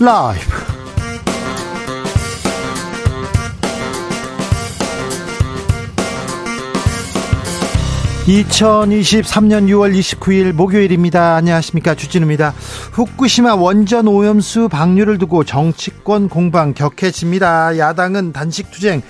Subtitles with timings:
[0.00, 0.40] 라이브.
[8.26, 11.34] 2023년 6월 29일 목요일입니다.
[11.34, 11.94] 안녕하십니까.
[11.94, 12.54] 주진우입니다.
[12.92, 17.76] 후쿠시마 원전 오염수 방류를 두고 정치권 공방 격해집니다.
[17.76, 19.02] 야당은 단식 투쟁,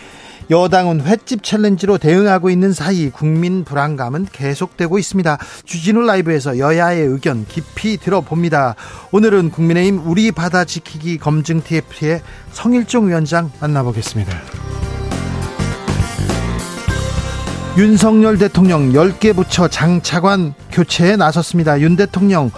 [0.50, 5.38] 여당은 횟집 챌린지로 대응하고 있는 사이 국민 불안감은 계속되고 있습니다.
[5.64, 8.74] 주진우 라이브에서 여야의 의견 깊이 들어봅니다.
[9.12, 14.32] 오늘은 국민의힘 우리 바다 지키기 검증 TF의 성일종 위원장 만나보겠습니다.
[17.78, 21.80] 윤석열 대통령 10개 부처 장차관 교체에 나섰습니다.
[21.80, 22.50] 윤 대통령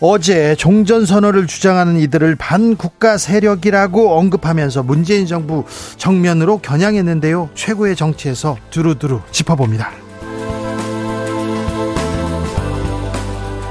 [0.00, 5.64] 어제 종전선언을 주장하는 이들을 반국가 세력이라고 언급하면서 문재인 정부
[5.96, 7.50] 정면으로 겨냥했는데요.
[7.54, 9.90] 최고의 정치에서 두루두루 짚어봅니다.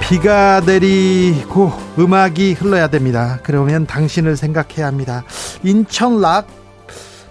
[0.02, 3.40] 비가 내리고 음악이 흘러야 됩니다.
[3.42, 5.24] 그러면 당신을 생각해야 합니다.
[5.64, 6.63] 인천 락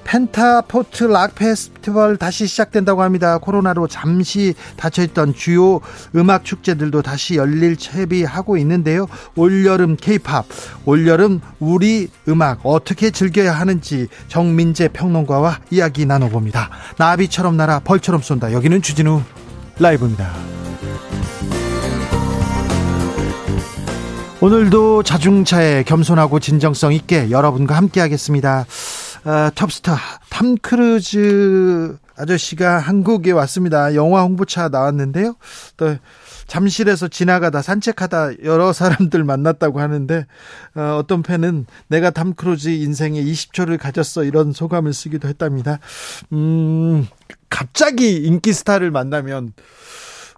[0.04, 3.38] 펜타포트 락 페스티벌 다시 시작된다고 합니다.
[3.38, 5.80] 코로나로 잠시 닫혀있던 주요
[6.14, 9.06] 음악 축제들도 다시 열릴 채비하고 있는데요.
[9.36, 10.46] 올여름 케이팝,
[10.84, 16.70] 올여름 우리 음악 어떻게 즐겨야 하는지 정민재 평론가와 이야기 나눠봅니다.
[16.98, 18.52] 나비처럼 날아 벌처럼 쏜다.
[18.52, 19.22] 여기는 주진우
[19.78, 20.32] 라이브입니다.
[24.40, 28.66] 오늘도 자중자애 겸손하고 진정성 있게 여러분과 함께 하겠습니다.
[29.24, 29.96] 어, 톱스타
[30.30, 33.94] 탐 크루즈 아저씨가 한국에 왔습니다.
[33.94, 35.34] 영화 홍보차 나왔는데요.
[35.76, 35.96] 또
[36.46, 40.26] 잠실에서 지나가다 산책하다 여러 사람들 만났다고 하는데
[40.74, 45.78] 어, 어떤 팬은 내가 탐 크루즈 인생에 20초를 가졌어 이런 소감을 쓰기도 했답니다.
[46.32, 47.06] 음,
[47.48, 49.52] 갑자기 인기 스타를 만나면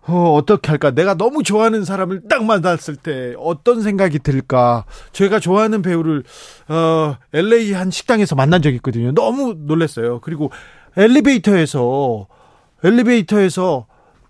[0.06, 0.90] 어, 어떻게 할까?
[0.90, 4.84] 내가 너무 좋아하는 사람을 딱 만났을 때 어떤 생각이 들까?
[5.12, 6.24] 제가 좋아하는 배우를,
[6.68, 9.12] 어, LA 한 식당에서 만난 적이 있거든요.
[9.12, 10.20] 너무 놀랐어요.
[10.20, 10.50] 그리고
[10.96, 12.26] 엘리베이터에서,
[12.82, 13.86] 엘리베이터에서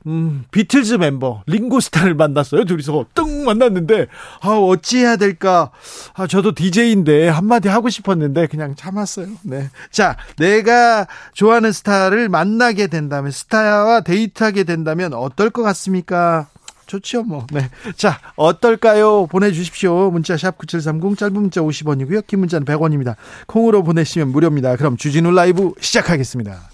[0.07, 2.65] 음, 비틀즈 멤버 링고스타를 만났어요.
[2.65, 4.07] 둘이서 뚱 만났는데
[4.41, 5.71] 아 어찌해야 될까?
[6.15, 9.29] 아 저도 DJ인데 한마디 하고 싶었는데 그냥 참았어요.
[9.43, 9.71] 네.
[9.91, 16.49] 자, 내가 좋아하는 스타를 만나게 된다면 스타와 데이트하게 된다면 어떨 것 같습니까?
[16.87, 17.47] 좋죠, 뭐.
[17.51, 17.71] 네.
[17.97, 19.27] 자, 어떨까요?
[19.27, 20.11] 보내주십시오.
[20.11, 22.27] 문자 샵 9730, 짧은 문자 50원이고요.
[22.27, 23.17] 긴 문자는 100원입니다.
[23.47, 24.77] 콩으로 보내시면 무료입니다.
[24.77, 26.74] 그럼 주진우 라이브 시작하겠습니다.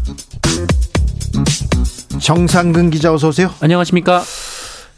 [2.21, 3.49] 정상근 기자 어서 오세요.
[3.61, 4.21] 안녕하십니까?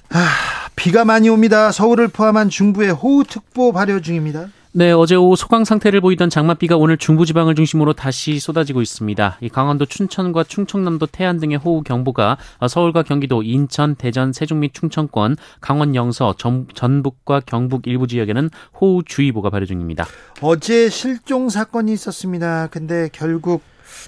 [0.10, 0.28] 아,
[0.76, 1.72] 비가 많이 옵니다.
[1.72, 4.50] 서울을 포함한 중부에 호우특보 발효 중입니다.
[4.74, 9.38] 네, 어제 오후 소강 상태를 보이던 장맛비가 오늘 중부 지방을 중심으로 다시 쏟아지고 있습니다.
[9.40, 15.38] 이 강원도 춘천과 충청남도 태안 등의 호우 경보가 서울과 경기도, 인천, 대전, 세종 및 충청권,
[15.62, 18.50] 강원 영서, 전, 전북과 경북 일부 지역에는
[18.82, 20.08] 호우 주의보가 발효 중입니다.
[20.42, 22.68] 어제 실종 사건이 있었습니다.
[22.72, 23.62] 근데 결국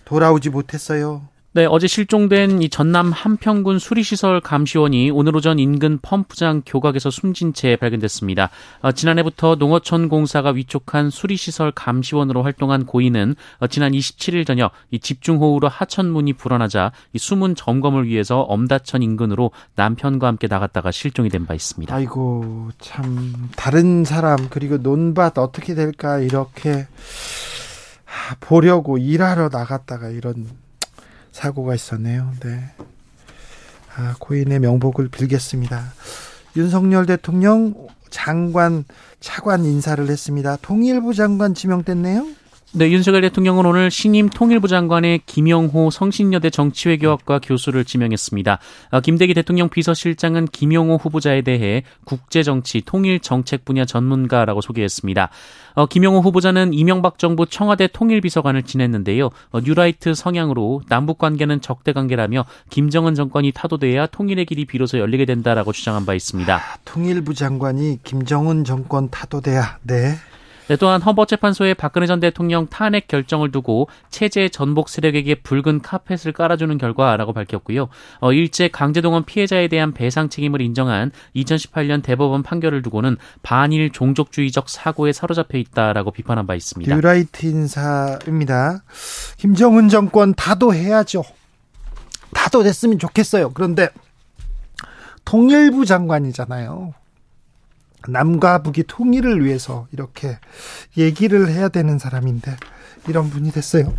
[0.03, 1.21] 돌아오지 못했어요.
[1.55, 7.77] 네, 어제 실종된 이 전남 한평군 수리시설 감시원이 오늘 오전 인근 펌프장 교각에서 숨진 채
[7.77, 8.49] 발견됐습니다.
[8.81, 15.69] 어, 지난해부터 농어촌 공사가 위촉한 수리시설 감시원으로 활동한 고인은 어, 지난 27일 저녁 이 집중호우로
[15.69, 21.95] 하천문이 불어나자 이 숨은 점검을 위해서 엄다천 인근으로 남편과 함께 나갔다가 실종이 된 바 있습니다.
[21.95, 26.85] 아이고 참 다른 사람 그리고 논밭 어떻게 될까 이렇게
[28.41, 30.47] 보려고 일하러 나갔다가 이런
[31.35, 32.31] 사고가 있었네요.
[32.39, 32.63] 네.
[33.97, 35.83] 아, 고인의 명복을 빌겠습니다.
[36.55, 38.85] 윤석열 대통령 장관
[39.19, 40.57] 차관 인사를 했습니다.
[40.61, 42.25] 통일부 장관 지명됐네요.
[42.77, 48.59] 네, 윤석열 대통령은 오늘 신임 통일부 장관의 김영호 성신여대 정치외교학과 교수를 지명했습니다.
[48.91, 55.29] 어, 김대기 대통령 비서실장은 김영호 후보자에 대해 국제정치 통일정책 분야 전문가라고 소개했습니다.
[55.75, 59.29] 어, 김영호 후보자는 이명박 정부 청와대 통일비서관을 지냈는데요.
[59.51, 65.71] 어, 뉴라이트 성향으로 남북 관계는 적대 관계라며 김정은 정권이 타도돼야 통일의 길이 비로소 열리게 된다라고
[65.71, 66.53] 주장한 바 있습니다.
[66.53, 70.15] 아, 통일부 장관이 김정은 정권 타도돼야 네.
[70.67, 76.75] 네, 또한 헌법재판소의 박근혜 전 대통령 탄핵 결정을 두고 체제 전복 세력에게 붉은 카펫을 깔아주는
[76.77, 77.89] 결과라고 밝혔고요.
[78.19, 85.13] 어, 일제 강제동원 피해자에 대한 배상 책임을 인정한 2018년 대법원 판결을 두고는 반일 종족주의적 사고에
[85.13, 86.93] 사로잡혀 있다라고 비판한 바 있습니다.
[86.93, 88.83] 뉴라이트 인사입니다.
[89.37, 91.23] 김정은 정권 다도해야죠.
[92.33, 93.51] 다도됐으면 좋겠어요.
[93.53, 93.89] 그런데
[95.25, 96.93] 통일부 장관이잖아요.
[98.09, 100.37] 남과 북이 통일을 위해서 이렇게
[100.97, 102.55] 얘기를 해야 되는 사람인데
[103.07, 103.93] 이런 분이 됐어요.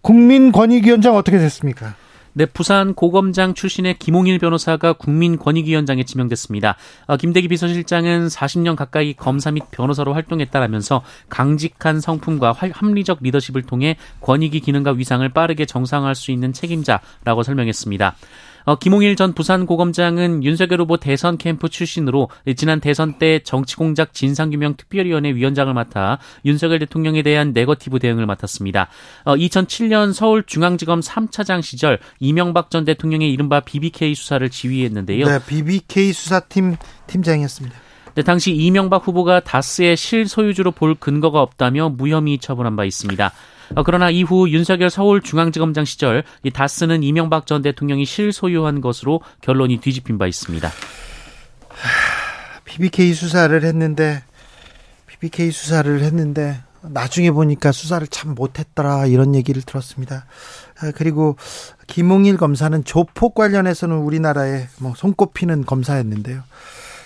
[0.00, 1.94] 국민권익위원장 어떻게 됐습니까?
[2.36, 6.76] 네, 부산 고검장 출신의 김홍일 변호사가 국민권익위원장에 지명됐습니다.
[7.06, 14.60] 어, 김대기 비서실장은 40년 가까이 검사 및 변호사로 활동했다라면서 강직한 성품과 합리적 리더십을 통해 권익위
[14.60, 18.16] 기능과 위상을 빠르게 정상화할 수 있는 책임자라고 설명했습니다.
[18.64, 25.34] 어, 김홍일 전 부산고검장은 윤석열 후보 대선 캠프 출신으로 지난 대선 때 정치공작 진상규명 특별위원회
[25.34, 28.88] 위원장을 맡아 윤석열 대통령에 대한 네거티브 대응을 맡았습니다.
[29.24, 35.26] 어, 2007년 서울중앙지검 3차장 시절 이명박 전 대통령의 이른바 BBK 수사를 지휘했는데요.
[35.26, 36.76] 네, BBK 수사팀
[37.06, 37.76] 팀장이었습니다.
[38.14, 43.32] 네, 당시 이명박 후보가 다스의 실소유주로 볼 근거가 없다며 무혐의 처분한 바 있습니다.
[43.74, 50.18] 어, 그러나 이후 윤석열 서울중앙지검장 시절 이 다스는 이명박 전 대통령이 실소유한 것으로 결론이 뒤집힌
[50.18, 50.70] 바 있습니다.
[52.64, 54.22] BBK 수사를 했는데
[55.06, 60.26] BBK 수사를 했는데 나중에 보니까 수사를 참 못했더라 이런 얘기를 들었습니다.
[60.80, 61.36] 아, 그리고
[61.86, 66.42] 김홍일 검사는 조폭 관련해서는 우리나라에 뭐 손꼽히는 검사였는데요.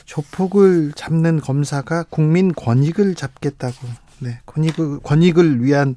[0.04, 3.76] 조폭을 잡는 검사가 국민 권익을 잡겠다고
[4.20, 5.94] 네, 권익을, 권익을 위한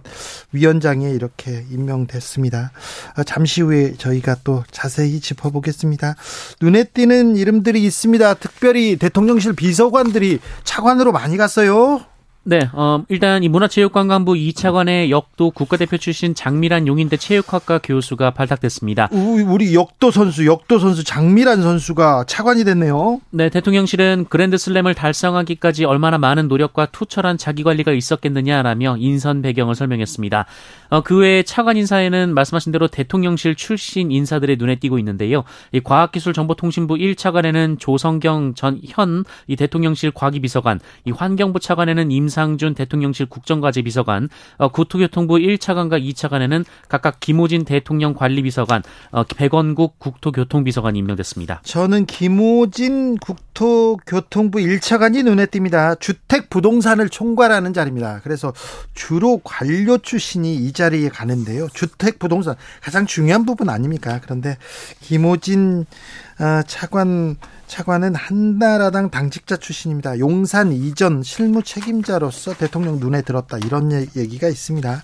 [0.51, 2.71] 위원장에 이렇게 임명됐습니다.
[3.15, 6.15] 아, 잠시 후에 저희가 또 자세히 짚어보겠습니다.
[6.61, 8.33] 눈에 띄는 이름들이 있습니다.
[8.35, 12.01] 특별히 대통령실 비서관들이 차관으로 많이 갔어요.
[12.43, 19.09] 네, 어, 일단 이 문화체육관광부 2차관의 역도 국가대표 출신 장미란 용인대 체육학과 교수가 발탁됐습니다.
[19.11, 23.21] 우리 역도 선수, 역도 선수 장미란 선수가 차관이 됐네요.
[23.29, 30.45] 네, 대통령실은 그랜드슬램을 달성하기까지 얼마나 많은 노력과 투철한 자기관리가 있었겠느냐라며 인선 배경을 설명했습니다.
[30.89, 35.43] 어, 그 외에 차관 인사에는 말씀하신 대로 대통령실 출신 인사들의 눈에 띄고 있는데요.
[35.71, 43.25] 이 과학기술정보통신부 1차관에는 조성경 전 현 이 대통령실 과기비서관, 이 환경부 차관에는 임 김상준 대통령실
[43.25, 51.61] 국정과제 비서관, 어, 국토교통부 1차관과 2차관에는 각각 김호진 대통령 관리비서관, 어, 백원국 국토교통비서관이 임명됐습니다.
[51.65, 55.99] 저는 김호진 국토교통부 1차관이 눈에 띕니다.
[55.99, 58.21] 주택 부동산을 총괄하는 자리입니다.
[58.23, 58.53] 그래서
[58.93, 61.67] 주로 관료 출신이 이 자리에 가는데요.
[61.73, 64.21] 주택 부동산 가장 중요한 부분 아닙니까?
[64.23, 64.57] 그런데
[65.01, 66.30] 김호진 어,
[66.65, 70.19] 차관 차관은 한나라당 당직자 출신입니다.
[70.19, 75.03] 용산 이전 실무 책임자로서 대통령 눈에 들었다 이런 얘기가 있습니다.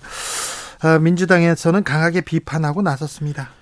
[0.80, 3.57] 아, 민주당에서는 강하게 비판하고 나섰습니다.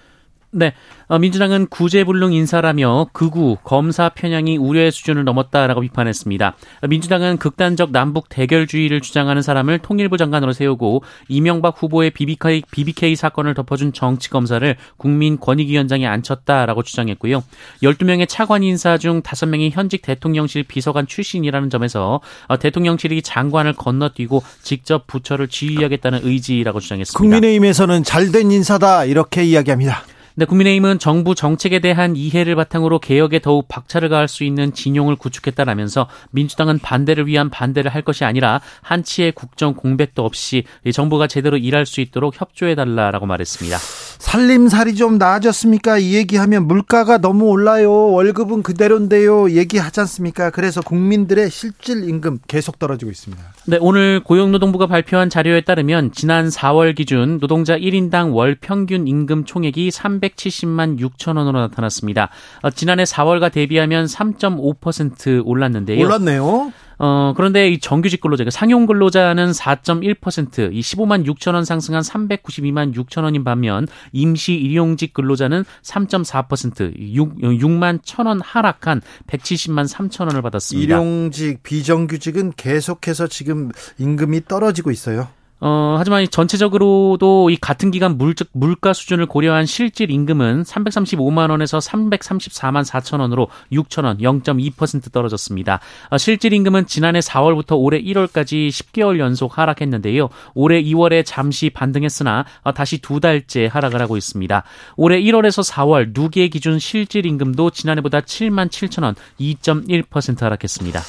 [0.56, 0.72] 네.
[1.08, 6.56] 어, 민주당은 구제불능 인사라며 극우 검사 편향이 우려의 수준을 넘었다라고 비판했습니다.
[6.88, 13.92] 민주당은 극단적 남북 대결주의를 주장하는 사람을 통일부 장관으로 세우고 이명박 후보의 BBK, BBK 사건을 덮어준
[13.92, 17.44] 정치 검사를 국민권익위원장에 앉혔다라고 주장했고요.
[17.82, 25.06] 12명의 차관 인사 중 5명이 현직 대통령실 비서관 출신이라는 점에서 어, 대통령실이 장관을 건너뛰고 직접
[25.06, 27.18] 부처를 지휘하겠다는 의지라고 주장했습니다.
[27.18, 30.02] 국민의힘에서는 잘된 인사다 이렇게 이야기합니다.
[30.38, 36.08] 네, 국민의힘은 정부 정책에 대한 이해를 바탕으로 개혁에 더욱 박차를 가할 수 있는 진용을 구축했다라면서
[36.30, 42.02] 민주당은 반대를 위한 반대를 할 것이 아니라 한치의 국정 공백도 없이 정부가 제대로 일할 수
[42.02, 43.78] 있도록 협조해달라라고 말했습니다.
[43.78, 45.96] 살림살이 좀 나아졌습니까?
[45.96, 47.90] 이 얘기하면 물가가 너무 올라요.
[47.90, 49.52] 월급은 그대로인데요.
[49.52, 50.50] 얘기하지 않습니까?
[50.50, 53.42] 그래서 국민들의 실질 임금 계속 떨어지고 있습니다.
[53.68, 59.90] 네, 오늘 고용노동부가 발표한 자료에 따르면 지난 4월 기준 노동자 1인당 월 평균 임금 총액이
[60.28, 62.30] 370만 6천 원으로 나타났습니다.
[62.62, 66.04] 어, 지난해 4월과 대비하면 3.5% 올랐는데요.
[66.04, 66.72] 올랐네요.
[66.98, 72.94] 어, 그런데 이 정규직 근로자, 그러니까 상용 근로자는 4.1%, 이 15만 6천 원 상승한 392만
[72.94, 80.40] 6천 원인 반면 임시 일용직 근로자는 3.4%, 6, 6만 1천 원 하락한 170만 3천 원을
[80.42, 80.96] 받았습니다.
[80.96, 85.28] 일용직, 비정규직은 계속해서 지금 임금이 떨어지고 있어요.
[85.60, 92.84] 어, 하지만 전체적으로도 이 같은 기간 물적 물가 수준을 고려한 실질 임금은 335만 원에서 334만
[92.84, 95.80] 4천 원으로 6천 원, 0.2% 떨어졌습니다.
[96.10, 100.28] 어, 실질 임금은 지난해 4월부터 올해 1월까지 10개월 연속 하락했는데요.
[100.54, 104.62] 올해 2월에 잠시 반등했으나 어, 다시 두 달째 하락을 하고 있습니다.
[104.96, 111.00] 올해 1월에서 4월 누계 기준 실질 임금도 지난해보다 7만 7천 원, 2.1% 하락했습니다.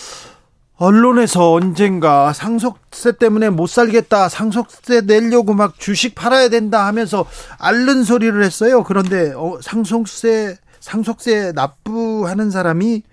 [0.78, 7.26] 언론에서 언젠가 상속세 때문에 못 살겠다, 상속세 내려고 막 주식 팔아야 된다 하면서
[7.58, 8.84] 앓는 소리를 했어요.
[8.84, 13.04] 그런데 어, 상속세 상속세 납부하는 사람이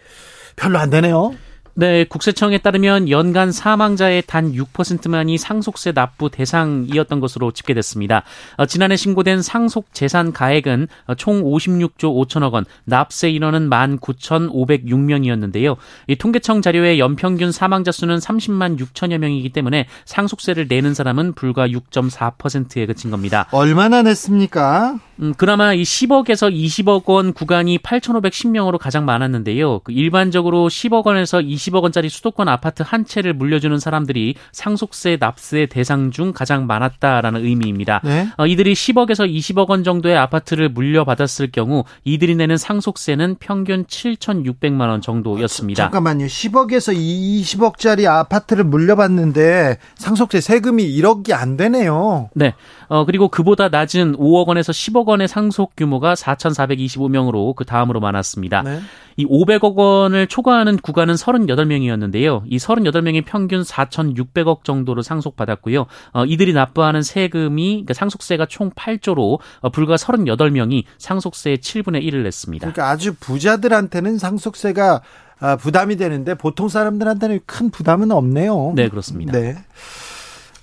[0.57, 1.35] 별로 안 되네요.
[1.77, 8.23] 네, 국세청에 따르면 연간 사망자의 단 6%만이 상속세 납부 대상이었던 것으로 집계됐습니다.
[8.59, 15.75] 어, 지난해 신고된 상속 재산 가액은 총 56조 5천억 원, 납세 인원은 19,506명이었는데요.
[16.07, 22.87] 이 통계청 자료의 연평균 사망자 수는 30만 6천여 명이기 때문에 상속세를 내는 사람은 불과 6.4%에
[22.87, 23.49] 그친 겁니다.
[23.51, 25.01] 얼마나 냈습니까?
[25.21, 29.81] 음, 그나마 이 10억에서 20억 원 구간이 8,510명으로 가장 많았는데요.
[29.81, 36.11] 그 일반적으로 10억 원에서 20억 원짜리 수도권 아파트 한 채를 물려주는 사람들이 상속세 납세 대상
[36.11, 38.01] 중 가장 많았다라는 의미입니다.
[38.05, 38.29] 네?
[38.37, 45.01] 어, 이들이 10억에서 20억 원 정도의 아파트를 물려받았을 경우 이들이 내는 상속세는 평균 7,600만 원
[45.01, 45.85] 정도였습니다.
[45.85, 46.27] 잠깐만요.
[46.27, 52.31] 10억에서 20억짜리 아파트를 물려받는데 상속세 세금이 1억이 안 되네요.
[52.35, 52.55] 네.
[52.89, 58.63] 어, 그리고 그보다 낮은 5억 원에서 10억 원의 상속 규모가 4,425명으로 그 다음으로 많았습니다.
[58.63, 58.81] 네.
[59.17, 62.43] 이 500억 원을 초과하는 구간은 38명이었는데요.
[62.47, 65.87] 이 38명이 평균 4,600억 정도로 상속받았고요.
[66.13, 72.73] 어, 이들이 납부하는 세금이 그러니까 상속세가 총 8조로 어, 불과 38명이 상속세의 7분의 1을 냈습니다.
[72.73, 75.03] 그러니까 아주 부자들한테는 상속세가
[75.41, 78.73] 아, 부담이 되는데 보통 사람들한테는 큰 부담은 없네요.
[78.77, 79.33] 네, 그렇습니다.
[79.33, 79.57] 네.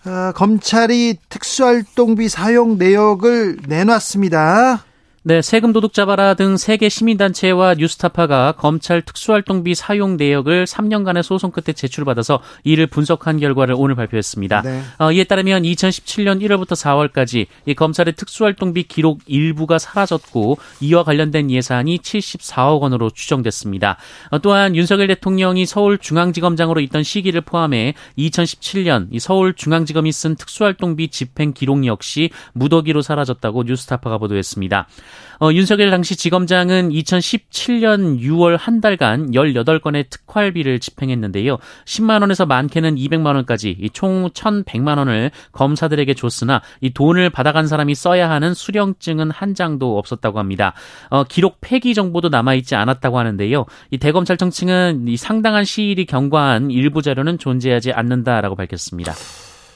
[0.05, 4.83] 어, 검찰이 특수활동비 사용 내역을 내놨습니다.
[5.23, 11.73] 네, 세금 도둑 잡아라 등 세계 시민단체와 뉴스타파가 검찰 특수활동비 사용 내역을 3년간의 소송 끝에
[11.75, 14.63] 제출받아서 이를 분석한 결과를 오늘 발표했습니다.
[14.63, 14.81] 네.
[14.97, 21.99] 어, 이에 따르면 2017년 1월부터 4월까지 이 검찰의 특수활동비 기록 일부가 사라졌고 이와 관련된 예산이
[21.99, 23.97] 74억 원으로 추정됐습니다.
[24.31, 31.85] 어, 또한 윤석열 대통령이 서울중앙지검장으로 있던 시기를 포함해 2017년 이 서울중앙지검이 쓴 특수활동비 집행 기록
[31.85, 34.87] 역시 무더기로 사라졌다고 뉴스타파가 보도했습니다.
[35.41, 41.57] 어, 윤석열 당시 지검장은 2017년 6월 한 달간 18건의 특활비를 집행했는데요.
[41.85, 48.29] 10만 원에서 많게는 200만 원까지 총 1,100만 원을 검사들에게 줬으나 이 돈을 받아간 사람이 써야
[48.29, 50.73] 하는 수령증은 한 장도 없었다고 합니다.
[51.09, 53.65] 어, 기록 폐기 정보도 남아 있지 않았다고 하는데요.
[53.89, 59.13] 이 대검찰청 측은 이 상당한 시일이 경과한 일부 자료는 존재하지 않는다라고 밝혔습니다.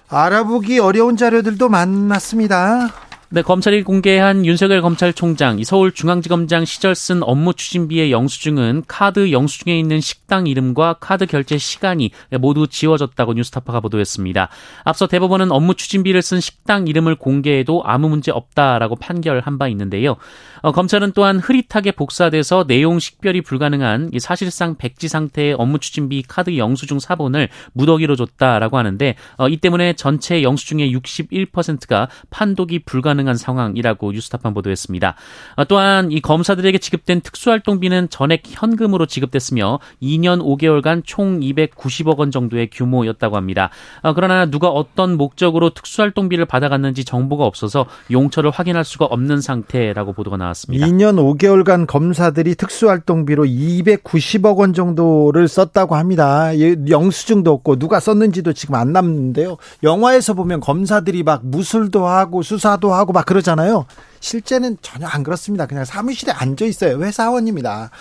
[0.10, 3.05] 알아보기 어려운 자료들도 많았습니다.
[3.30, 10.46] 네, 검찰이 공개한 윤석열 검찰총장, 서울중앙지검장 시절 쓴 업무 추진비의 영수증은 카드 영수증에 있는 식당
[10.46, 14.50] 이름과 카드 결제 시간이 모두 지워졌다고 뉴스타파가 보도했습니다.
[14.84, 20.18] 앞서 대법원은 업무 추진비를 쓴 식당 이름을 공개해도 아무 문제 없다라고 판결한 바 있는데요.
[20.62, 27.00] 어, 검찰은 또한 흐릿하게 복사돼서 내용 식별이 불가능한 사실상 백지 상태의 업무 추진비 카드 영수증
[27.00, 35.16] 사본을 무더기로 줬다라고 하는데 어, 이 때문에 전체 영수증의 61%가 판독이 불가능한 상황이라고 뉴스타판 보도했습니다.
[35.56, 42.70] 어, 또한 이 검사들에게 지급된 특수활동비는 전액 현금으로 지급됐으며 2년 5개월간 총 290억 원 정도의
[42.70, 43.70] 규모였다고 합니다.
[44.16, 50.56] 그러나 누가 어떤 목적으로 특수활동비를 받아갔는지 정보가 없어서 용처를 확인할 수가 없는 상태라고 보도가 나왔습니다.
[50.56, 50.88] 나왔습니다.
[50.88, 56.52] 2년 5개월간 검사들이 특수활동비로 290억 원 정도를 썼다고 합니다.
[56.58, 59.58] 영수증도 없고 누가 썼는지도 지금 안 남는데요.
[59.84, 63.86] 영화에서 보면 검사들이 막 무술도 하고 수사도 하고 막 그러잖아요.
[64.20, 65.66] 실제는 전혀 안 그렇습니다.
[65.66, 67.02] 그냥 사무실에 앉아 있어요.
[67.04, 67.92] 회사원입니다.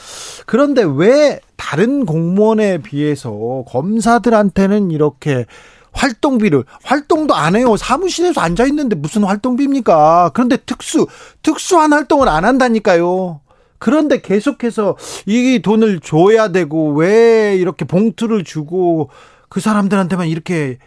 [0.46, 5.46] 그런데 왜 다른 공무원에 비해서 검사들한테는 이렇게
[5.92, 7.76] 활동비를 활동도 안 해요.
[7.76, 10.32] 사무실에서 앉아 있는데 무슨 활동비입니까?
[10.34, 11.06] 그런데 특수
[11.42, 13.40] 특수한 활동을 안 한다니까요.
[13.78, 14.96] 그런데 계속해서
[15.26, 19.10] 이 돈을 줘야 되고 왜 이렇게 봉투를 주고
[19.48, 20.78] 그 사람들한테만 이렇게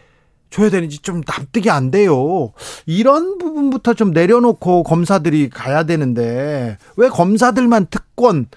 [0.49, 2.53] 줘야 되는지 좀 납득이 안 돼요.
[2.85, 8.47] 이런 부분부터 좀 내려놓고 검사들이 가야 되는데 왜 검사들만 특권,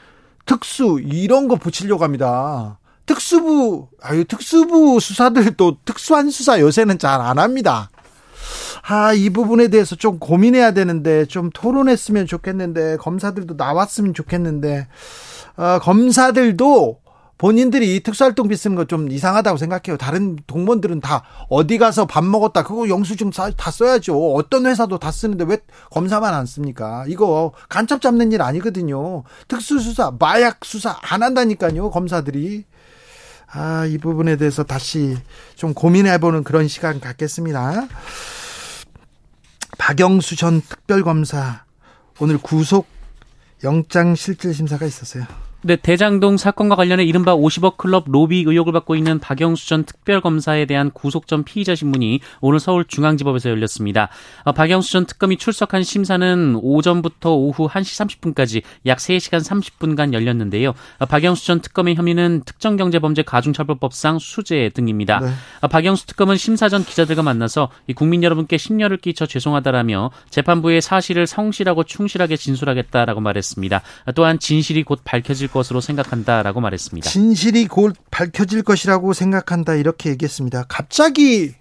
[0.46, 2.78] 특수 이런 거 붙이려고 합니다.
[3.06, 7.90] 특수부, 아유, 특수부 수사들도 특수한 수사 요새는 잘 안 합니다.
[8.82, 14.88] 아, 이 부분에 대해서 좀 고민해야 되는데, 좀 토론했으면 좋겠는데, 검사들도 나왔으면 좋겠는데,
[15.56, 16.99] 어, 검사들도
[17.40, 19.96] 본인들이 특수활동비 쓰는 거 좀 이상하다고 생각해요.
[19.96, 22.64] 다른 동문들은 다 어디 가서 밥 먹었다.
[22.64, 24.34] 그거 영수증 다 써야죠.
[24.34, 25.58] 어떤 회사도 다 쓰는데 왜
[25.90, 27.04] 검사만 안 씁니까?
[27.08, 29.22] 이거 간첩 잡는 일 아니거든요.
[29.48, 31.90] 특수수사, 마약 수사 안 한다니까요.
[31.90, 32.64] 검사들이.
[33.52, 35.16] 아, 이 부분에 대해서 다시
[35.56, 37.86] 좀 고민해보는 그런 시간 갖겠습니다.
[39.78, 41.64] 박영수 전 특별검사
[42.18, 42.86] 오늘 구속
[43.64, 45.24] 영장 실질 심사가 있었어요.
[45.62, 50.90] 네, 대장동 사건과 관련해 이른바 50억 클럽 로비 의혹을 받고 있는 박영수 전 특별검사에 대한
[50.90, 54.08] 구속 전 피의자 신문이 오늘 서울중앙지법에서 열렸습니다.
[54.44, 60.72] 어, 박영수 전 특검이 출석한 심사는 오전부터 오후 1시 30분까지 약 3시간 30분간 열렸는데요.
[60.98, 65.20] 어, 박영수 전 특검의 혐의는 특정경제범죄 가중처벌법상 수재 등입니다.
[65.20, 65.30] 네.
[65.60, 71.84] 어, 박영수 특검은 심사 전 기자들과 만나서 국민 여러분께 심려를 끼쳐 죄송하다라며 재판부의 사실을 성실하고
[71.84, 73.82] 충실하게 진술하겠다라고 말했습니다.
[74.14, 77.08] 또한 진실이 곧 밝혀질 것으로 생각한다라고 말했습니다.
[77.08, 80.64] 진실이 곧 밝혀질 것이라고 생각한다 이렇게 얘기했습니다.
[80.68, 81.54] 갑자기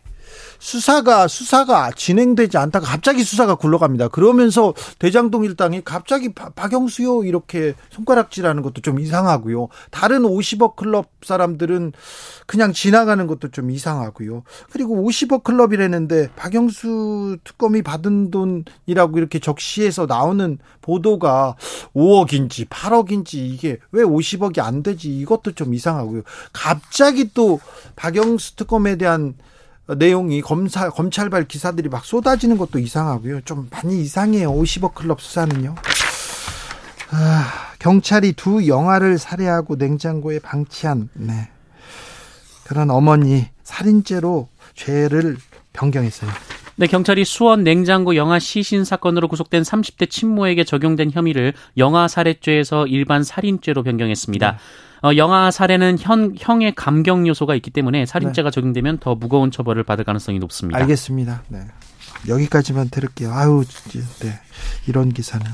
[0.59, 4.09] 수사가 수사가 진행되지 않다가 갑자기 수사가 굴러갑니다.
[4.09, 9.69] 그러면서 대장동 일당이 갑자기 박영수요 이렇게 손가락질하는 것도 좀 이상하고요.
[9.89, 11.93] 다른 50억 클럽 사람들은
[12.45, 14.43] 그냥 지나가는 것도 좀 이상하고요.
[14.71, 21.55] 그리고 50억 클럽이라는데 박영수 특검이 받은 돈이라고 이렇게 적시해서 나오는 보도가
[21.95, 26.23] 5억인지 8억인지 이게 왜 50억이 안 되지 이것도 좀 이상하고요.
[26.51, 27.59] 갑자기 또
[27.95, 29.35] 박영수 특검에 대한
[29.97, 33.41] 내용이 검사 검찰발 기사들이 막 쏟아지는 것도 이상하고요.
[33.41, 34.51] 좀 많이 이상해요.
[34.53, 35.75] 50억 클럽 수사는요.
[37.11, 41.49] 아, 경찰이 두 영아를 살해하고 냉장고에 방치한 네.
[42.65, 45.37] 그런 어머니 살인죄로 죄를
[45.73, 46.29] 변경했어요.
[46.79, 53.21] 네, 경찰이 수원 냉장고 영아 시신 사건으로 구속된 30대 친모에게 적용된 혐의를 영아 살해죄에서 일반
[53.21, 54.51] 살인죄로 변경했습니다.
[54.51, 54.57] 네.
[55.05, 58.55] 어, 영아 살해는 현, 형의 감경 요소가 있기 때문에 살인죄가 네.
[58.55, 60.79] 적용되면 더 무거운 처벌을 받을 가능성이 높습니다.
[60.79, 61.43] 알겠습니다.
[61.49, 61.59] 네.
[62.29, 63.33] 여기까지만 들을게요.
[63.33, 63.65] 아유,
[64.21, 64.39] 네.
[64.87, 65.45] 이런 기사는.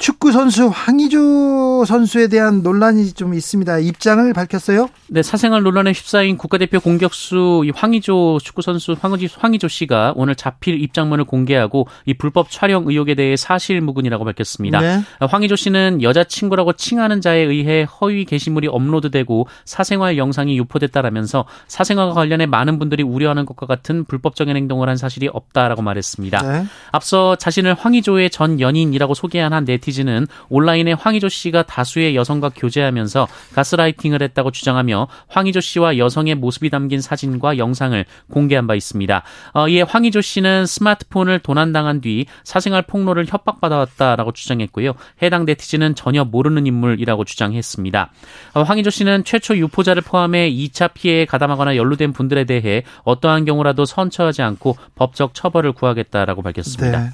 [0.00, 3.80] 축구 선수 황의조 선수에 대한 논란이 좀 있습니다.
[3.80, 4.88] 입장을 밝혔어요?
[5.08, 11.24] 네, 사생활 논란에 휩싸인 국가대표 공격수 황의조 축구 선수 황의조, 황의조 씨가 오늘 자필 입장문을
[11.24, 14.80] 공개하고 이 불법 촬영 의혹에 대해 사실무근이라고 밝혔습니다.
[14.80, 15.02] 네.
[15.20, 22.78] 황의조 씨는 여자친구라고 칭하는 자에 의해 허위 게시물이 업로드되고 사생활 영상이 유포됐다라면서 사생활과 관련해 많은
[22.78, 26.40] 분들이 우려하는 것과 같은 불법적인 행동을 한 사실이 없다라고 말했습니다.
[26.40, 26.64] 네.
[26.90, 33.28] 앞서 자신을 황의조의 전 연인이라고 소개한 한 네티즌 네티즌은 온라인에 황희조 씨가 다수의 여성과 교제하면서
[33.54, 39.22] 가스라이팅을 했다고 주장하며 황희조 씨와 여성의 모습이 담긴 사진과 영상을 공개한 바 있습니다.
[39.52, 44.94] 어, 이에 황희조 씨는 스마트폰을 도난당한 뒤 사생활 폭로를 협박받아왔다라고 주장했고요.
[45.22, 48.12] 해당 네티즌은 전혀 모르는 인물이라고 주장했습니다.
[48.54, 54.42] 어, 황희조 씨는 최초 유포자를 포함해 2차 피해에 가담하거나 연루된 분들에 대해 어떠한 경우라도 선처하지
[54.42, 57.00] 않고 법적 처벌을 구하겠다라고 밝혔습니다.
[57.00, 57.10] 네.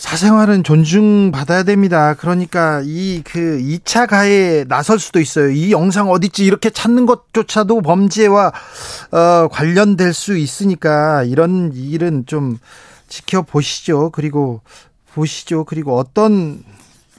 [0.00, 2.14] 사생활은 존중받아야 됩니다.
[2.14, 5.50] 그러니까 이 그 2차 가해에 나설 수도 있어요.
[5.50, 8.50] 이 영상 어딨지 이렇게 찾는 것조차도 범죄와
[9.12, 12.58] 어, 관련될 수 있으니까 이런 일은 좀
[13.08, 14.10] 지켜보시죠.
[14.10, 14.62] 그리고
[15.12, 15.64] 보시죠.
[15.64, 16.64] 그리고 어떤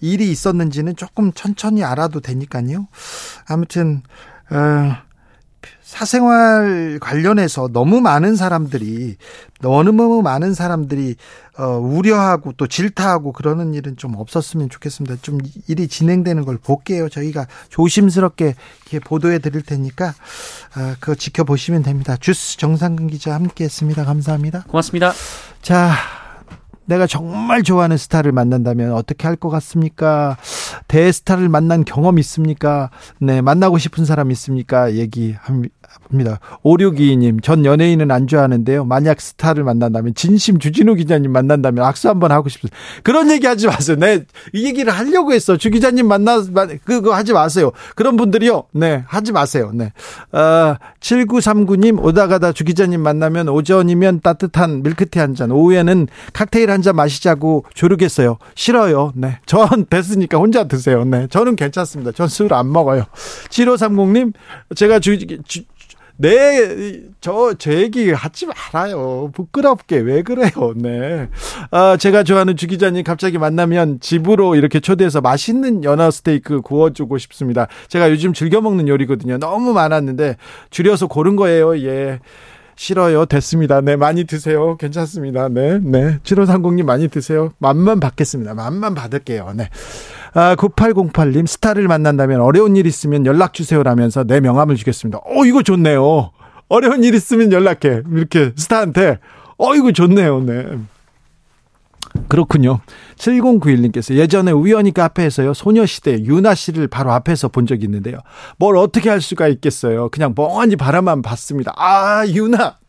[0.01, 2.87] 일이 있었는지는 조금 천천히 알아도 되니까요.
[3.47, 4.01] 아무튼
[4.49, 4.97] 어,
[5.91, 9.17] 사생활 관련해서 너무 많은 사람들이
[9.59, 11.15] 너무 많은 사람들이
[11.59, 15.17] 어, 우려하고 또 질타하고 그러는 일은 좀 없었으면 좋겠습니다.
[15.21, 17.09] 좀 일이 진행되는 걸 볼게요.
[17.09, 20.07] 저희가 조심스럽게 이렇게 보도해 드릴 테니까
[20.77, 22.15] 어, 그거 지켜보시면 됩니다.
[22.17, 24.05] 주스 정상근 기자 함께했습니다.
[24.05, 24.63] 감사합니다.
[24.69, 25.11] 고맙습니다.
[25.61, 25.91] 자.
[26.85, 30.35] 내가 정말 좋아하는 스타를 만난다면 어떻게 할 것 같습니까?
[30.89, 32.89] 대스타를 만난 경험 있습니까?
[33.19, 34.93] 네, 만나고 싶은 사람 있습니까?
[34.95, 35.33] 얘기
[36.09, 36.39] 합니다.
[36.63, 38.85] 5622님, 전 연예인은 안 좋아하는데요.
[38.85, 42.75] 만약 스타를 만난다면, 진심 주진우 기자님 만난다면 악수 한번 하고 싶습니다.
[43.03, 43.97] 그런 얘기 하지 마세요.
[43.99, 44.23] 네,
[44.53, 45.57] 이 얘기를 하려고 했어.
[45.57, 46.41] 주 기자님 만나,
[46.83, 47.71] 그거 하지 마세요.
[47.95, 48.63] 그런 분들이요.
[48.73, 49.71] 네, 하지 마세요.
[49.73, 49.91] 네.
[50.31, 56.81] 어, 7939님, 오다 가다 주 기자님 만나면 오전이면 따뜻한 밀크티 한 잔, 오후에는 kak테일 한
[56.81, 58.37] 잔 마시자고 조르겠어요.
[58.55, 59.13] 싫어요.
[59.15, 59.37] 네.
[59.45, 61.05] 전 됐으니까 혼자 드세요.
[61.05, 61.27] 네.
[61.29, 62.11] 저는 괜찮습니다.
[62.11, 63.05] 전 술 안 먹어요.
[63.49, 64.33] 7530님,
[64.75, 65.61] 제가 주, 주
[66.21, 69.31] 네, 저, 제 얘기 하지 말아요.
[69.33, 69.97] 부끄럽게.
[69.97, 70.51] 왜 그래요?
[70.75, 71.29] 네.
[71.71, 77.67] 아, 제가 좋아하는 주 기자님 갑자기 만나면 집으로 이렇게 초대해서 맛있는 연어 스테이크 구워주고 싶습니다.
[77.87, 79.39] 제가 요즘 즐겨 먹는 요리거든요.
[79.39, 80.37] 너무 많았는데
[80.69, 81.75] 줄여서 고른 거예요.
[81.79, 82.19] 예.
[82.75, 83.25] 싫어요.
[83.25, 83.81] 됐습니다.
[83.81, 84.77] 네, 많이 드세요.
[84.77, 85.49] 괜찮습니다.
[85.49, 86.17] 네, 네.
[86.23, 87.51] 7530님 많이 드세요.
[87.59, 88.53] 맘만 받겠습니다.
[88.53, 89.53] 맘만 받을게요.
[89.55, 89.69] 네.
[90.33, 95.19] 아, 9808님, 스타를 만난다면 어려운 일 있으면 연락 주세요라면서 내 명함을 주겠습니다.
[95.25, 96.31] 어, 이거 좋네요.
[96.69, 98.03] 어려운 일 있으면 연락해.
[98.13, 99.19] 이렇게 스타한테.
[99.57, 100.41] 어, 이거 좋네요.
[100.41, 100.65] 네.
[102.27, 102.79] 그렇군요.
[103.17, 108.19] 7091님께서 예전에 우연히 카페에서요, 소녀시대 유나 씨를 바로 앞에서 본 적이 있는데요.
[108.57, 110.09] 뭘 어떻게 할 수가 있겠어요.
[110.09, 111.73] 그냥 멍하니 바라만 봤습니다.
[111.77, 112.80] 아, 유나!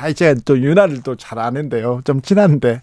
[0.00, 2.00] 아, 제가 또 윤아를 또 잘 아는데요.
[2.04, 2.82] 좀 친한데.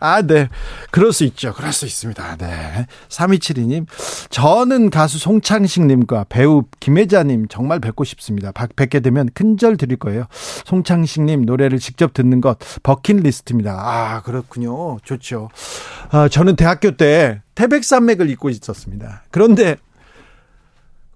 [0.00, 0.48] 아, 네.
[0.90, 1.52] 그럴 수 있죠.
[1.52, 2.36] 그럴 수 있습니다.
[2.38, 2.86] 네.
[3.08, 3.86] 3272님.
[4.30, 8.52] 저는 가수 송창식님과 배우 김혜자님 정말 뵙고 싶습니다.
[8.52, 10.24] 뵙게 되면 큰절 드릴 거예요.
[10.64, 13.72] 송창식님 노래를 직접 듣는 것 버킷리스트입니다.
[13.78, 14.98] 아, 그렇군요.
[15.04, 15.50] 좋죠.
[16.10, 19.22] 아, 저는 대학교 때 태백산맥을 입고 있었습니다.
[19.30, 19.76] 그런데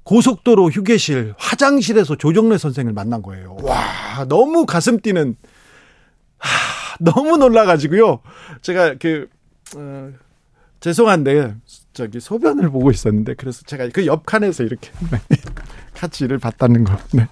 [0.07, 3.57] 고속도로 휴게실 화장실에서 조정래 선생을 만난 거예요.
[3.63, 5.37] 와 너무 가슴 뛰는
[6.39, 8.21] 하, 너무 놀라 가지고요.
[8.63, 9.29] 제가 그
[9.77, 10.13] 어,
[10.79, 11.57] 죄송한데
[11.93, 14.93] 저기 소변을 보고 있었는데 그래서 제가 그 옆칸에서 이렇게
[15.93, 16.97] 같이 일을 봤다는 거.
[17.13, 17.27] 네.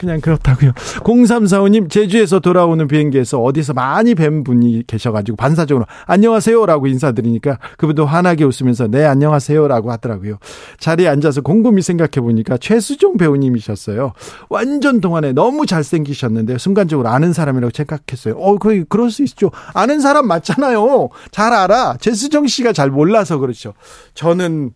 [0.00, 0.72] 그냥 그렇다고요.
[0.72, 8.88] 0345님 제주에서 돌아오는 비행기에서 어디서 많이 뵌 분이 계셔가지고 반사적으로 안녕하세요라고 인사드리니까 그분도 환하게 웃으면서
[8.88, 10.38] 네 안녕하세요라고 하더라고요.
[10.78, 14.14] 자리에 앉아서 곰곰이 생각해 보니까 최수종 배우님이셨어요.
[14.48, 18.36] 완전 동안에 너무 잘생기셨는데 순간적으로 아는 사람이라고 생각했어요.
[18.38, 19.50] 어 거의 그럴 수 있죠.
[19.74, 21.10] 아는 사람 맞잖아요.
[21.30, 21.98] 잘 알아.
[22.00, 23.74] 최수종 씨가 잘 몰라서 그렇죠.
[24.14, 24.72] 저는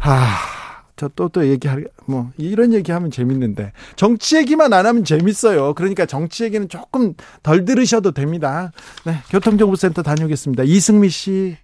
[0.00, 0.62] 아.
[1.02, 5.72] 저또또 또 얘기할 뭐 이런 얘기하면 재밌는데 정치 얘기만 안 하면 재밌어요.
[5.72, 8.70] 그러니까 정치 얘기는 조금 덜 들으셔도 됩니다.
[9.06, 10.64] 네, 교통정보센터 다녀오겠습니다.
[10.64, 11.56] 이승미 씨.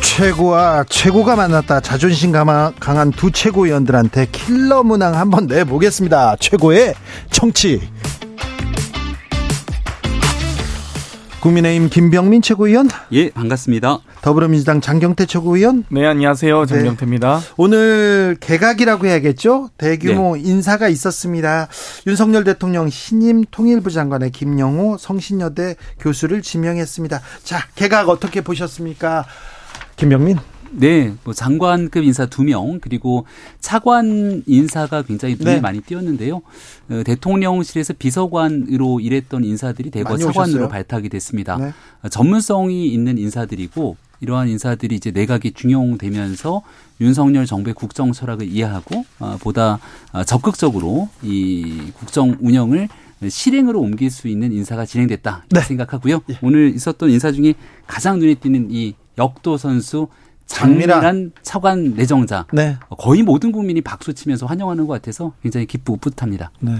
[0.00, 1.80] 최고와 최고가 만났다.
[1.80, 6.36] 자존심 강한 두 최고위원들한테 킬러 문항 한번 내보겠습니다.
[6.36, 6.94] 최고의
[7.30, 7.80] 정치.
[11.40, 12.88] 국민의힘 김병민 최고위원.
[13.12, 14.00] 예, 반갑습니다.
[14.20, 15.84] 더불어민주당 장경태 최고위원.
[15.88, 16.66] 네, 안녕하세요.
[16.66, 16.66] 네.
[16.66, 17.40] 장경태입니다.
[17.40, 17.46] 네.
[17.56, 19.70] 오늘 개각이라고 해야겠죠?
[19.78, 20.42] 대규모 네.
[20.42, 21.68] 인사가 있었습니다.
[22.06, 27.20] 윤석열 대통령 신임 통일부 장관의 김영호 성신여대 교수를 지명했습니다.
[27.42, 29.24] 자, 개각 어떻게 보셨습니까?
[29.96, 30.38] 김병민.
[30.72, 33.26] 네, 뭐 장관급 인사 두 명 그리고
[33.60, 35.60] 차관 인사가 굉장히 눈에 네.
[35.60, 36.36] 많이 띄었는데요.
[36.90, 41.56] 어, 대통령실에서 비서관으로 일했던 인사들이 대거 차관으로 발탁이 됐습니다.
[41.56, 41.72] 네.
[42.02, 46.62] 어, 전문성이 있는 인사들이고 이러한 인사들이 이제 내각이 중용되면서
[47.00, 49.78] 윤석열 정부의 국정 철학을 이해하고 어, 보다
[50.12, 52.88] 어, 적극적으로 이 국정 운영을
[53.28, 55.60] 실행으로 옮길 수 있는 인사가 진행됐다 네.
[55.60, 56.20] 생각하고요.
[56.30, 56.38] 예.
[56.42, 57.54] 오늘 있었던 인사 중에
[57.86, 60.08] 가장 눈에 띄는 이 역도 선수
[60.50, 62.46] 장밀한 차관 내정자.
[62.52, 62.76] 네.
[62.98, 66.50] 거의 모든 국민이 박수 치면서 환영하는 것 같아서 굉장히 기쁘고 뿌듯합니다.
[66.60, 66.72] 네.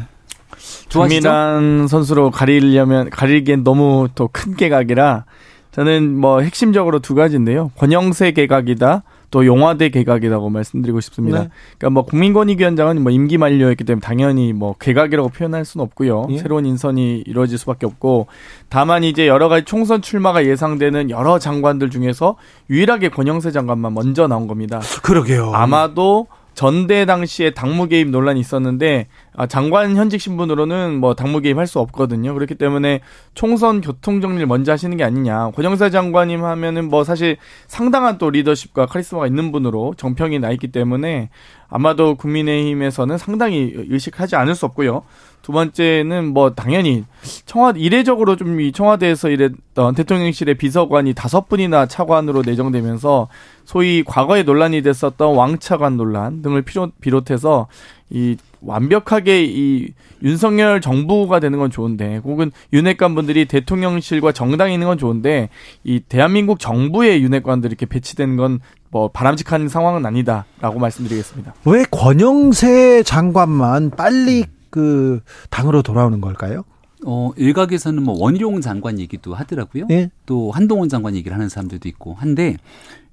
[0.88, 5.24] 장밀한 선수로 가리려면 가리기엔 너무 또 큰 개각이라
[5.72, 7.70] 저는 뭐 핵심적으로 두 가지인데요.
[7.76, 9.02] 권영세 개각이다.
[9.30, 11.44] 또 용화대 개각이라고 말씀드리고 싶습니다.
[11.44, 11.48] 네.
[11.78, 16.26] 그러니까 뭐 국민권익위원장은 뭐 임기 만료였기 때문에 당연히 뭐 개각이라고 표현할 수는 없고요.
[16.30, 16.38] 예.
[16.38, 18.26] 새로운 인선이 이루어질 수밖에 없고
[18.68, 22.36] 다만 이제 여러 가지 총선 출마가 예상되는 여러 장관들 중에서
[22.68, 24.80] 유일하게 권영세 장관만 먼저 나온 겁니다.
[25.02, 25.52] 그러게요.
[25.54, 31.78] 아마도 전대 당시에 당무 개입 논란이 있었는데 아, 장관 현직 신분으로는 뭐 당무 개입할 수
[31.78, 32.34] 없거든요.
[32.34, 33.00] 그렇기 때문에
[33.34, 35.50] 총선 교통 정리를 먼저 하시는 게 아니냐.
[35.52, 37.36] 권영사 장관님 하면은 뭐 사실
[37.66, 41.30] 상당한 또 리더십과 카리스마가 있는 분으로 정평이 나 있기 때문에
[41.68, 45.04] 아마도 국민의힘에서는 상당히 의식하지 않을 수 없고요.
[45.50, 47.04] 두 번째는 뭐 당연히
[47.44, 53.28] 청와 이례적으로 좀 이 청와대에서 일했던 대통령실의 비서관이 다섯 분이나 차관으로 내정되면서
[53.64, 56.62] 소위 과거에 논란이 됐었던 왕차관 논란 등을
[57.00, 57.68] 비롯해서
[58.10, 59.88] 이 완벽하게 이
[60.22, 65.48] 윤석열 정부가 되는 건 좋은데 혹은 윤핵관 분들이 대통령실과 정당에 있는 건 좋은데
[65.84, 68.60] 이 대한민국 정부의 윤핵관들이 이렇게 배치된 건
[68.92, 71.54] 뭐 바람직한 상황은 아니다라고 말씀드리겠습니다.
[71.64, 76.64] 왜 권영세 장관만 빨리 그 당으로 돌아오는 걸까요?
[77.06, 79.86] 어, 일각에서는 뭐 원희룡 장관 얘기도 하더라고요.
[79.90, 80.10] 예?
[80.26, 82.56] 또 한동훈 장관 얘기를 하는 사람들도 있고 한데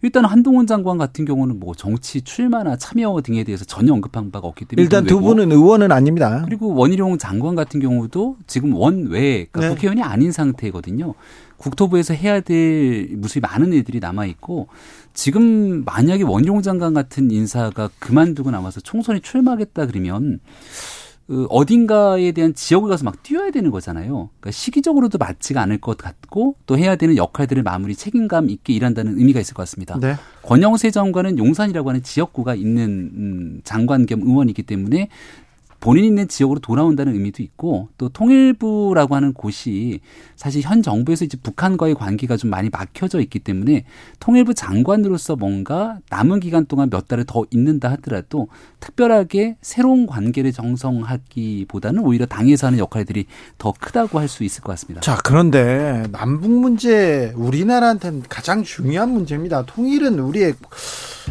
[0.02, 4.66] 일단 한동훈 장관 같은 경우는 뭐 정치 출마나 참여 등에 대해서 전혀 언급한 바가 없기
[4.66, 6.44] 때문에 일단 두 분은 의원은 아닙니다.
[6.46, 9.70] 그리고 원희룡 장관 같은 경우도 지금 원외 그러니까 네.
[9.70, 11.16] 국회의원이 아닌 상태거든요.
[11.58, 14.68] 국토부에서 해야 될 무수히 많은 일들이 남아 있고
[15.14, 20.97] 지금 만약에 원희룡 장관 같은 인사가 그만두고 남아서 총선에 출마하겠다 그러면 그
[21.50, 24.30] 어딘가에 대한 지역을 가서 막 뛰어야 되는 거잖아요.
[24.40, 29.40] 그러니까 시기적으로도 맞지가 않을 것 같고 또 해야 되는 역할들을 마무리 책임감 있게 일한다는 의미가
[29.42, 30.00] 있을 것 같습니다.
[30.00, 30.16] 네.
[30.44, 35.10] 권영세 장관은 용산이라고 하는 지역구가 있는 음, 장관 겸 의원이기 때문에
[35.88, 40.02] 본인 있는 지역으로 돌아온다는 의미도 있고 또 통일부라고 하는 곳이
[40.36, 43.86] 사실 현 정부에서 이제 북한과의 관계가 좀 많이 막혀져 있기 때문에
[44.20, 48.50] 통일부 장관으로서 뭔가 남은 기간 동안 몇 달을 더 있는다 하더라도
[48.82, 53.26] 특별하게 새로운 관계를 정성하기보다는 오히려 당에서 하는 역할들이
[53.58, 55.00] 더 크다고 할 수 있을 것 같습니다.
[55.00, 59.64] 자, 그런데 남북 문제 우리나라한테는 가장 중요한 문제입니다.
[59.66, 60.54] 통일은 우리의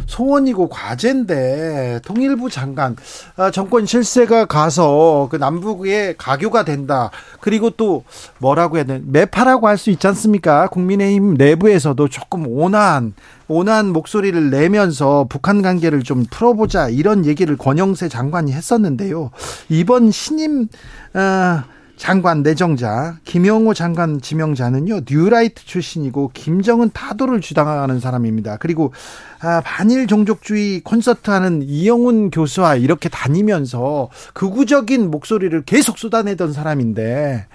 [0.06, 2.96] 소원이고 과제인데 통일부 장관
[3.36, 7.10] 아, 정권 실세가 가서 그 남북의 가교가 된다.
[7.40, 8.04] 그리고 또
[8.38, 10.68] 뭐라고 해야 되나 매파라고 할 수 있지 않습니까?
[10.68, 13.14] 국민의힘 내부에서도 조금 온화한
[13.48, 19.30] 온화한 목소리를 내면서 북한 관계를 좀 풀어보자 이런 얘기를 권영세 장관이 했었는데요.
[19.68, 20.68] 이번 신임
[21.14, 21.62] 어,
[21.96, 28.58] 장관 내정자 김영호 장관 지명자는요 뉴라이트 출신이고 김정은 타도를 주장하는 사람입니다.
[28.58, 28.92] 그리고
[29.40, 37.46] 아, 반일 종족주의 콘서트하는 이영훈 교수와 이렇게 다니면서 극우적인 목소리를 계속 쏟아내던 사람인데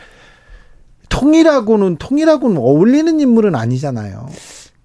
[1.10, 4.28] 통일하고는 통일하고는 어울리는 인물은 아니잖아요.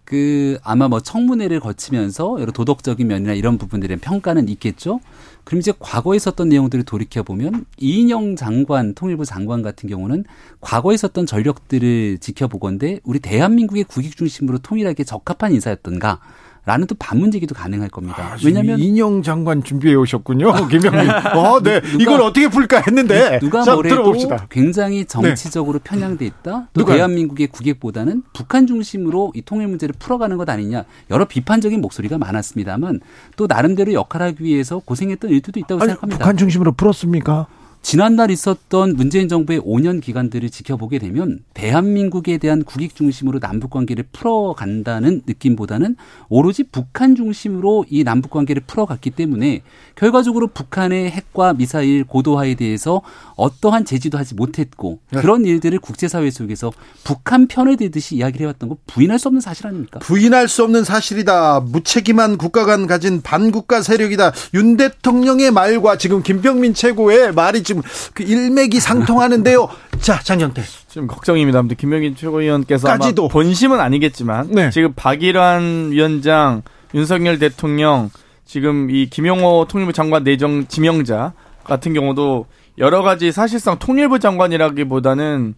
[0.07, 5.01] 그 아마 뭐 청문회를 거치면서 여러 도덕적인 면이나 이런 부분들의 평가는 있겠죠.
[5.43, 10.25] 그럼 이제 과거에 있었던 내용들을 돌이켜 보면 이인영 장관, 통일부 장관 같은 경우는
[10.61, 16.21] 과거에 있었던 전력들을 지켜보건데 우리 대한민국의 국익 중심으로 통일하기에 적합한 인사였던가?
[16.67, 18.33] 라는 또 반문제기도 가능할 겁니다.
[18.33, 21.09] 아, 왜냐하면 인영 장관 준비해 오셨군요, 김영민.
[21.09, 21.81] 어, 네.
[21.81, 24.49] 누가, 이걸 어떻게 풀까 했는데 누가 자, 뭐래도 들어봅시다.
[24.51, 25.05] 굉장히 네.
[25.05, 25.85] 정치적으로 네.
[25.91, 26.69] 편향돼 있다.
[26.73, 26.95] 또 누가?
[26.95, 33.01] 대한민국의 국익보다는 북한 중심으로 이 통일 문제를 풀어가는 것 아니냐 여러 비판적인 목소리가 많았습니다만
[33.37, 36.19] 또 나름대로 역할하기 위해서 고생했던 일들도 있다고 아니, 생각합니다.
[36.19, 37.47] 북한 중심으로 풀었습니까?
[37.83, 45.23] 지난달 있었던 문재인 정부의 5년 기간들을 지켜보게 되면 대한민국에 대한 국익 중심으로 남북 관계를 풀어간다는
[45.25, 45.97] 느낌보다는
[46.29, 49.63] 오로지 북한 중심으로 이 남북 관계를 풀어갔기 때문에
[49.95, 53.03] 결과적으로 북한의 핵과 미사일 고도화에 대해서
[53.37, 55.21] 어떠한 제지도 하지 못했고 네.
[55.21, 56.73] 그런 일들을 국제사회 속에서
[57.05, 60.01] 북한 편에 들듯이 이야기를 해왔던 거 부인할 수 없는 사실 아닙니까?
[60.01, 61.61] 부인할 수 없는 사실이다.
[61.61, 64.33] 무책임한 국가간 가진 반국가 세력이다.
[64.55, 69.69] 윤 대통령의 말과 지금 김병민 최고의 말이 지금 지금 그 일맥이 상통하는데요.
[70.01, 70.63] 자, 장경태.
[70.89, 71.63] 지금 걱정입니다.
[71.77, 73.25] 김명인 최고위원께서 까지도.
[73.25, 74.71] 아마 본심은 아니겠지만 네.
[74.71, 76.63] 지금 박일환 위원장,
[76.95, 78.11] 윤석열 대통령,
[78.45, 81.33] 지금 이 김용호 통일부 장관 내정 지명자
[81.65, 82.47] 같은 경우도
[82.79, 85.55] 여러 가지 사실상 통일부 장관이라기보다는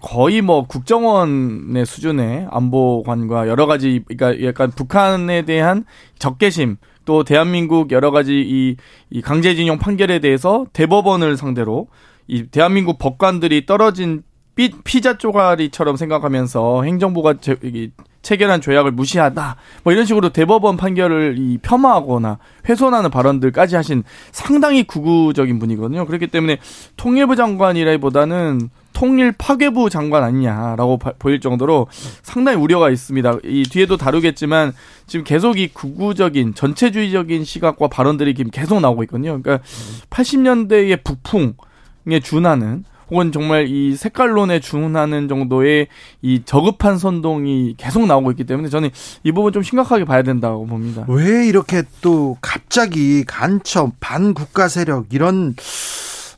[0.00, 5.84] 거의 뭐 국정원의 수준의 안보관과 여러 가지 그러니까 약간 북한에 대한
[6.18, 8.76] 적개심 또 대한민국 여러 가지 이,
[9.10, 11.88] 이 강제징용 판결에 대해서 대법원을 상대로
[12.26, 14.22] 이 대한민국 법관들이 떨어진
[14.54, 17.90] 피, 피자 쪼가리처럼 생각하면서 행정부가 제, 이,
[18.22, 19.56] 체결한 조약을 무시하다.
[19.82, 26.06] 뭐 이런 식으로 대법원 판결을 이 폄하하거나 훼손하는 발언들까지 하신 상당히 구구적인 분이거든요.
[26.06, 26.58] 그렇기 때문에
[26.96, 31.86] 통일부 장관이라기보다는 통일 파괴부 장관 아니냐라고 보일 정도로
[32.22, 33.38] 상당히 우려가 있습니다.
[33.44, 34.74] 이 뒤에도 다루겠지만
[35.06, 39.40] 지금 계속 이 극우적인 전체주의적인 시각과 발언들이 지금 계속 나오고 있거든요.
[39.40, 39.64] 그러니까
[40.10, 45.88] 80년대의 북풍에 준하는 혹은 정말 이 색깔론에 준하는 정도의
[46.20, 48.90] 이 저급한 선동이 계속 나오고 있기 때문에 저는
[49.24, 51.06] 이 부분 좀 심각하게 봐야 된다고 봅니다.
[51.08, 55.54] 왜 이렇게 또 갑자기 간첩 반국가 세력 이런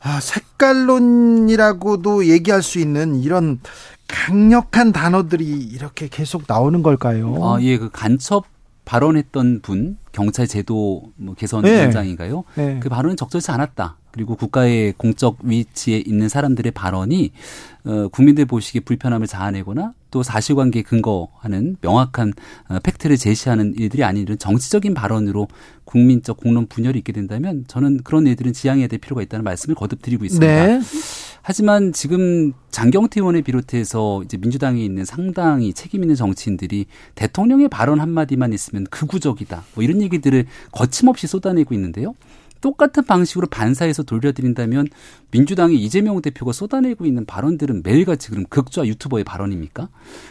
[0.03, 3.61] 아, 색깔론이라고도 얘기할 수 있는 이런
[4.09, 7.35] 강력한 단어들이 이렇게 계속 나오는 걸까요?
[7.45, 8.45] 아, 예, 그 간첩
[8.93, 11.73] 발언했던 분 경찰 제도 뭐 개선 네.
[11.73, 12.45] 위원장인가요?
[12.57, 12.79] 네.
[12.79, 13.97] 그 발언은 적절치 않았다.
[14.11, 17.33] 그리고 국가의 공적 위치에 있는 사람들의 발언이
[17.85, 22.35] 어, 국민들 보시기에 불편함을 자아내거나 또 사실관계에 근거하는 명확한
[22.69, 25.49] 어, 팩트를 제시하는 일들이 아닌 이런 정치적인 발언으로
[25.87, 30.27] 국민적 공론 분열이 있게 된다면 저는 그런 일들은 지양해야 될 필요가 있다는 말씀을 거듭 드리고
[30.27, 30.67] 있습니다.
[30.67, 30.81] 네.
[31.43, 38.53] 하지만 지금 장경태 의원을 비롯해서 이제 민주당에 있는 상당히 책임 있는 정치인들이 대통령의 발언 한마디만
[38.53, 39.65] 있으면 극우적이다.
[39.75, 42.15] 뭐 이런 얘기들을 거침없이 쏟아내고 있는데요.
[42.61, 44.87] 똑같은 방식으로 반사해서 돌려드린다면
[45.33, 49.89] 민주당의 이재명 대표가 쏟아내고 있는 발언들은 매일같이 그럼 극좌 유튜버의 발언입니까?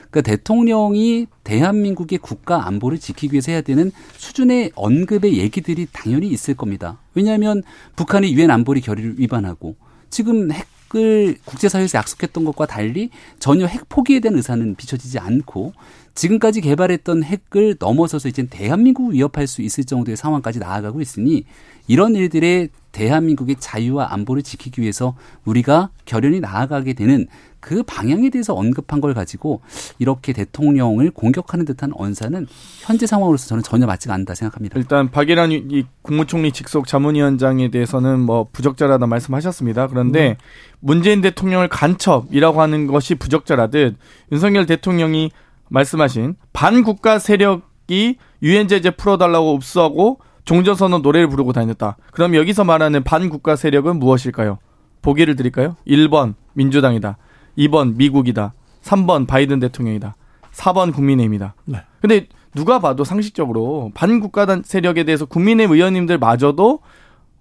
[0.09, 6.99] 그러니까 대통령이 대한민국의 국가 안보를 지키기 위해서 해야 되는 수준의 언급의 얘기들이 당연히 있을 겁니다.
[7.15, 7.63] 왜냐하면
[7.97, 9.75] 북한이 유엔 안보리 결의를 위반하고
[10.09, 15.73] 지금 핵 핵을 국제사회에서 약속했던 것과 달리 전혀 핵 포기에 대한 의사는 비춰지지 않고
[16.13, 21.45] 지금까지 개발했던 핵을 넘어서서 이제 대한민국을 위협할 수 있을 정도의 상황까지 나아가고 있으니
[21.87, 27.27] 이런 일들의 대한민국의 자유와 안보를 지키기 위해서 우리가 결연히 나아가게 되는
[27.61, 29.61] 그 방향에 대해서 언급한 걸 가지고
[29.99, 32.47] 이렇게 대통령을 공격하는 듯한 언사는
[32.81, 34.77] 현재 상황으로서 저는 전혀 맞지가 않다 생각합니다.
[34.79, 39.87] 일단 박일환 이 국무총리 직속 자문위원장에 대해서는 뭐 부적절하다 말씀하셨습니다.
[39.87, 40.35] 그런데 음.
[40.79, 43.95] 문재인 대통령을 간첩이라고 하는 것이 부적절하듯
[44.31, 45.31] 윤석열 대통령이
[45.71, 51.97] 말씀하신 반국가 세력이 유엔 제재 풀어달라고 읍수하고 종전선언 노래를 부르고 다녔다.
[52.11, 54.59] 그럼 여기서 말하는 반국가 세력은 무엇일까요?
[55.01, 55.75] 보기를 드릴까요?
[55.87, 57.17] 1번 민주당이다.
[57.57, 58.53] 2번 미국이다.
[58.83, 60.15] 3번 바이든 대통령이다.
[60.53, 61.55] 4번 국민의힘이다.
[61.65, 61.83] 네.
[62.01, 66.79] 근데 누가 봐도 상식적으로 반국가단 세력에 대해서 국민의힘 의원님들 마저도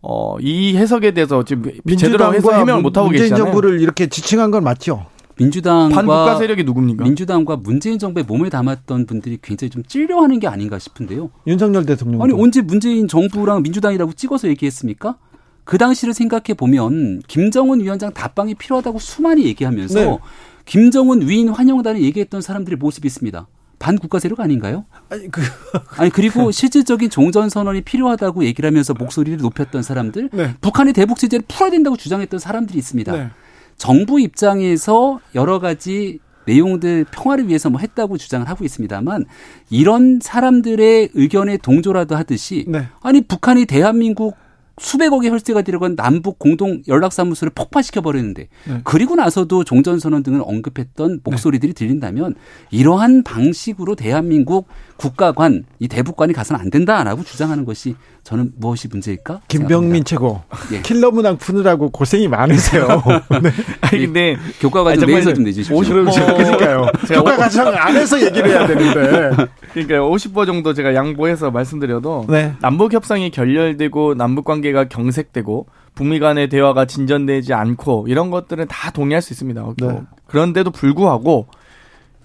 [0.02, 3.30] 어, 이 해석에 대해서 지금 제대로 해서 해명을 못 하고 계시잖아요.
[3.30, 5.06] 문재인 정부를 이렇게 지칭한 건 맞죠?
[5.40, 7.04] 민주당과 반국가 세력이 누굽니까?
[7.04, 11.30] 민주당과 문재인 정부에 몸을 담았던 분들이 굉장히 좀 찔려하는 게 아닌가 싶은데요.
[11.46, 15.16] 윤석열 대통령 아니 언제 문재인 정부랑 민주당이라고 찍어서 얘기했습니까?
[15.64, 20.18] 그 당시를 생각해 보면 김정은 위원장 답방이 필요하다고 수많이 얘기하면서 네.
[20.64, 23.46] 김정은 위인 환영단을 얘기했던 사람들의 모습이 있습니다.
[23.78, 24.84] 반국가 세력 아닌가요?
[25.08, 25.40] 아니 그
[25.96, 30.54] 아니 그리고 실질적인 종전 선언이 필요하다고 얘기를 하면서 목소리를 높였던 사람들, 네.
[30.60, 33.12] 북한의 대북 제재를 풀어야 된다고 주장했던 사람들이 있습니다.
[33.12, 33.30] 네.
[33.80, 39.24] 정부 입장에서 여러 가지 내용들 평화를 위해서 뭐 했다고 주장을 하고 있습니다만
[39.70, 42.88] 이런 사람들의 의견에 동조라도 하듯이 네.
[43.00, 44.36] 아니 북한이 대한민국
[44.78, 48.80] 수백억의 혈세가 들어간 남북 공동 연락사무소를 폭파시켜 버리는데 네.
[48.84, 52.34] 그리고 나서도 종전선언 등을 언급했던 목소리들이 들린다면
[52.70, 59.40] 이러한 방식으로 대한민국 국가관 이 대북관이 가서는 안 된다라고 주장하는 것이 저는 무엇이 문제일까?
[59.48, 60.82] 김병민 최고 예.
[60.82, 62.86] 킬러 문항 푸느라고 고생이 많으세요.
[63.42, 63.50] 네.
[63.80, 65.76] 아니 근데 교과 과정 내에서 좀 내주십시오.
[65.80, 66.86] 50번 그러니까요.
[67.08, 69.48] 교과 과정 안에서 얘기를 해야 되는데.
[69.72, 72.52] 그러니까 50번 정도 제가 양보해서 말씀드려도 네.
[72.60, 78.90] 남북 협상이 결렬되고 남북 관계 가 경색되고 북미 간의 대화가 진전되지 않고 이런 것들은 다
[78.90, 79.74] 동의할 수 있습니다.
[79.78, 80.00] 네.
[80.26, 81.46] 그런데도 불구하고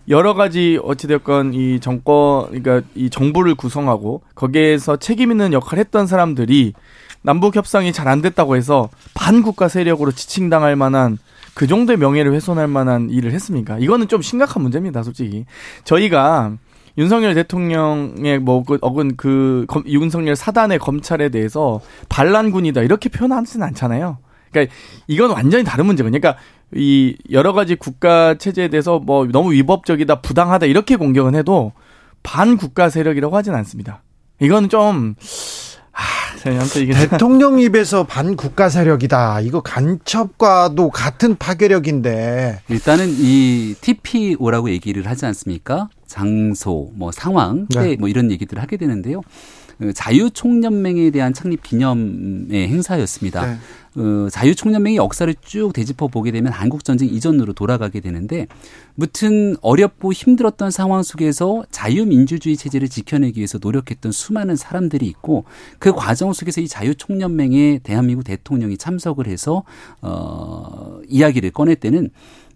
[0.08, 6.74] 여러 가지 어찌됐건 이 정권, 그러니까 이 정부를 구성하고 거기에서 책임 있는 역할을 했던 사람들이
[7.24, 11.18] 남북 협상이 잘 안 됐다고 해서 반국가 세력으로 지칭당할 만한
[11.56, 13.80] 그 정도의 명예를 훼손할 만한 일을 했습니까?
[13.80, 15.46] 이거는 좀 심각한 문제입니다, 솔직히.
[15.86, 16.54] 저희가
[16.98, 24.18] 윤석열 대통령의 뭐그 어근 그 검, 윤석열 사단의 검찰에 대해서 반란군이다 이렇게 표현하지는 않잖아요.
[24.52, 24.74] 그러니까
[25.08, 26.20] 이건 완전히 다른 문제거든요.
[26.20, 26.42] 그러니까
[26.74, 31.74] 이 여러 가지 국가 체제에 대해서 뭐 너무 위법적이다, 부당하다 이렇게 공격은 해도
[32.24, 34.02] 반국가 세력이라고 하진 않습니다.
[34.40, 35.16] 이거는 좀
[35.92, 36.02] 아,
[37.10, 39.42] 대통령 입에서 반국가 세력이다.
[39.42, 42.62] 이거 간첩과도 같은 파괴력인데.
[42.70, 45.90] 일단은 이 TPO라고 얘기를 하지 않습니까?
[46.08, 47.96] 장소, 뭐 상황, 때, 네.
[47.98, 49.22] 뭐 이런 얘기들을 하게 되는데요.
[49.80, 53.46] 그 자유총연맹에 대한 창립 기념의 행사였습니다.
[53.46, 53.58] 네.
[53.98, 58.48] 어, 자유총연맹의 역사를 쭉 되짚어 보게 되면 한국전쟁 이전으로 돌아가게 되는데
[58.96, 65.46] 무튼 어렵고 힘들었던 상황 속에서 자유민주주의 체제를 지켜내기 위해서 노력했던 수많은 사람들이 있고
[65.80, 69.64] 그 과정 속에서 이 자유총연맹에 대한민국 대통령이 참석을 해서
[70.02, 72.10] 어, 이야기를 꺼낼 때는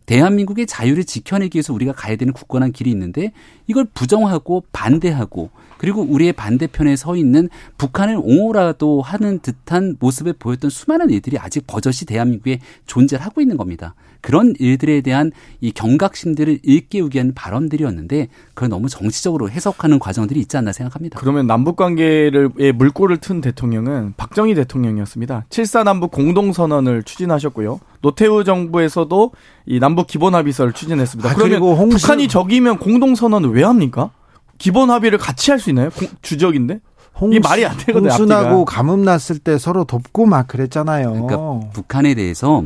[0.09, 3.31] 대한민국의 자유를 지켜내기 위해서 우리가 가야 되는 굳건한 길이 있는데
[3.67, 11.09] 이걸 부정하고 반대하고 그리고 우리의 반대편에 서 있는 북한을 옹호라도 하는 듯한 모습을 보였던 수많은
[11.09, 13.95] 일들이 아직 버젓이 대한민국에 존재를 하고 있는 겁니다.
[14.21, 20.73] 그런 일들에 대한 이 경각심들을 일깨우기 위한 발언들이었는데 그걸 너무 정치적으로 해석하는 과정들이 있지 않나
[20.73, 21.17] 생각합니다.
[21.17, 25.45] 그러면 남북 관계를 물꼬를 튼 대통령은 박정희 대통령이었습니다.
[25.49, 27.79] 7사 남북 공동 선언을 추진하셨고요.
[28.01, 29.31] 노태우 정부에서도
[29.67, 31.29] 이 남북 기본 합의서를 추진했습니다.
[31.29, 31.99] 아, 그러면 홍수...
[31.99, 34.11] 북한이 적이면 공동 선언을 왜 합니까?
[34.59, 35.89] 기본 합의를 같이 할 수 있나요?
[36.21, 36.79] 주적인데?
[37.19, 38.09] 홍, 이게 말이 안 되거든요.
[38.11, 41.11] 홍순하고 가뭄 났을 때 서로 돕고 막 그랬잖아요.
[41.11, 42.63] 그러니까 북한에 대해서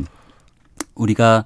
[0.94, 1.44] 우리가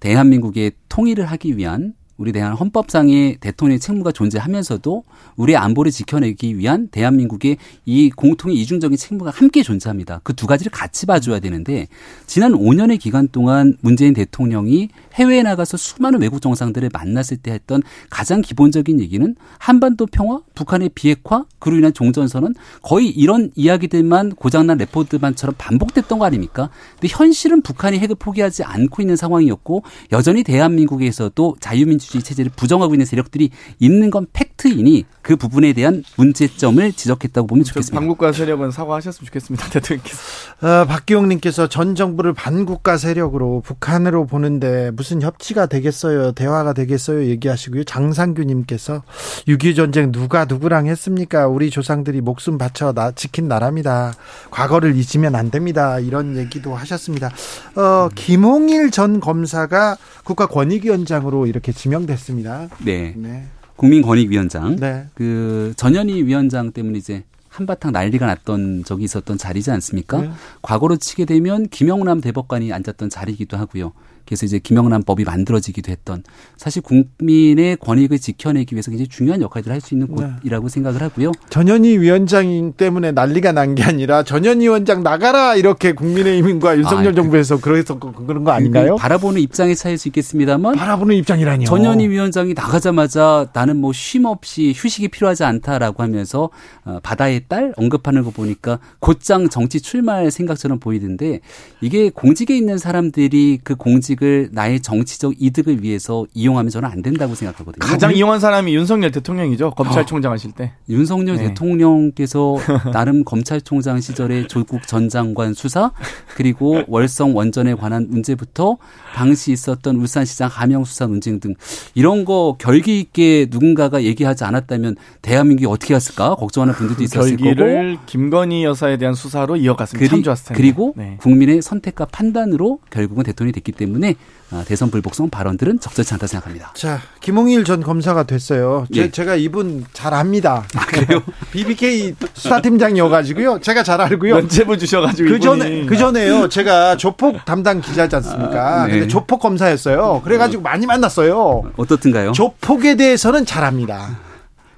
[0.00, 5.02] 대한민국의 통일을 하기 위한 우리 대한 헌법상의 대통령의 책무가 존재하면서도
[5.34, 10.20] 우리의 안보를 지켜내기 위한 대한민국의 이 공통의 이중적인 책무가 함께 존재합니다.
[10.22, 11.88] 그 두 가지를 같이 봐줘야 되는데
[12.26, 18.40] 지난 5년의 기간 동안 문재인 대통령이 해외에 나가서 수많은 외국 정상들을 만났을 때 했던 가장
[18.40, 26.18] 기본적인 얘기는 한반도 평화, 북한의 비핵화, 그로 인한 종전선언 거의 이런 이야기들만 고장난 레포드만처럼 반복됐던
[26.18, 26.70] 거 아닙니까?
[27.00, 33.06] 근데 현실은 북한이 핵을 포기하지 않고 있는 상황이었고 여전히 대한민국에서도 자유민주 민주주의 체제를 부정하고 있는
[33.06, 37.98] 세력들이 있는 건 팩트이니 그 부분에 대한 문제점을 지적했다고 보면 좋겠습니다.
[37.98, 39.70] 반국가 세력은 사과하셨으면 좋겠습니다.
[39.70, 40.18] 대통령께서.
[40.62, 46.32] 어, 박기용님께서 전 정부를 반국가 세력으로 북한으로 보는데 무슨 협치가 되겠어요?
[46.32, 47.26] 대화가 되겠어요?
[47.26, 47.84] 얘기하시고요.
[47.84, 49.02] 장상규님께서
[49.46, 51.46] 6.25 전쟁 누가 누구랑 했습니까?
[51.46, 54.14] 우리 조상들이 목숨 바쳐 나, 지킨 나라입니다.
[54.50, 56.00] 과거를 잊으면 안 됩니다.
[56.00, 57.30] 이런 얘기도 하셨습니다.
[57.76, 62.70] 어, 김홍일 전 검사가 국가권익위원장으로 이렇게 지명됐습니다.
[62.82, 63.12] 네.
[63.14, 63.44] 네.
[63.76, 64.76] 국민권익위원장.
[64.76, 65.04] 네.
[65.12, 70.22] 그 전현희 위원장 때문에 이제 한바탕 난리가 났던 적이 있었던 자리지 않습니까?
[70.22, 70.30] 네.
[70.62, 73.92] 과거로 치게 되면 김영남 대법관이 앉았던 자리이기도 하고요.
[74.26, 76.22] 그래서 이제 김영란법이 만들어지기도 했던
[76.56, 80.26] 사실 국민의 권익을 지켜내기 위해서 굉장히 중요한 역할들을 할 수 있는 네.
[80.40, 80.72] 곳이라고 네.
[80.72, 81.32] 생각을 하고요.
[81.50, 87.14] 전현희 위원장 때문에 난리가 난 게 아니라 전현희 위원장 나가라 이렇게 국민의힘과 윤석열 아, 그
[87.16, 88.96] 정부에서 그래서 그런 거 아닌가요?
[88.96, 91.66] 바라보는 입장에 차일 수 있겠습니다만 바라보는 입장이라니요.
[91.66, 96.50] 전현희 위원장이 나가자마자 나는 뭐 쉼 없이 휴식이 필요하지 않다라고 하면서
[96.84, 101.40] 어, 바다의 딸 언급하는 거 보니까 곧장 정치 출마할 생각처럼 보이는데
[101.80, 107.34] 이게 공직에 있는 사람들이 그 공직 공직을 나의 정치적 이득을 위해서 이용하면 저는 안 된다고
[107.34, 107.78] 생각하거든요.
[107.80, 109.72] 가장 이용한 사람이 윤석열 대통령이죠.
[109.72, 110.72] 검찰총장 하실 때.
[110.88, 111.48] 윤석열 네.
[111.48, 112.56] 대통령께서
[112.92, 115.92] 나름 검찰총장 시절에 조국 전 장관 수사
[116.34, 118.78] 그리고 월성 원전에 관한 문제부터
[119.14, 121.54] 당시 있었던 울산시장 하명 수사 논쟁 등
[121.94, 127.94] 이런 거 결기 있게 누군가가 얘기하지 않았다면 대한민국이 어떻게 갔을까 걱정하는 분들도 그 있었을 결기를
[127.94, 130.60] 거고 김건희 여사에 대한 수사로 이어갔으면 그리, 참 좋았을 텐데.
[130.60, 131.16] 그리고 네.
[131.20, 134.16] 국민의 선택과 판단으로 결국은 대통령이 됐기 때문에 때문에
[134.50, 136.72] 아, 대선 불복성 발언들은 적절치 않다 생각합니다.
[136.76, 138.86] 자, 김홍일 전 검사가 됐어요.
[138.94, 139.10] 예.
[139.10, 140.64] 제, 가 이분 잘 압니다.
[140.76, 141.22] 아, 그래요?
[141.50, 143.60] BBK 수사팀장이어가지고요.
[143.60, 144.36] 제가 잘 알고요.
[144.36, 146.48] 면제부 주셔가지고 그 전에 그 전에요.
[146.48, 148.82] 제가 조폭 담당 기자지 않습니까?
[148.82, 148.92] 아, 네.
[148.92, 150.20] 근데 조폭 검사였어요.
[150.22, 151.72] 그래가지고 많이 만났어요.
[151.76, 152.32] 어떻든가요?
[152.32, 154.18] 조폭에 대해서는 잘 압니다.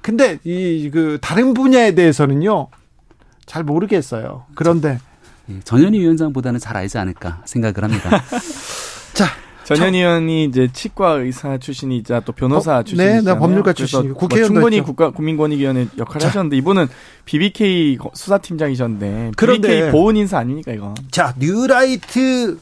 [0.01, 2.69] 근데 이 그 다른 분야에 대해서는요
[3.45, 4.45] 잘 모르겠어요.
[4.55, 4.99] 그런데
[5.49, 8.23] 예, 전현희 위원장보다는 잘 알지 않을까 생각을 합니다.
[9.17, 9.25] 자,
[9.63, 13.33] 전현 의원이 이제 치과 의사 출신이자 또 변호사 어, 출신이잖아요.
[13.33, 16.27] 네, 법률가 출신이고 뭐 국회의원 충분히 국가 국민권익위원회 역할을 자.
[16.27, 16.87] 하셨는데 이분은
[17.25, 20.93] BBK 수사팀장이셨는데 그런데 BBK 보은 인사 아닙니까 이거?
[21.11, 22.59] 자, 뉴라이트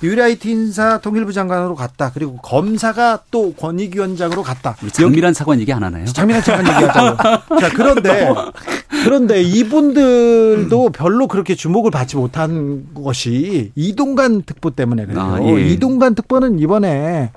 [0.00, 2.10] 뉴라이트 인사 통일부 장관으로 갔다.
[2.14, 4.76] 그리고 검사가 또 권익위원장으로 갔다.
[4.92, 6.06] 장미란 차관 얘기 안 하나요?
[6.06, 7.60] 장미란 차관 얘기하자고.
[7.60, 8.32] 자, 그런데
[9.04, 15.20] 그런데 이분들도 별로 그렇게 주목을 받지 못한 것이 이동관 특보 때문에 그래요.
[15.20, 15.68] 아, 예.
[15.68, 17.30] 이동관 특보는 이번에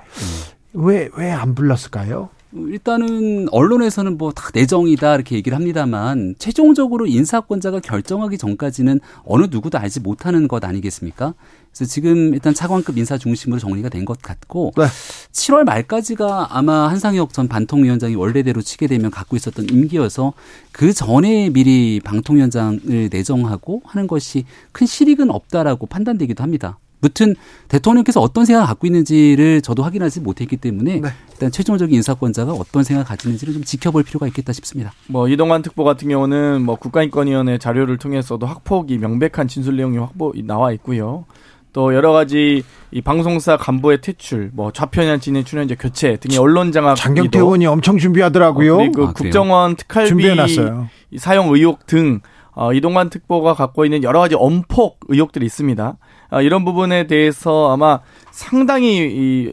[0.74, 2.30] 왜 왜 안 불렀을까요?
[2.54, 10.00] 일단은 언론에서는 뭐 다 내정이다 이렇게 얘기를 합니다만 최종적으로 인사권자가 결정하기 전까지는 어느 누구도 알지
[10.00, 11.34] 못하는 것 아니겠습니까?
[11.70, 14.84] 그래서 지금 일단 차관급 인사 중심으로 정리가 된 것 같고 네.
[15.32, 20.32] 7월 말까지가 아마 한상혁 전 반통위원장이 원래대로 치게 되면 갖고 있었던 임기여서
[20.72, 26.78] 그 전에 미리 방통위원장을 내정하고 하는 것이 큰 실익은 없다라고 판단되기도 합니다.
[27.02, 27.34] 무튼
[27.68, 31.08] 대통령께서 어떤 생각을 갖고 있는지를 저도 확인하지 못했기 때문에 네.
[31.32, 34.92] 일단 최종적인 인사권자가 어떤 생각을 가지는지를 좀 지켜볼 필요가 있겠다 싶습니다.
[35.08, 40.70] 뭐 이동관 특보 같은 경우는 뭐 국가인권위원회 자료를 통해서도 확폭이 명백한 진술 내용이 확보 나와
[40.72, 41.24] 있고요.
[41.72, 46.94] 또 여러 가지 이 방송사 간부의 퇴출, 뭐 좌편향 진행 출연자 교체 등의 언론 장악
[46.96, 48.74] 장경태 의원이 엄청 준비하더라고요.
[48.74, 50.88] 어, 그리고 아, 국정원 특활비 준비해놨어요.
[51.16, 52.20] 사용 의혹 등
[52.52, 55.96] 어, 이동관 특보가 갖고 있는 여러 가지 엄폭 의혹들이 있습니다.
[56.32, 59.52] 아, 이런 부분에 대해서 아마 상당히 이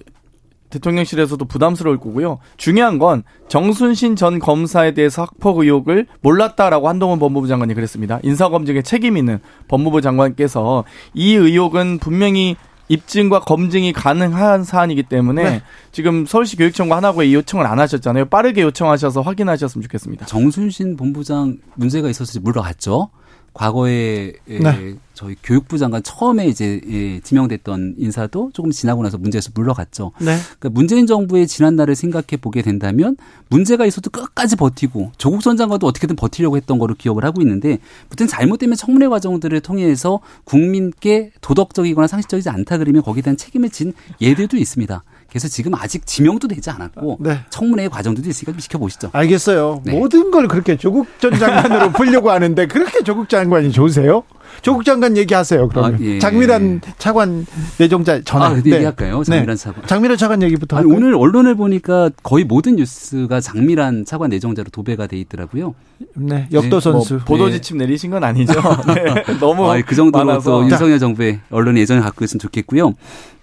[0.70, 2.40] 대통령실에서도 부담스러울 거고요.
[2.56, 8.20] 중요한 건 정순신 전 검사에 대해서 학폭 의혹을 몰랐다라고 한동훈 법무부 장관이 그랬습니다.
[8.24, 12.56] 인사검증에 책임 있는 법무부 장관께서 이 의혹은 분명히
[12.88, 15.62] 입증과 검증이 가능한 사안이기 때문에 네.
[15.92, 18.26] 지금 서울시 교육청과 하나고에 이 요청을 안 하셨잖아요.
[18.26, 20.26] 빠르게 요청하셔서 확인하셨으면 좋겠습니다.
[20.26, 23.10] 정순신 본부장 문제가 있어서 물러갔죠.
[23.54, 24.96] 과거에 예, 네.
[25.14, 30.12] 저희 교육부 장관 처음에 이제 예, 지명됐던 인사도 조금 지나고 나서 문제에서 물러갔죠.
[30.20, 30.38] 네.
[30.60, 33.18] 그러니까 문재인 정부의 지난날을 생각해 보게 된다면
[33.50, 37.80] 문제가 있어도 끝까지 버티고 조국 전 장관도 어떻게든 버티려고 했던 거로 기억을 하고 있는데
[38.10, 44.56] 무튼 잘못되면 청문회 과정들을 통해서 국민께 도덕적이거나 상식적이지 않다 그러면 거기에 대한 책임을 진 예들도
[44.58, 45.04] 있습니다.
[45.30, 47.40] 그래서 지금 아직 지명도 되지 않았고 네.
[47.50, 49.10] 청문회 과정도 있으니까 좀 지켜보시죠.
[49.14, 49.82] 알겠어요.
[49.84, 49.92] 네.
[49.98, 54.24] 모든 걸 그렇게 조국 전 장관으로 풀려고 하는데 그렇게 조국 장관이 좋으세요?
[54.62, 55.68] 조국 장관 얘기하세요.
[55.70, 56.20] 그러면 아, 예.
[56.20, 57.46] 장미란 차관
[57.78, 58.48] 내정자 전화.
[58.48, 58.72] 아, 네.
[58.74, 59.24] 얘기할까요?
[59.24, 59.62] 장미란 네.
[59.64, 59.86] 차관.
[59.86, 60.78] 장미란 차관 얘기부터.
[60.78, 65.76] 아니, 오늘 언론을 보니까 거의 모든 뉴스가 장미란 차관 내정자로 도배가 돼 있더라고요.
[66.16, 66.84] 네, 역도 네.
[66.84, 67.14] 선수.
[67.16, 68.54] 뭐 보도 지침 내리신 건 아니죠.
[68.94, 69.38] 네.
[69.40, 70.52] 너무 아, 그 정도로 많아서.
[70.52, 72.96] 또 윤석열 정부의 언론 예전에 갖고 있으면 좋겠고요.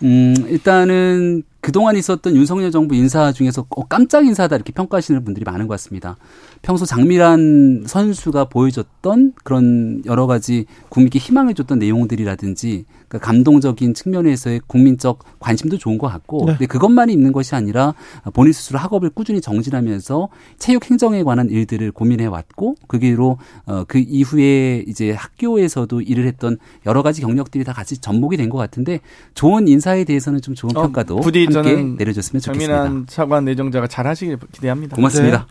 [0.02, 5.66] 음, 일단은 그동안 있었던 윤석열 정부 인사 중에서 어, 깜짝 인사다 이렇게 평가하시는 분들이 많은
[5.66, 6.16] 것 같습니다.
[6.62, 12.84] 평소 장미란 선수가 보여줬던 그런 여러 가지 국민께 희망을 줬던 내용들이라든지
[13.18, 16.52] 그 감동적인 측면에서의 국민적 관심도 좋은 것 같고 네.
[16.52, 17.94] 근데 그것만이 있는 것이 아니라
[18.32, 23.98] 본인 스스로 학업을 꾸준히 정진하면서 체육 행정에 관한 일들을 고민해 왔고 그 길로 어, 그
[23.98, 26.56] 이후에 이제 학교에서도 일을 했던
[26.86, 29.00] 여러 가지 경력들이 다 같이 접목이 된 것 같은데
[29.34, 32.76] 좋은 인사에 대해서는 좀 좋은 어, 평가도 부디 함께 내려줬으면 좋겠습니다.
[32.84, 34.94] 장민환 차관 내정자가 잘 하시길 기대합니다.
[34.94, 35.46] 고맙습니다.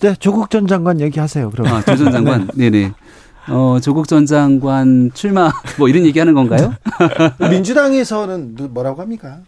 [0.00, 1.50] 네, 네 조국 전 장관 얘기하세요.
[1.50, 1.66] 그럼.
[1.66, 2.48] 아, 조 전 장관.
[2.54, 2.92] 네, 네.
[3.48, 6.74] 어, 조국 전 장관 출마 뭐 이런 얘기하는 건가요?
[7.50, 9.40] 민주당에서는 뭐라고 합니까?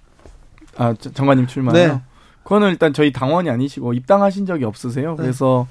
[0.77, 1.75] 아, 장관님 출마요?
[1.75, 2.01] 네.
[2.45, 5.11] 그거는 일단 저희 당원이 아니시고 입당하신 적이 없으세요.
[5.11, 5.17] 네.
[5.23, 5.67] 그래서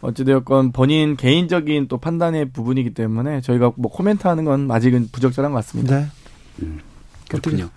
[0.00, 5.98] 어찌되었건 본인 개인적인 또 판단의 부분이기 때문에 저희가 뭐 코멘트하는 건 아직은 부적절한 것 같습니다.
[5.98, 6.06] 네.
[6.62, 6.80] 음,
[7.28, 7.68] 그렇군요.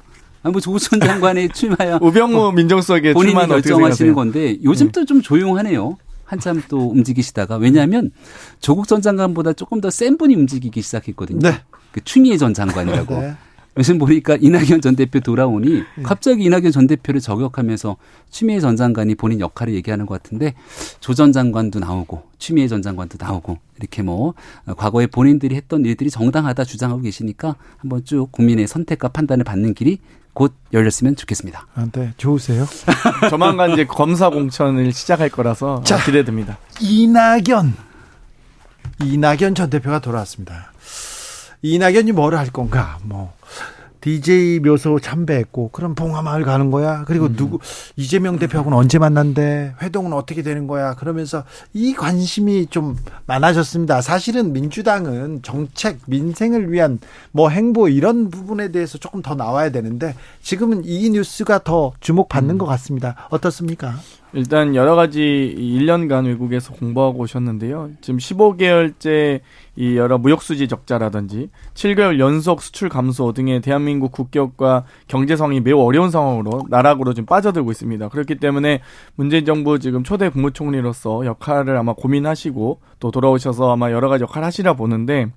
[0.43, 4.91] 아, 뭐 조국 전 장관의 출마야 우병우 뭐 민정수석의 본인이 결정하시는 건데 요즘 네.
[4.91, 5.97] 또좀 조용하네요.
[6.27, 8.11] 한참 또 움직이시다가 왜냐하면
[8.59, 11.39] 조국 전 장관보다 조금 더 센 분이 움직이기 시작했거든요.
[11.39, 11.61] 네.
[11.91, 13.19] 그 추미애 전 장관이라고.
[13.21, 13.33] 네.
[13.79, 16.03] 요즘 보니까 이낙연 전 대표 돌아오니 네.
[16.03, 17.95] 갑자기 이낙연 전 대표를 저격하면서
[18.31, 20.55] 추미애 전 장관이 본인 역할을 얘기하는 것 같은데
[20.99, 24.33] 조 전 장관도 나오고 추미애 전 장관도 나오고 이렇게 뭐
[24.77, 29.99] 과거에 본인들이 했던 일들이 정당하다 주장하고 계시니까 한번 쭉 국민의 선택과 판단을 받는 길이
[30.37, 31.65] 곧 열렸으면 좋겠습니다.
[31.73, 32.13] 아, 네.
[32.15, 32.67] 좋으세요?
[33.31, 36.59] 조만간 이제 검사 공천을 시작할 거라서 자, 기대됩니다.
[36.79, 37.73] 이낙연.
[39.03, 40.71] 이낙연 전 대표가 돌아왔습니다.
[41.63, 42.99] 이낙연이 뭐를 할 건가?
[43.01, 43.33] 뭐
[44.07, 47.03] DJ 묘소 참배했고 그럼 봉화마을 가는 거야.
[47.05, 47.35] 그리고 음.
[47.35, 47.59] 누구
[47.97, 49.73] 이재명 대표하고는 언제 만난대?
[49.81, 50.93] 회동은 어떻게 되는 거야?
[50.93, 51.43] 그러면서
[51.73, 52.95] 이 관심이 좀
[53.25, 53.99] 많아졌습니다.
[53.99, 56.99] 사실은 민주당은 정책 민생을 위한
[57.33, 62.57] 뭐 행보 이런 부분에 대해서 조금 더 나와야 되는데 지금은 이 뉴스가 더 주목받는 음.
[62.59, 63.27] 것 같습니다.
[63.29, 63.99] 어떻습니까?
[64.37, 67.89] 일단 여러 가지 1년간 외국에서 공부하고 오셨는데요.
[68.01, 69.41] 지금 15개월째
[69.75, 76.67] 이 여러 무역수지 적자라든지 7개월 연속 수출 감소 등의 대한민국 국격과 경제성이 매우 어려운 상황으로
[76.69, 78.09] 나락으로 지금 빠져들고 있습니다.
[78.09, 78.81] 그렇기 때문에
[79.15, 84.73] 문재인 정부 지금 초대 국무총리로서 역할을 아마 고민하시고 또 돌아오셔서 아마 여러 가지 역할 하시라
[84.73, 85.31] 보는데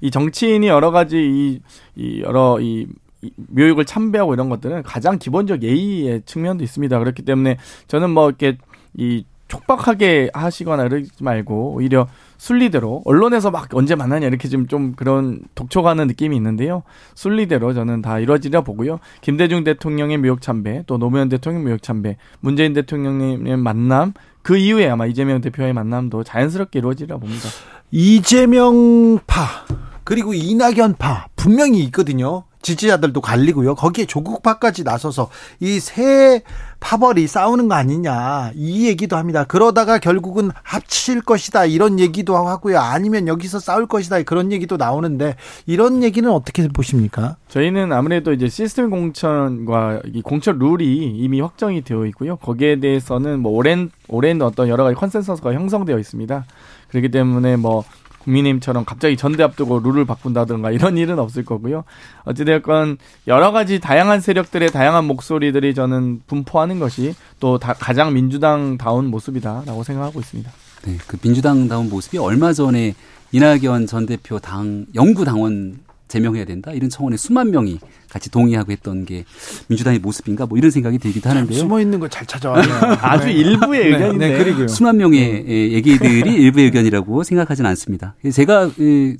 [0.00, 1.60] 이 정치인이 여러 가지 이,
[1.94, 2.88] 이 여러 이
[3.36, 6.98] 묘육을 참배하고 이런 것들은 가장 기본적 예의의 측면도 있습니다.
[6.98, 8.58] 그렇기 때문에 저는 뭐 이렇게
[8.94, 12.08] 이 촉박하게 하시거나 이러지 말고 오히려
[12.38, 16.82] 순리대로 언론에서 막 언제 만나냐 이렇게 지금 좀 그런 독촉하는 느낌이 있는데요.
[17.14, 18.98] 순리대로 저는 다 이루어지려 보고요.
[19.20, 25.06] 김대중 대통령의 묘역 참배, 또 노무현 대통령 묘역 참배, 문재인 대통령의 만남, 그 이후에 아마
[25.06, 27.48] 이재명 대표의 만남도 자연스럽게 이루어지리라 봅니다.
[27.90, 29.44] 이재명파
[30.02, 32.44] 그리고 이낙연파 분명히 있거든요.
[32.62, 33.74] 지지자들도 갈리고요.
[33.74, 35.28] 거기에 조국파까지 나서서
[35.60, 36.42] 이 세
[36.80, 39.44] 파벌이 싸우는 거 아니냐 이 얘기도 합니다.
[39.44, 42.78] 그러다가 결국은 합칠 것이다 이런 얘기도 하고요.
[42.78, 45.36] 아니면 여기서 싸울 것이다 그런 얘기도 나오는데
[45.66, 47.36] 이런 얘기는 어떻게 보십니까?
[47.48, 52.36] 저희는 아무래도 이제 시스템 공천과 이 공천 룰이 이미 확정이 되어 있고요.
[52.36, 56.44] 거기에 대해서는 뭐 오랜 오랜 어떤 여러 가지 consensus가 형성되어 있습니다.
[56.88, 57.84] 그렇기 때문에 뭐
[58.24, 61.84] 국민의힘처럼 갑자기 전대 앞두고 룰을 바꾼다든가 이런 일은 없을 거고요.
[62.24, 70.20] 어찌되었건 여러 가지 다양한 세력들의 다양한 목소리들이 저는 분포하는 것이 또 가장 민주당다운 모습이다라고 생각하고
[70.20, 70.50] 있습니다.
[70.84, 72.94] 네, 그 민주당다운 모습이 얼마 전에
[73.32, 75.78] 이낙연 전 대표 당 영구 당원
[76.12, 77.78] 제명해야 된다 이런 청원에 수만 명이
[78.10, 79.24] 같이 동의하고 했던 게
[79.68, 81.58] 민주당의 모습인가 뭐 이런 생각이 들기도 하는데요.
[81.58, 82.62] 숨어 있는 거잘 찾아와요.
[83.00, 83.32] 아주 네.
[83.32, 84.68] 일부의 네, 의견인데 네, 그리고요.
[84.68, 85.72] 수만 명의 네.
[85.72, 88.14] 얘기들이 일부의 의견이라고 생각하지는 않습니다.
[88.30, 88.70] 제가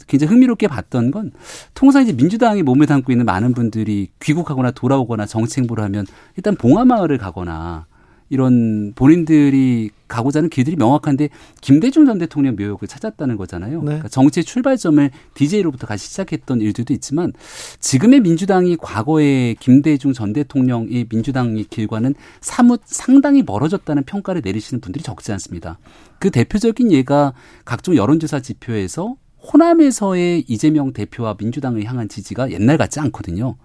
[0.06, 1.32] 굉장히 흥미롭게 봤던 건
[1.72, 7.16] 통상 이제 민주당이 몸에 담고 있는 많은 분들이 귀국하거나 돌아오거나 정치 행보를 하면 일단 봉화마을을
[7.16, 7.86] 가거나
[8.32, 11.28] 이런 본인들이 가고자 하는 길들이 명확한데
[11.60, 13.80] 김대중 전 대통령 묘역을 찾았다는 거잖아요.
[13.80, 13.84] 네.
[13.84, 17.34] 그러니까 정치의 출발점을 DJ로부터 같이 시작했던 일들도 있지만
[17.80, 25.30] 지금의 민주당이 과거에 김대중 전 대통령의 민주당의 길과는 사뭇 상당히 멀어졌다는 평가를 내리시는 분들이 적지
[25.32, 25.78] 않습니다.
[26.18, 27.34] 그 대표적인 예가
[27.66, 33.56] 각종 여론조사 지표에서 호남에서의 이재명 대표와 민주당을 향한 지지가 옛날 같지 않거든요.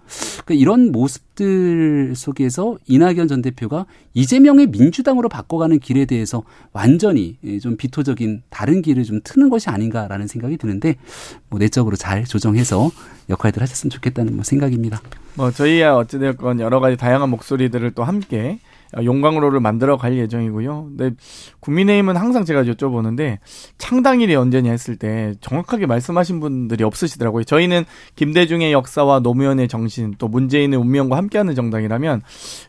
[0.44, 8.42] 그러니까 이런 모습들 속에서 이낙연 전 대표가 이재명의 민주당으로 바꿔가는 길에 대해서 완전히 좀 비토적인
[8.50, 10.96] 다른 길을 좀 트는 것이 아닌가라는 생각이 드는데
[11.48, 12.90] 뭐 내적으로 잘 조정해서
[13.30, 15.00] 역할들 하셨으면 좋겠다는 뭐 생각입니다.
[15.34, 18.58] 뭐 저희야 어찌되었건 여러 가지 다양한 목소리들을 또 함께
[18.96, 20.90] 용광로를 만들어 갈 예정이고요.
[20.96, 21.16] 근데
[21.60, 23.38] 국민의힘은 항상 제가 여쭤보는데
[23.76, 27.44] 창당일이 언제냐 했을 때 정확하게 말씀하신 분들이 없으시더라고요.
[27.44, 27.84] 저희는
[28.16, 32.22] 김대중의 역사와 노무현의 정신 또 문재인의 운명과 함께하는 정당이라면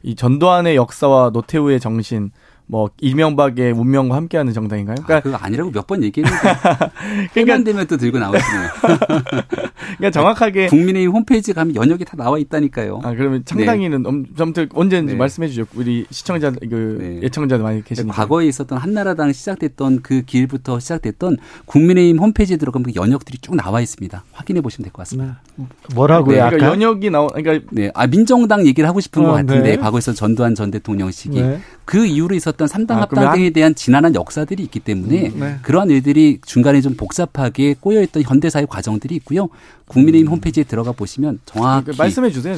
[0.04, 2.32] 이 전두환의 역사와 노태우의 정신
[2.72, 4.98] 뭐 이명박의 운명과 함께하는 정당인가요?
[5.02, 6.38] 그러니까 아, 그거 아니라고 몇 번 얘기했는데
[7.34, 8.70] 그러니까 되면 또 들고 나오시네요.
[9.98, 13.02] 그러니까 정확하게 국민의힘 홈페이지 가면 연역이 다 나와 있다니까요.
[13.04, 14.10] 아 그러면 창당이는 네.
[14.40, 15.18] 아무튼 언제인지 네.
[15.18, 15.66] 말씀해 주죠.
[15.74, 17.22] 우리 시청자 그 네.
[17.24, 22.92] 예청자들 많이 계시니까 과거에 있었던 한나라당 시작됐던 그 길부터 시작됐던 국민의힘 홈페이지 에 들어가면 그
[22.96, 24.24] 연역들이 쭉 나와 있습니다.
[24.32, 25.42] 확인해 보시면 될 것 같습니다.
[25.56, 25.66] 네.
[25.96, 26.36] 뭐라고요?
[26.36, 30.02] 네, 그러니까 연역이 나오 그러니까 네, 아 민정당 얘기를 하고 싶은 어, 것 같은데 과거에
[30.02, 31.44] 서 전두환 전 대통령 시기
[31.86, 35.56] 그 이후로 있었던 3당 아, 합당 등에 대한 지난한 역사들이 있기 때문에 음, 네.
[35.62, 39.50] 그러한 일들이 중간에 좀 복잡하게 꼬여 있던 현대사의 과정들이 있고요.
[39.90, 40.32] 국민의힘 음.
[40.34, 42.56] 홈페이지에 들어가 보시면 정확히 그러니까 말씀해 주세요.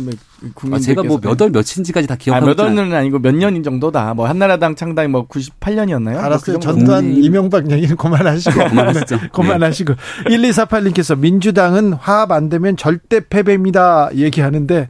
[0.71, 4.13] 아, 제가 뭐 몇월 며칠인지까지 다 기억하고 아, 몇 월은 아니고 몇 년인 정도다.
[4.13, 6.17] 뭐 한나라당 창당이 뭐 98년이었나요?
[6.17, 6.57] 알았어요.
[6.57, 7.23] 뭐그 전두환 국민의힘...
[7.23, 9.15] 이명박 얘기는 그만하시고 그만하시죠.
[9.15, 9.29] 네.
[9.31, 9.93] 그만하시고
[10.25, 14.09] 1248님께서 민주당은 화합 안 되면 절대 패배입니다.
[14.13, 14.89] 얘기하는데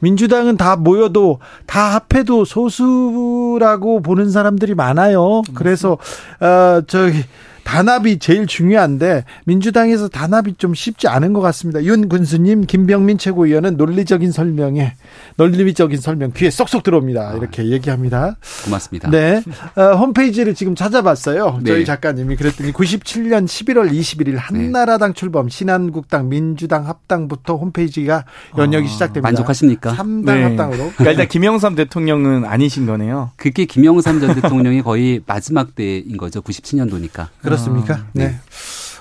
[0.00, 5.42] 민주당은 다 모여도 다 합해도 소수라고 보는 사람들이 많아요.
[5.54, 5.98] 그래서
[6.40, 7.24] 어 저기
[7.68, 11.84] 단합이 제일 중요한데 민주당에서 단합이 좀 쉽지 않은 것 같습니다.
[11.84, 14.94] 윤 군수님, 김병민 최고위원은 논리적인 설명에
[15.36, 17.34] 논리적인 설명 귀에 쏙쏙 들어옵니다.
[17.34, 18.36] 이렇게 얘기합니다.
[18.64, 19.10] 고맙습니다.
[19.10, 19.42] 네,
[19.76, 21.60] 어, 홈페이지를 지금 찾아봤어요.
[21.62, 21.72] 네.
[21.72, 28.24] 저희 작가님이 그랬더니 97년 11월 21일 한나라당 출범, 신한국당, 민주당 합당부터 홈페이지가
[28.56, 29.28] 연역이 어, 시작됩니다.
[29.28, 29.92] 만족하십니까?
[29.92, 30.42] 3당 네.
[30.44, 30.78] 합당으로.
[30.96, 33.32] 그러니까 일단 김영삼 대통령은 아니신 거네요.
[33.36, 36.40] 그게 김영삼 전 대통령이 거의 마지막 때인 거죠.
[36.40, 37.26] 97년도니까.
[37.42, 37.57] 그렇습니다.
[37.64, 37.94] 그렇습니까?
[37.94, 38.28] 아, 네.
[38.28, 38.34] 네.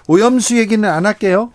[0.07, 1.51] 오염수 얘기는 안 할게요.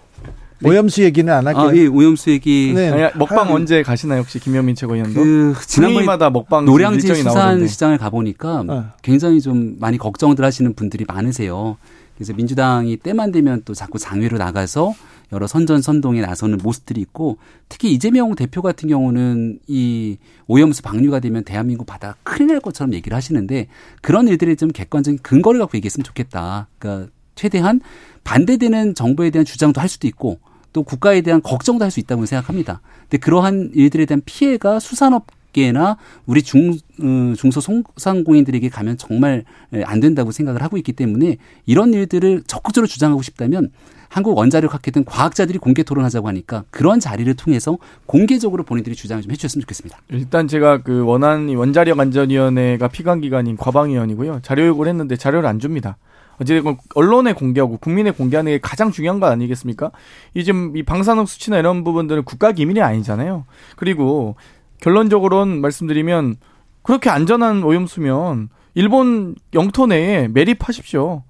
[0.60, 0.70] 네.
[0.70, 1.64] 오염수 얘기는 안 할게요.
[1.64, 2.72] 아, 예, 오염수 얘기.
[2.74, 2.90] 네.
[2.90, 5.20] 아니, 먹방 하 언제 가시나요, 혹시 김현민 최고위원도?
[5.20, 8.84] 그 지난번마다 먹방 노량진 수산 시장을 가보니까 어.
[9.02, 11.76] 굉장히 좀 많이 걱정들 하시는 분들이 많으세요.
[12.16, 14.94] 그래서 민주당이 때만 되면 또 자꾸 장외로 나가서
[15.32, 21.42] 여러 선전 선동에 나서는 모습들이 있고 특히 이재명 대표 같은 경우는 이 오염수 방류가 되면
[21.44, 23.68] 대한민국 바다 큰일 날 것처럼 얘기를 하시는데
[24.02, 26.68] 그런 일들이 좀 객관적인 근거를 갖고 얘기했으면 좋겠다.
[26.78, 27.80] 그러니까 최대한
[28.24, 30.38] 반대되는 정부에 대한 주장도 할 수도 있고
[30.72, 32.80] 또 국가에 대한 걱정도 할 수 있다고 생각합니다.
[33.02, 39.44] 근데 그러한 일들에 대한 피해가 수산업 업계나 우리 중 어, 중소상공인들에게 가면 정말
[39.84, 43.70] 안 된다고 생각을 하고 있기 때문에 이런 일들을 적극적으로 주장하고 싶다면
[44.12, 49.62] 한국 원자력 학회든 과학자들이 공개 토론하자고 하니까 그런 자리를 통해서 공개적으로 본인들이 주장을 좀 해주셨으면
[49.62, 49.98] 좋겠습니다.
[50.10, 54.40] 일단 제가 그 원안 원자력 안전위원회가 피감 기관인 과방위원이고요.
[54.42, 55.96] 자료 요구를 했는데 자료를 안 줍니다.
[56.38, 59.92] 어쨌든 언론에 공개하고 국민에 공개하는 게 가장 중요한 거 아니겠습니까?
[60.34, 63.46] 이 지금 이 방사능 수치나 이런 부분들은 국가 기밀이 아니잖아요.
[63.76, 64.36] 그리고
[64.82, 66.36] 결론적으로는 말씀드리면
[66.82, 71.22] 그렇게 안전한 오염수면 일본 영토 내에 매립하십시오.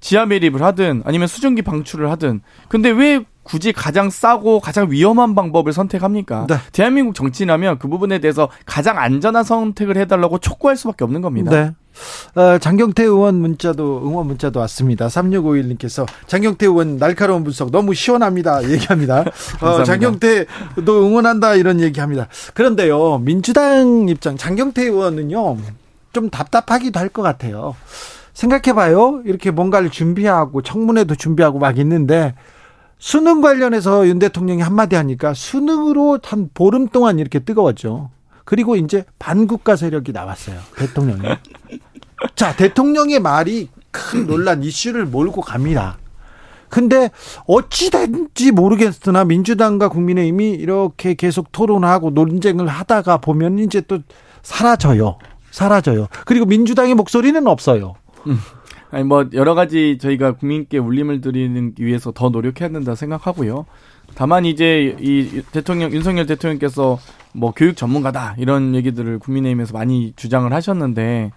[0.00, 2.40] 지하 매립을 하든 아니면 수증기 방출을 하든.
[2.68, 6.46] 근데 왜 굳이 가장 싸고 가장 위험한 방법을 선택합니까?
[6.48, 6.56] 네.
[6.72, 11.50] 대한민국 정치인하면 그 부분에 대해서 가장 안전한 선택을 해달라고 촉구할 수밖에 없는 겁니다.
[11.50, 11.72] 네.
[12.40, 15.08] 어, 장경태 의원 문자도 응원 문자도 왔습니다.
[15.08, 18.62] 3651님께서 장경태 의원 날카로운 분석 너무 시원합니다.
[18.70, 19.24] 얘기합니다.
[19.60, 22.28] 어, 장경태도 응원한다 이런 얘기합니다.
[22.54, 25.56] 그런데요 민주당 입장 장경태 의원은요
[26.12, 27.74] 좀 답답하기도 할 것 같아요.
[28.32, 29.22] 생각해봐요.
[29.24, 32.34] 이렇게 뭔가를 준비하고 청문회도 준비하고 막 있는데
[32.98, 38.10] 수능 관련해서 윤 대통령이 한마디 하니까 수능으로 한 보름 동안 이렇게 뜨거웠죠.
[38.44, 40.58] 그리고 이제 반국가 세력이 나왔어요.
[40.76, 41.22] 대통령이.
[42.36, 45.98] 자, 대통령의 말이 큰 논란 이슈를 몰고 갑니다.
[46.68, 47.10] 근데
[47.46, 53.98] 어찌 된지 모르겠으나 민주당과 국민의힘이 이렇게 계속 토론하고 논쟁을 하다가 보면 이제 또
[54.42, 55.18] 사라져요.
[55.50, 56.06] 사라져요.
[56.26, 57.94] 그리고 민주당의 목소리는 없어요.
[58.26, 58.38] 음.
[58.90, 63.66] 아니 뭐 여러 가지 저희가 국민께 울림을 드리는 위해서 더 노력해야 된다 생각하고요.
[64.16, 66.98] 다만 이제 이 대통령 윤석열 대통령께서
[67.32, 71.30] 뭐 교육 전문가다 이런 얘기들을 국민의힘에서 많이 주장을 하셨는데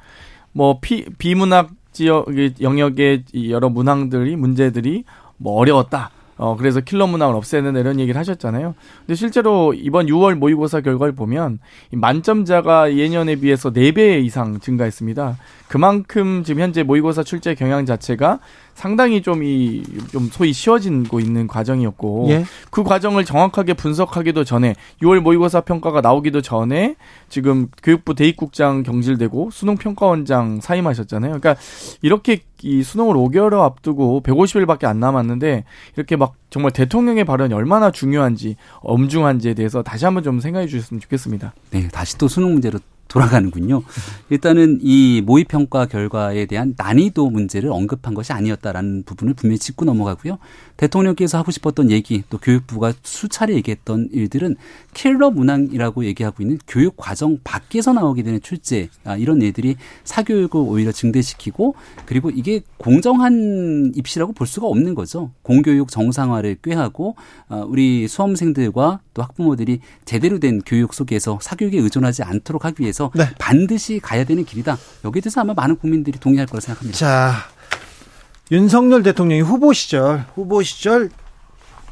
[0.52, 2.26] 뭐 피, 비문학 지역
[2.60, 5.04] 영역의 여러 문항들이 문제들이
[5.38, 6.10] 뭐 어려웠다.
[6.38, 8.76] 어, 그래서 킬러 문항을 없애는 이런 얘기를 하셨잖아요.
[9.00, 11.60] 근데 실제로 이번 6월 모의고사 결과를 보면
[11.92, 15.38] 만점자가 예년에 비해서 4배 이상 증가했습니다.
[15.68, 18.40] 그만큼 지금 현재 모의고사 출제 경향 자체가
[18.76, 22.45] 상당히 좀 이 좀 소위 쉬워지고 있는 과정이었고 예?
[22.69, 26.95] 그 과정을 정확하게 분석하기도 전에 6월 모의고사 평가가 나오기도 전에
[27.30, 31.39] 지금 교육부 대입국장 경질되고 수능 평가원장 사임하셨잖아요.
[31.39, 31.55] 그러니까
[32.01, 35.65] 이렇게 이 수능을 5개월 앞두고 150일밖에 안 남았는데
[35.95, 41.53] 이렇게 막 정말 대통령의 발언이 얼마나 중요한지 엄중한지에 대해서 다시 한번 좀 생각해 주셨으면 좋겠습니다.
[41.71, 42.80] 네, 다시 또 수능 문제로
[43.14, 43.84] 돌아가는군요.
[44.30, 50.39] 일단은 이 모의 평가 결과에 대한 난이도 문제를 언급한 것이 아니었다라는 부분을 분명히 짚고 넘어가고요.
[50.78, 54.55] 대통령께서 하고 싶었던 얘기 또 교육부가 수차례 얘기했던 일들은
[54.93, 60.91] 킬러 문항이라고 얘기하고 있는 교육 과정 밖에서 나오게 되는 출제 아, 이런 일들이 사교육을 오히려
[60.91, 65.32] 증대시키고 그리고 이게 공정한 입시라고 볼 수가 없는 거죠.
[65.41, 67.15] 공교육 정상화를 꾀하고
[67.47, 73.26] 아, 우리 수험생들과 또 학부모들이 제대로 된 교육 속에서 사교육에 의존하지 않도록 하기 위해서 네.
[73.39, 74.78] 반드시 가야 되는 길이다.
[75.05, 76.97] 여기에 대해서 아마 많은 국민들이 동의할 거라 생각합니다.
[76.97, 77.34] 자,
[78.52, 81.10] 윤석열 대통령이 후보 시절 후보 시절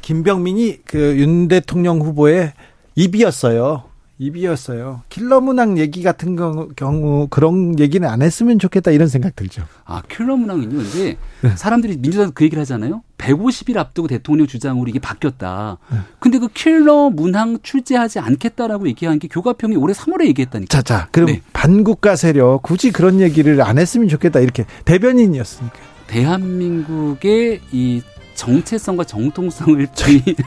[0.02, 2.52] 김병민이 그 윤 대통령 후보의
[2.94, 3.84] 입이었어요.
[4.18, 5.02] 입이었어요.
[5.08, 6.36] 킬러 문항 얘기 같은
[6.76, 9.64] 경우 그런 얘기는 안 했으면 좋겠다 이런 생각 들죠.
[9.84, 10.68] 아 킬러 문항은요.
[10.76, 11.56] 근데 네.
[11.56, 13.02] 사람들이 민주당 그 얘기를 하잖아요.
[13.18, 15.78] 150일 앞두고 대통령 주장으로 이게 바뀌었다.
[15.90, 15.98] 네.
[16.20, 20.68] 근데 그 킬러 문항 출제하지 않겠다라고 얘기한 게 교과평이 올해 3월에 얘기했다니까.
[20.68, 21.08] 자자.
[21.10, 21.40] 그럼 네.
[21.52, 25.91] 반국가 세력 굳이 그런 얘기를 안 했으면 좋겠다 이렇게 대변인이었으니까.
[26.12, 28.02] 대한민국의 이
[28.34, 29.86] 정체성과 정통성을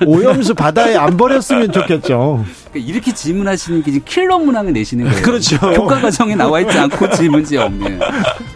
[0.06, 2.46] 오염수 바다에 안 버렸으면 좋겠죠.
[2.72, 5.22] 그러니까 이렇게 질문하시는 게 지금 킬러 문항을 내시는 거예요.
[5.24, 5.58] 그렇죠.
[5.60, 8.00] 교과 과정에 나와 있지 않고 질문지 없는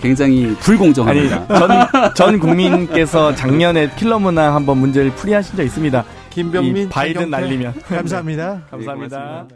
[0.02, 1.46] 굉장히 불공정합니다.
[1.48, 6.04] 아니, 전, 전 국민께서 작년에 킬러 문항 한번 문제를 풀이하신 적 있습니다.
[6.30, 8.62] 김병민 바이든 날리면 감사합니다.
[8.70, 9.48] 감사합니다.
[9.50, 9.56] 네,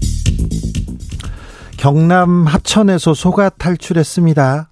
[1.81, 4.69] 경남 합천에서 소가 탈출했습니다.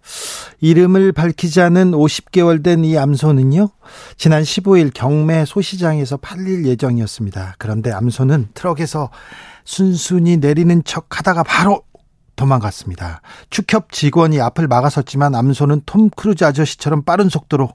[0.62, 3.70] 이름을 밝히지 않은 50개월 된 이 암소는요,
[4.16, 7.56] 지난 15일 경매 소시장에서 팔릴 예정이었습니다.
[7.58, 9.10] 그런데 암소는 트럭에서
[9.66, 11.82] 순순히 내리는 척 하다가 바로
[12.36, 13.22] 도망갔습니다.
[13.50, 17.74] 축협 직원이 앞을 막아섰지만 암소는 톰 크루즈 아저씨처럼 빠른 속도로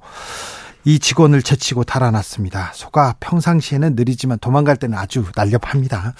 [0.84, 2.72] 이 직원을 제치고 달아났습니다.
[2.74, 6.14] 소가 평상시에는 느리지만 도망갈 때는 아주 날렵합니다.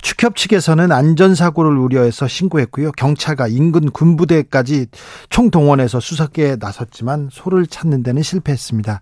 [0.00, 2.92] 축협 측에서는 안전사고를 우려해서 신고했고요.
[2.92, 4.86] 경찰과 인근 군부대까지
[5.30, 9.00] 총동원해서 수색에 나섰지만 소를 찾는 데는 실패했습니다.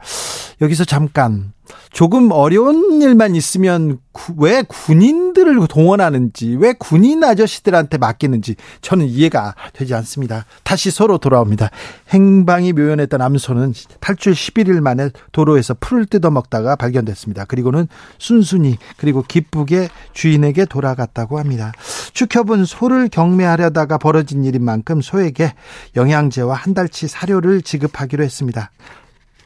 [0.63, 1.53] 여기서 잠깐
[1.93, 9.95] 조금 어려운 일만 있으면 구, 왜 군인들을 동원하는지, 왜 군인 아저씨들한테 맡기는지 저는 이해가 되지
[9.95, 10.45] 않습니다.
[10.65, 11.71] 다시 서로 돌아옵니다.
[12.11, 17.45] 행방이 묘연했던 암소는 탈출 11일 만에 도로에서 풀을 뜯어먹다가 발견됐습니다.
[17.47, 21.73] 그리고는 순순히 그리고 기쁘게 주인에게 돌아갔다고 합니다.
[22.13, 25.55] 축협은 소를 경매하려다가 벌어진 일인 만큼 소에게
[25.97, 28.71] 영양제와 한 달치 사료를 지급하기로 했습니다.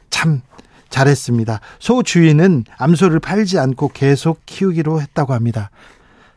[0.09, 0.41] 참
[0.89, 1.59] 잘했습니다.
[1.79, 5.69] 소 주인은 암소를 팔지 않고 계속 키우기로 했다고 합니다.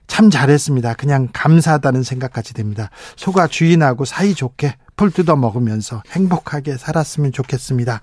[0.07, 0.95] 참 잘했습니다.
[0.95, 2.91] 그냥 감사하다는 생각까지 됩니다.
[3.17, 8.01] 소가 주인하고 사이좋게 풀 뜯어 먹으면서 행복하게 살았으면 좋겠습니다.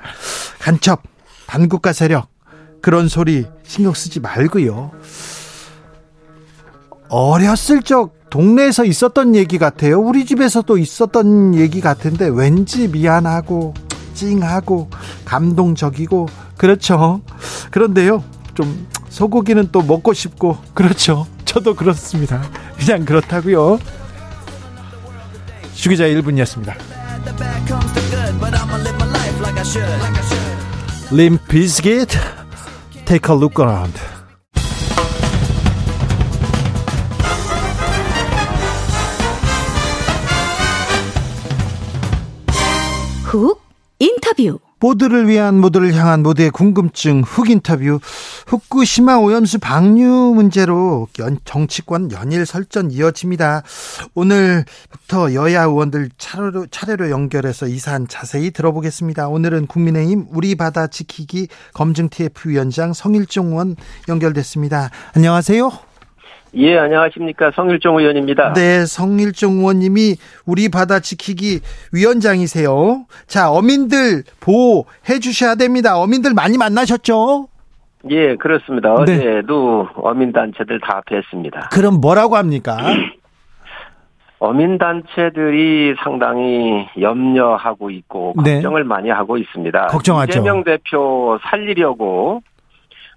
[0.59, 1.03] 간첩,
[1.47, 2.29] 반국가 세력,
[2.81, 4.91] 그런 소리 신경 쓰지 말고요.
[7.09, 9.99] 어렸을 적 동네에서 있었던 얘기 같아요.
[9.99, 13.73] 우리 집에서도 있었던 얘기 같은데 왠지 미안하고
[14.17, 14.89] 찡하고
[15.25, 17.21] 감동적이고 그렇죠.
[17.69, 18.23] 그런데요.
[18.55, 21.27] 좀 소고기는 또 먹고 싶고 그렇죠.
[21.45, 22.41] 저도 그렇습니다.
[22.77, 23.79] 그냥 그렇다고요.
[25.75, 26.73] 주기자 1분이었습니다.
[31.11, 32.09] 림피스깃
[33.05, 33.97] Take a look around.
[43.23, 43.66] 훅
[43.99, 47.99] 인터뷰 모두를 위한 모두를 향한 모두의 궁금증 훅 인터뷰
[48.45, 53.63] 후쿠시마 오염수 방류 문제로 연, 정치권 연일 설전 이어집니다.
[54.13, 59.29] 오늘부터 여야 의원들 차례로, 차례로 연결해서 이 사안 자세히 들어보겠습니다.
[59.29, 63.75] 오늘은 국민의힘 우리 바다 지키기 검증 TF 위원장 성일종 의원
[64.07, 64.91] 연결됐습니다.
[65.15, 65.86] 안녕하세요.
[66.55, 67.51] 예, 안녕하십니까.
[67.55, 68.53] 성일종 의원입니다.
[68.53, 71.59] 네, 성일종 의원님이 우리 바다 지키기
[71.93, 73.05] 위원장이세요.
[73.27, 75.97] 자, 어민들 보호해 주셔야 됩니다.
[75.97, 77.47] 어민들 많이 만나셨죠?
[78.09, 78.95] 예, 그렇습니다.
[79.05, 79.17] 네.
[79.17, 81.69] 어제도 어민단체들 다 뵀습니다.
[81.71, 82.77] 그럼 뭐라고 합니까?
[84.39, 88.55] 어민단체들이 상당히 염려하고 있고, 네.
[88.55, 88.87] 걱정을 네.
[88.87, 89.87] 많이 하고 있습니다.
[89.87, 90.31] 걱정하죠.
[90.31, 92.41] 이재명 대표 살리려고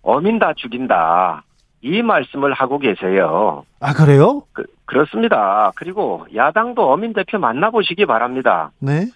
[0.03, 1.45] 어민 다 죽인다.
[1.83, 3.64] 이 말씀을 하고 계세요.
[3.81, 4.43] 아, 그래요?
[4.53, 5.72] 그, 그렇습니다.
[5.76, 8.70] 그리고 야당도 어민 대표 만나보시기 바랍니다.
[8.81, 9.07] 네.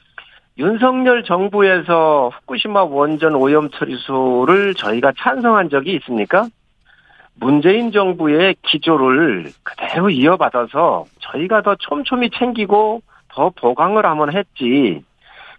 [0.57, 6.47] 윤석열 정부에서 후쿠시마 원전 오염 처리소를 저희가 찬성한 적이 있습니까?
[7.35, 15.03] 문재인 정부의 기조를 그대로 이어받아서 저희가 더 촘촘히 챙기고 더 보강을 하면 했지.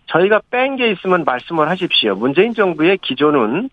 [0.08, 2.16] 저희가 뺀 게 있으면 말씀을 하십시오.
[2.16, 3.70] 문재인 정부의 기조는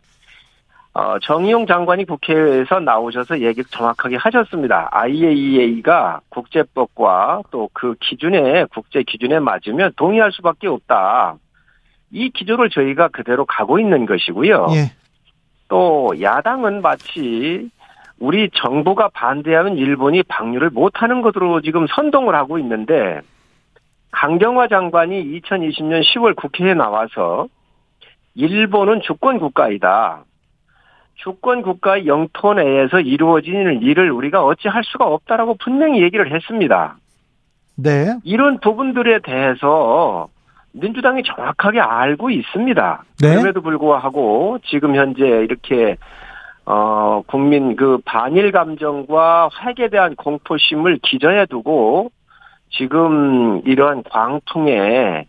[0.94, 4.88] 어, 정의용 장관이 국회에서 나오셔서 얘기 정확하게 하셨습니다.
[4.92, 11.36] IAEA가 국제법과 또 그 기준에 국제 기준에 맞으면 동의할 수밖에 없다.
[12.10, 14.66] 이 기조를 저희가 그대로 가고 있는 것이고요.
[14.72, 14.92] 예.
[15.68, 17.70] 또 야당은 마치
[18.18, 23.20] 우리 정부가 반대하면 일본이 방류를 못하는 것으로 지금 선동을 하고 있는데
[24.10, 27.48] 강경화 장관이 2020년 10월 국회에 나와서
[28.34, 30.24] 일본은 주권 국가이다.
[31.14, 36.96] 주권 국가의 영토 내에서 이루어지는 일을 우리가 어찌 할 수가 없다라고 분명히 얘기를 했습니다.
[37.76, 38.16] 네.
[38.24, 40.28] 이런 부분들에 대해서
[40.72, 43.04] 민주당이 정확하게 알고 있습니다.
[43.20, 43.30] 네.
[43.30, 45.96] 그럼에도 불구하고 지금 현재 이렇게
[46.64, 52.10] 어 국민 그 반일 감정과 핵에 대한 공포심을 기저에 두고
[52.70, 55.26] 지금 이러한 광풍에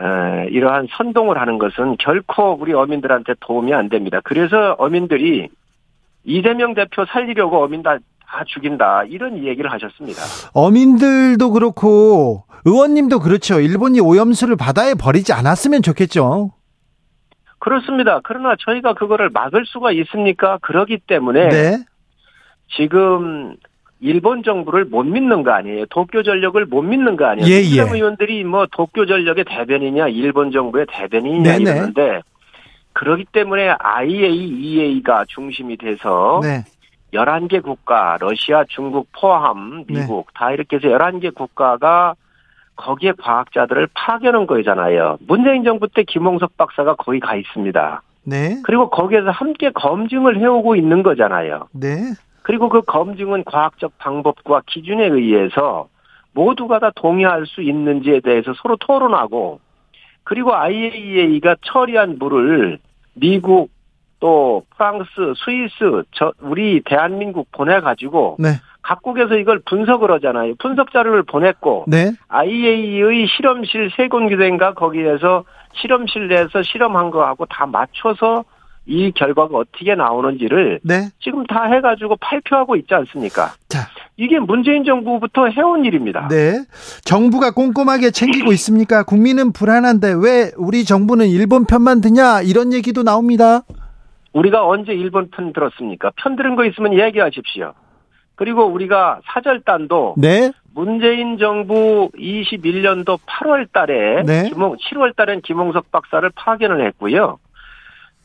[0.00, 4.20] 에, 이러한 선동을 하는 것은 결코 우리 어민들한테 도움이 안 됩니다.
[4.24, 5.48] 그래서 어민들이
[6.24, 10.20] 이재명 대표 살리려고 어민 다, 다 죽인다 이런 얘기를 하셨습니다.
[10.52, 13.60] 어민들도 그렇고 의원님도 그렇죠.
[13.60, 16.52] 일본이 오염수를 바다에 버리지 않았으면 좋겠죠.
[17.58, 18.20] 그렇습니다.
[18.22, 20.58] 그러나 저희가 그거를 막을 수가 있습니까?
[20.62, 21.78] 그러기 때문에 네.
[22.76, 23.56] 지금
[24.00, 25.86] 일본 정부를 못 믿는 거 아니에요.
[25.86, 27.48] 도쿄 전력을 못 믿는 거 아니에요.
[27.48, 27.92] 예, 민주당 예.
[27.94, 31.62] 의원들이 뭐 도쿄 전력의 대변이냐, 일본 정부의 대변인이냐 네네.
[31.62, 32.20] 이러는데
[32.92, 36.64] 그러기 때문에 IAEA가 중심이 돼서 네.
[37.12, 40.00] 11개 국가, 러시아, 중국 포함, 네.
[40.00, 42.14] 미국 다 이렇게 해서 11개 국가가
[42.76, 45.18] 거기에 과학자들을 파견한 거잖아요.
[45.26, 48.02] 문재인 정부 때 김홍석 박사가 거기 가 있습니다.
[48.24, 48.60] 네.
[48.64, 51.68] 그리고 거기에서 함께 검증을 해오고 있는 거잖아요.
[51.72, 52.12] 네.
[52.46, 55.88] 그리고 그 검증은 과학적 방법과 기준에 의해서
[56.32, 59.58] 모두가 다 동의할 수 있는지에 대해서 서로 토론하고
[60.22, 62.78] 그리고 IAEA가 처리한 물을
[63.14, 63.70] 미국
[64.20, 65.08] 또 프랑스,
[65.44, 68.50] 스위스, 저 우리 대한민국 보내 가지고 네.
[68.80, 70.54] 각국에서 이걸 분석을 하잖아요.
[70.60, 72.12] 분석 자료를 보냈고 네.
[72.28, 75.42] IAEA의 실험실 세 군데인가 거기에서
[75.72, 78.44] 실험실 내에서 실험한 거하고 다 맞춰서
[78.86, 81.08] 이 결과가 어떻게 나오는지를 네.
[81.20, 83.52] 지금 다 해가지고 발표하고 있지 않습니까?
[83.68, 83.88] 자.
[84.16, 86.28] 이게 문재인 정부부터 해온 일입니다.
[86.28, 86.64] 네.
[87.04, 89.02] 정부가 꼼꼼하게 챙기고 있습니까?
[89.02, 92.42] 국민은 불안한데 왜 우리 정부는 일본 편만 드냐?
[92.42, 93.62] 이런 얘기도 나옵니다.
[94.32, 96.12] 우리가 언제 일본 편 들었습니까?
[96.16, 97.72] 편 들은 거 있으면 얘기하십시오.
[98.36, 100.52] 그리고 우리가 사절단도 네.
[100.74, 104.50] 문재인 정부 21년도 8월 달에 네.
[104.50, 107.38] 김홍, 7월 달엔 김홍석 박사를 파견을 했고요.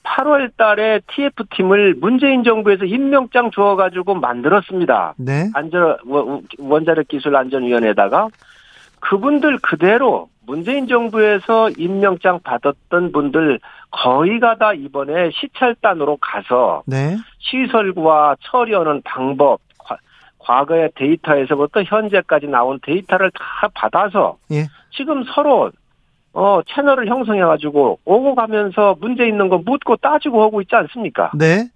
[0.04, 5.14] 8월 달에 TF팀을 문재인 정부에서 임명장 주어가지고 만들었습니다.
[5.18, 5.50] 네.
[5.54, 8.28] 안전, 원- 원자력 기술 안전위원회에다가
[9.00, 13.60] 그분들 그대로 문재인 정부에서 임명장 받았던 분들
[13.92, 17.16] 거의가 다 이번에 시찰단으로 가서 네.
[17.40, 19.98] 시설과 처리하는 방법, 과-
[20.40, 24.66] 과거의 데이터에서부터 현재까지 나온 데이터를 다 받아서 예.
[24.92, 25.72] 지금 서로
[26.34, 31.32] 어 채널을 형성해 가지고 오고 가면서 문제 있는 거 묻고 따지고 하고 있지 않습니까?
[31.36, 31.70] 네.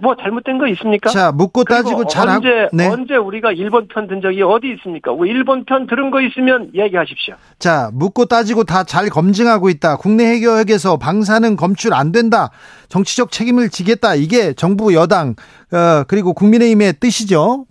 [0.00, 1.10] 뭐 잘못된 거 있습니까?
[1.10, 2.86] 자, 묻고 따지고 잘하고 언제 네.
[2.86, 5.10] 언제 우리가 일본 편 든 적이 어디 있습니까?
[5.10, 7.34] 뭐 일본 편 들은 거 있으면 얘기하십시오.
[7.58, 9.96] 자, 묻고 따지고 다 잘 검증하고 있다.
[9.96, 12.50] 국내 해결에서 방사능 검출 안 된다.
[12.88, 14.14] 정치적 책임을 지겠다.
[14.14, 15.34] 이게 정부 여당
[15.72, 17.64] 어, 그리고 국민의힘의 뜻이죠.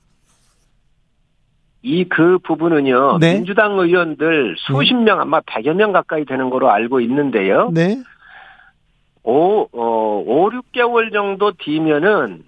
[1.84, 3.20] 이 그 부분은요.
[3.20, 3.36] 네.
[3.36, 7.70] 민주당 의원들 수십 명 아마 100여 명 가까이 되는 거로 알고 있는데요.
[7.74, 7.98] 네.
[9.24, 12.44] 오, 어, 5, 6개월 정도 뒤면은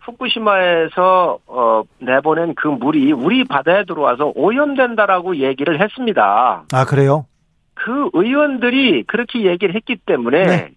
[0.00, 6.64] 후쿠시마에서 어, 내보낸 그 물이 우리 바다에 들어와서 오염된다라고 얘기를 했습니다.
[6.72, 7.26] 아, 그래요?
[7.74, 10.70] 그 의원들이 그렇게 얘기를 했기 때문에 네.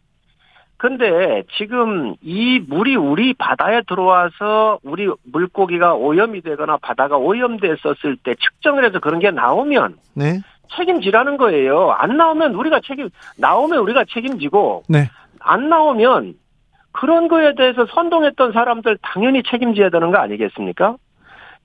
[0.84, 8.84] 근데 지금 이 물이 우리 바다에 들어와서 우리 물고기가 오염이 되거나 바다가 오염됐었을 때 측정을
[8.84, 10.42] 해서 그런 게 나오면 네.
[10.76, 11.92] 책임지라는 거예요.
[11.92, 13.08] 안 나오면 우리가 책임,
[13.38, 15.10] 나오면 우리가 책임지고 네.
[15.40, 16.34] 안 나오면
[16.92, 20.98] 그런 거에 대해서 선동했던 사람들 당연히 책임져야 되는 거 아니겠습니까?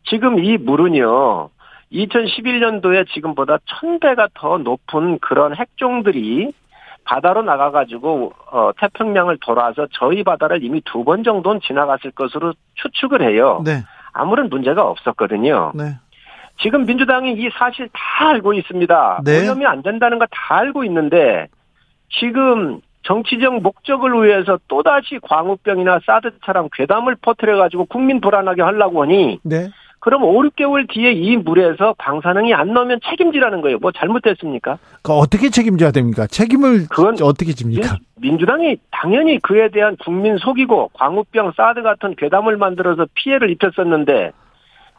[0.05, 1.51] 지금 이 물은요,
[1.91, 6.53] 2011년도에 지금보다 1000배가 더 높은 그런 핵종들이
[7.09, 13.63] 바다로 나가가지고 어, 태평양을 돌아서 저희 바다를 이미 두 번 정도는 지나갔을 것으로 추측을 해요.
[13.65, 13.83] 네.
[14.13, 15.73] 아무런 문제가 없었거든요.
[15.75, 15.97] 네.
[16.61, 19.23] 지금 민주당이 이 사실 다 알고 있습니다.
[19.25, 19.41] 네.
[19.41, 21.47] 오염이 안 된다는 거 다 알고 있는데
[22.11, 29.69] 지금 정치적 목적을 위해서 또다시 광우병이나 사드처럼 괴담을 퍼뜨려가지고 국민 불안하게 하려고 하니 네.
[30.01, 33.79] 그럼 5, 6개월 뒤에 이 물에서 방사능이 안 나오면 책임지라는 거예요.
[33.79, 34.79] 뭐 잘못됐습니까?
[35.03, 36.27] 그 어떻게 책임져야 됩니까?
[36.27, 37.97] 책임을 그건 어떻게 집니까?
[38.17, 44.33] 민, 민주당이 당연히 그에 대한 국민 속이고 광우병, 사드 같은 괴담을 만들어서 피해를 입혔었는데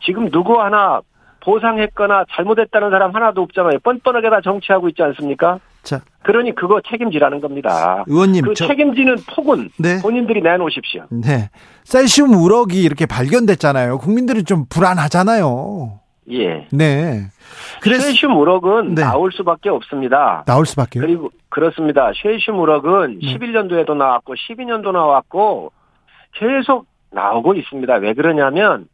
[0.04, 1.02] 지금 누구 하나
[1.42, 3.80] 보상했거나 잘못했다는 사람 하나도 없잖아요.
[3.84, 5.60] 뻔뻔하게 다 정치하고 있지 않습니까?
[5.84, 8.04] 자, 그러니 그거 책임지라는 겁니다.
[8.08, 10.02] 의원님, 그 저, 책임지는 폭은 네.
[10.02, 11.06] 본인들이 내놓으십시오.
[11.10, 11.50] 네.
[11.84, 13.98] 셀슘 우럭이 이렇게 발견됐잖아요.
[14.00, 16.00] 국민들은 좀 불안하잖아요.
[16.32, 16.68] 예.
[16.72, 17.24] 네.
[17.82, 19.02] 그래서 쉐슘 우럭은 네.
[19.02, 20.44] 나올 수밖에 없습니다.
[20.46, 21.02] 나올 수밖에요.
[21.02, 22.12] 그리고 그렇습니다.
[22.14, 23.34] 쉐슘 우럭은 네.
[23.34, 25.72] 11년도에도 나왔고 12년도 나왔고
[26.34, 27.96] 계속 나오고 있습니다.
[27.96, 28.88] 왜 그러냐면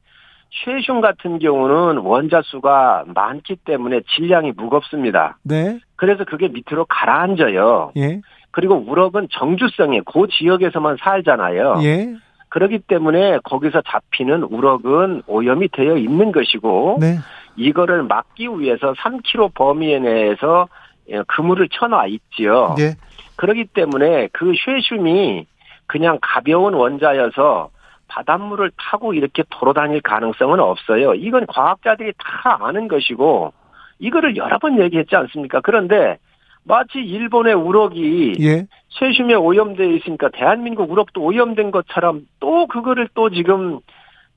[0.64, 5.38] 쉐슘 같은 경우는 원자 수가 많기 때문에 질량이 무겁습니다.
[5.44, 5.80] 네.
[5.96, 7.92] 그래서 그게 밑으로 가라앉아요.
[7.98, 8.22] 예.
[8.52, 11.80] 그리고 우럭은 정주성이 그 지역에서만 살잖아요.
[11.84, 12.14] 예.
[12.50, 17.18] 그렇기 때문에 거기서 잡히는 우럭은 오염이 되어 있는 것이고 네.
[17.58, 20.68] 이거를 막기 위해서 3km 범위 내에서
[21.10, 22.76] 예, 그물을 쳐놔 있지요.
[22.80, 22.96] 예.
[23.36, 25.46] 그렇기 때문에 그 쉐슘이
[25.88, 27.70] 그냥 가벼운 원자여서
[28.08, 31.14] 바닷물을 타고 이렇게 돌아다닐 가능성은 없어요.
[31.16, 33.54] 이건 과학자들이 다 아는 것이고
[34.00, 35.62] 이거를 여러 번 얘기했지 않습니까?
[35.62, 36.18] 그런데
[36.64, 38.66] 마치 일본의 우럭이 예.
[38.90, 43.80] 쉐슘에 오염되어 있으니까 대한민국 우럭도 오염된 것처럼 또 그거를 또 지금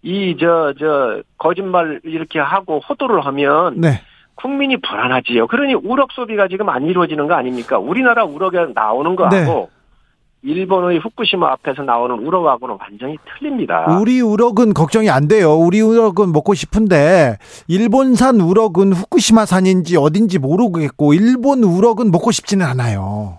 [0.02, 4.00] 이저저 거짓말 이렇게 하고 호도를 하면 네.
[4.34, 5.48] 국민이 불안하지요.
[5.48, 7.78] 그러니 우럭 소비가 지금 안 이루어지는 거 아닙니까?
[7.78, 9.70] 우리나라 우럭에 나오는 거하고
[10.42, 13.98] 일본의 후쿠시마 앞에서 나오는 우럭하고는 완전히 틀립니다.
[14.00, 15.54] 우리 우럭은 걱정이 안 돼요.
[15.54, 23.38] 우리 우럭은 먹고 싶은데 일본산 우럭은 후쿠시마산인지 어딘지 모르겠고 일본 우럭은 먹고 싶지는 않아요.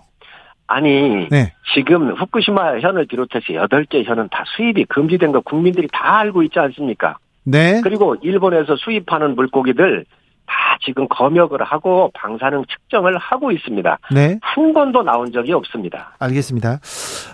[0.66, 1.52] 아니 네.
[1.74, 7.16] 지금 후쿠시마 현을 비롯해서 8개 현은 다 수입이 금지된 거 국민들이 다 알고 있지 않습니까?
[7.44, 7.80] 네.
[7.82, 10.04] 그리고 일본에서 수입하는 물고기들
[10.50, 13.98] 다 지금 검역을 하고 방사능 측정을 하고 있습니다.
[14.12, 14.38] 네.
[14.42, 16.16] 한 번도 나온 적이 없습니다.
[16.18, 16.80] 알겠습니다.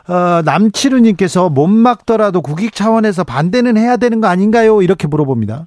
[0.08, 4.82] 어, 남치르님께서 못 막더라도 국익 차원에서 반대는 해야 되는 거 아닌가요?
[4.82, 5.66] 이렇게 물어봅니다.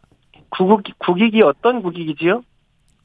[0.49, 2.41] 국익, 국익이 어떤 국익이지요?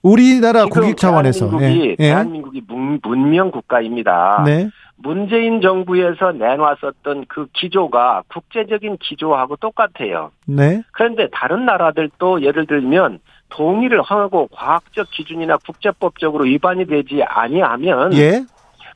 [0.03, 1.49] 우리나라 국익 차원에서.
[1.49, 1.91] 대한민국이, 예.
[1.93, 1.95] 예.
[1.97, 4.43] 대한민국이 문, 문명 국가입니다.
[4.45, 4.69] 네.
[4.97, 10.31] 문재인 정부에서 내놨었던 그 기조가 국제적인 기조하고 똑같아요.
[10.47, 10.83] 네.
[10.93, 13.19] 그런데 다른 나라들도 예를 들면
[13.55, 18.45] 동의를 하고 과학적 기준이나 국제법적으로 위반이 되지 아니하면 예.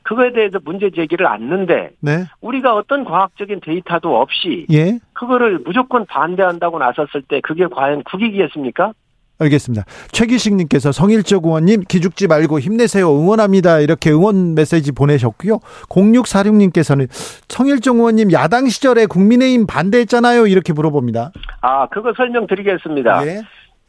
[0.03, 2.25] 그거에 대해서 문제 제기를 않는데 네.
[2.41, 4.99] 우리가 어떤 과학적인 데이터도 없이 예.
[5.13, 8.93] 그거를 무조건 반대한다고 나섰을 때 그게 과연 국익이겠습니까?
[9.41, 9.85] 알겠습니다.
[10.11, 13.09] 최기식님께서 성일적 의원님 기죽지 말고 힘내세요.
[13.09, 13.79] 응원합니다.
[13.79, 15.59] 이렇게 응원 메시지 보내셨고요.
[15.87, 17.07] 0646님께서는
[17.47, 20.47] 성일적 의원님 야당 시절에 국민의힘 반대했잖아요.
[20.47, 21.31] 이렇게 물어봅니다.
[21.61, 23.21] 아, 그거 설명드리겠습니다.
[23.23, 23.41] 네.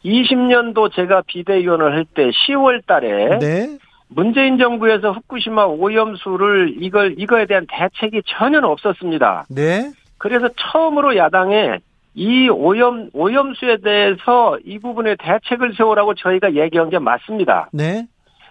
[0.05, 3.79] 20년도 제가 비대위원을 할 때 10월 달에 네.
[4.09, 9.47] 문재인 정부에서 후쿠시마 오염수를 이걸 이거에 대한 대책이 전혀 없었습니다.
[9.51, 9.91] 네.
[10.19, 11.79] 그래서 처음으로 야당에
[12.15, 17.69] 이 오염 오염수에 대해서 이 부분에 대책을 세우라고 저희가 얘기한 게 맞습니다.
[17.73, 18.07] 네.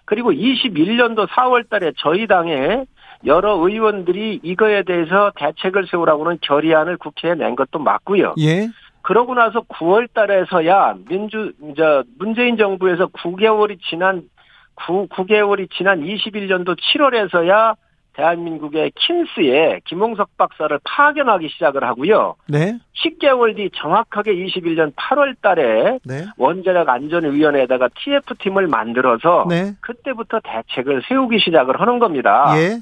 [0.05, 2.85] 그리고 21년도 4월 달에 저희 당에
[3.25, 8.35] 여러 의원들이 이거에 대해서 대책을 세우라고는 결의안을 국회에 낸 것도 맞고요.
[8.39, 8.69] 예.
[9.09, 14.29] 그러고 나서 9월 달에서야 민주 저 문재인 정부에서 9개월이 지난
[14.75, 17.75] 9, 9개월이 지난 21년도 7월에서야
[18.13, 22.35] 대한민국의 킴스에 김홍석 박사를 파견하기 시작을 하고요.
[22.47, 22.77] 네.
[23.03, 26.25] 10개월 뒤 정확하게 21년 8월 달에 네.
[26.37, 29.73] 원자력 안전위원회에다가 TF팀을 만들어서 네.
[29.81, 32.53] 그때부터 대책을 세우기 시작을 하는 겁니다.
[32.57, 32.77] 예.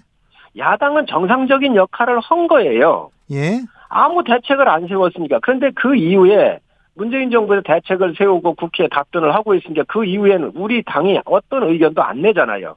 [0.57, 3.11] 야당은 정상적인 역할을 한 거예요.
[3.31, 3.61] 예.
[3.89, 5.39] 아무 대책을 안 세웠으니까.
[5.41, 6.59] 그런데 그 이후에
[6.95, 12.21] 문재인 정부에서 대책을 세우고 국회에 답변을 하고 있으니까 그 이후에는 우리 당이 어떤 의견도 안
[12.21, 12.75] 내잖아요.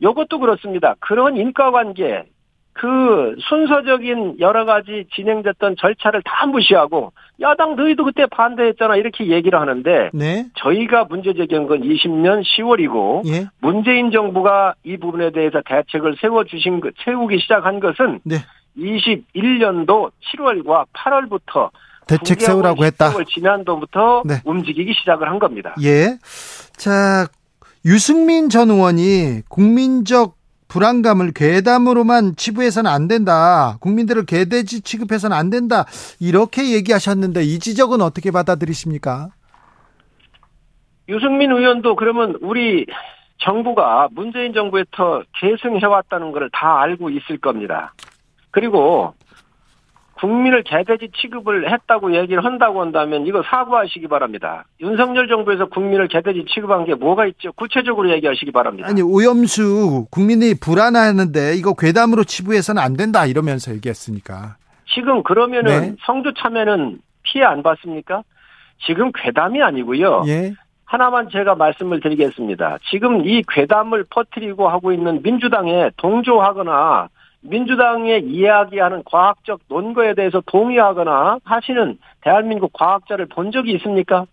[0.00, 0.94] 이것도 그렇습니다.
[1.00, 2.24] 그런 인과관계,
[2.74, 10.10] 그 순서적인 여러 가지 진행됐던 절차를 다 무시하고 야당 너희도 그때 반대했잖아 이렇게 얘기를 하는데
[10.12, 10.46] 네.
[10.56, 13.46] 저희가 문제 제기한 건 20년 10월이고 예.
[13.60, 18.36] 문재인 정부가 이 부분에 대해서 대책을 세워 주신 것, 세우기 시작한 것은 네.
[18.76, 21.70] 21년도 7월과 8월부터
[22.06, 23.10] 대책 세우라고 했다.
[23.10, 24.40] 10개월 지난도부터 네.
[24.44, 25.74] 움직이기 시작을 한 겁니다.
[25.82, 26.18] 예.
[26.76, 27.26] 자,
[27.84, 30.36] 유승민 전 의원이 국민적
[30.68, 33.76] 불안감을 괴담으로만 치부해서는 안 된다.
[33.80, 35.84] 국민들을 개돼지 취급해서는 안 된다.
[36.20, 39.28] 이렇게 얘기하셨는데 이 지적은 어떻게 받아들이십니까?
[41.08, 42.86] 유승민 의원도 그러면 우리
[43.38, 47.92] 정부가 문재인 정부에서 계승해왔다는 것을 다 알고 있을 겁니다.
[48.54, 49.14] 그리고
[50.14, 54.64] 국민을 개돼지 취급을 했다고 얘기를 한다고 한다면 이거 사과하시기 바랍니다.
[54.80, 57.52] 윤석열 정부에서 국민을 개돼지 취급한 게 뭐가 있죠?
[57.54, 58.88] 구체적으로 얘기하시기 바랍니다.
[58.88, 64.56] 아니 오염수 국민이 불안해하는데 이거 괴담으로 치부해서는 안 된다 이러면서 얘기했으니까.
[64.86, 65.96] 지금 그러면은 네.
[66.06, 68.22] 성주 참여는 피해 안 받습니까?
[68.86, 70.22] 지금 괴담이 아니고요.
[70.28, 70.54] 예.
[70.84, 72.78] 하나만 제가 말씀을 드리겠습니다.
[72.88, 77.08] 지금 이 괴담을 퍼뜨리고 하고 있는 민주당에 동조하거나
[77.44, 84.26] 민주당의 이야기하는 과학적 논거에 대해서 동의하거나 하시는 대한민국 과학자를 본 적이 있습니까?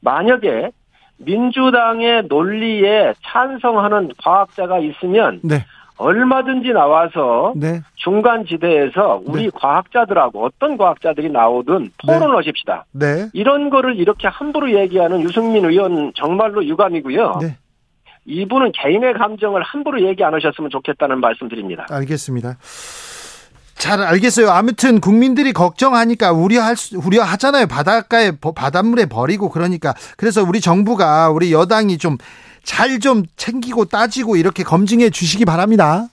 [0.00, 0.70] 만약에
[1.18, 5.64] 민주당의 논리에 찬성하는 과학자가 있으면 네.
[5.96, 7.80] 얼마든지 나와서 네.
[7.94, 9.50] 중간 지대에서 우리 네.
[9.54, 12.86] 과학자들하고 어떤 과학자들이 나오든 토론하십시다.
[12.92, 13.28] 네.
[13.32, 17.38] 이런 거를 이렇게 함부로 얘기하는 유승민 의원 정말로 유감이고요.
[17.40, 17.56] 네.
[18.24, 21.86] 이분은 개인의 감정을 함부로 얘기 안 하셨으면 좋겠다는 말씀 드립니다.
[21.90, 22.56] 알겠습니다.
[23.74, 24.48] 잘 알겠어요.
[24.50, 27.66] 아무튼 국민들이 걱정하니까 우려할 수, 우려하잖아요.
[27.66, 35.10] 바닷가에 버- 바닷물에 버리고 그러니까 그래서 우리 정부가 우리 여당이 좀잘좀 챙기고 따지고 이렇게 검증해
[35.10, 36.06] 주시기 바랍니다.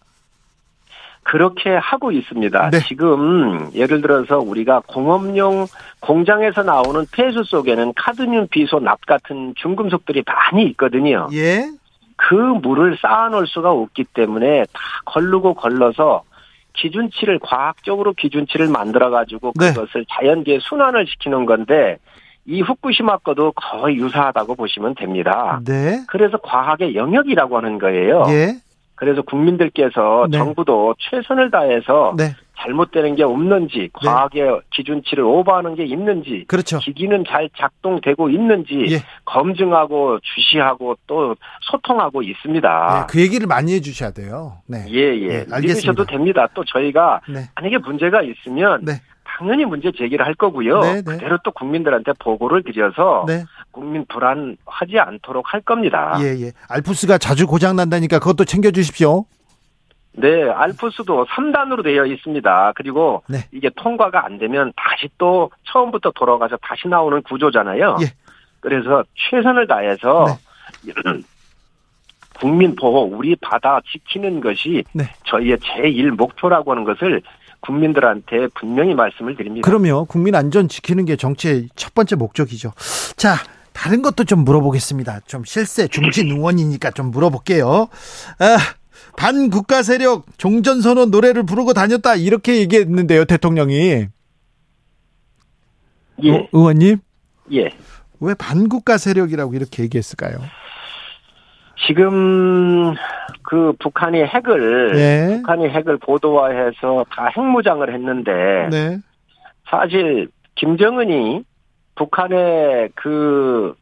[1.22, 2.72] 그렇게 하고 있습니다.
[2.72, 2.80] 네.
[2.88, 5.68] 지금 예를 들어서 우리가 공업용
[6.00, 11.28] 공장에서 나오는 폐수 속에는 카드뮴 비소 납 같은 중금속들이 많이 있거든요.
[11.34, 11.70] 예.
[12.28, 16.24] 그 물을 쌓아놓을 수가 없기 때문에 다 걸르고 걸러서
[16.74, 19.74] 기준치를 과학적으로 기준치를 만들어 가지고 네.
[19.74, 21.98] 그것을 자연계에 순환을 시키는 건데
[22.46, 25.62] 이 후쿠시마 거도 거의 유사하다고 보시면 됩니다.
[25.66, 26.04] 네.
[26.08, 28.26] 그래서 과학의 영역이라고 하는 거예요.
[28.30, 28.56] 예.
[28.96, 30.38] 그래서 국민들께서 네.
[30.38, 32.36] 정부도 최선을 다해서 네.
[32.62, 36.80] 잘못되는 게 없는지 과학의 기준치를 오버하는 게 있는지 그렇죠.
[36.80, 39.04] 기기는 잘 작동되고 있는지 예.
[39.26, 43.08] 검증하고 주시하고 또 소통하고 있습니다.
[43.08, 44.58] 네, 그 얘기를 많이 해 주셔야 돼요.
[44.68, 44.86] 네.
[44.90, 45.46] 예, 예.
[45.46, 45.62] 네.
[45.62, 46.48] 믿으셔도 됩니다.
[46.54, 47.46] 또 저희가 네.
[47.56, 48.94] 만약에 문제가 있으면 네.
[49.24, 50.82] 당연히 문제 제기를 할 거고요.
[50.82, 51.02] 네, 네.
[51.02, 53.46] 그대로 또 국민들한테 보고를 드려서 네.
[53.72, 56.18] 국민 불안하지 않도록 할 겁니다.
[56.20, 56.52] 예, 예.
[56.68, 59.26] 알프스가 자주 고장 난다니까 그것도 챙겨 주십시오.
[60.20, 62.74] 네, 알프스도 3단으로 되어 있습니다.
[62.76, 63.40] 그리고 네.
[63.52, 67.98] 이게 통과가 안 되면 다시 또 처음부터 돌아가서 다시 나오는 구조잖아요.
[68.02, 68.14] 예.
[68.60, 70.38] 그래서 최선을 다해서
[72.40, 75.06] 국민 보호, 우리 바다 지키는 것이 네.
[75.26, 77.22] 저희의 제1 목표라고 하는 것을
[77.62, 79.70] 국민들한테 분명히 말씀을 드립니다.
[79.70, 80.06] 그럼요.
[80.06, 82.72] 국민 안전 지키는 게 정치의 첫 번째 목적이죠.
[83.18, 83.36] 자,
[83.74, 85.22] 다른 것도 좀 물어보겠습니다.
[85.22, 87.88] 좀 실세 중진 의원이니까 좀 물어볼게요.
[88.40, 88.58] 아,
[89.20, 94.08] 반국가 세력 종전선언 노래를 부르고 다녔다 이렇게 얘기했는데요, 대통령이.
[96.24, 97.00] 예, 어, 의원님
[97.52, 97.70] 예.
[98.22, 100.40] 왜 반국가 세력이라고 이렇게 얘기했을까요?
[101.86, 102.94] 지금
[103.44, 105.38] 그 북한이 핵을 네.
[105.38, 108.98] 북한이 핵을 고도화해서 다 핵무장을 했는데 네.
[109.70, 111.44] 사실 김정은이
[111.96, 113.74] 북한의 그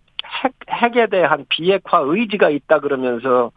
[0.43, 3.51] 핵, 핵에 대한 비핵화 의지가 있다 그러면서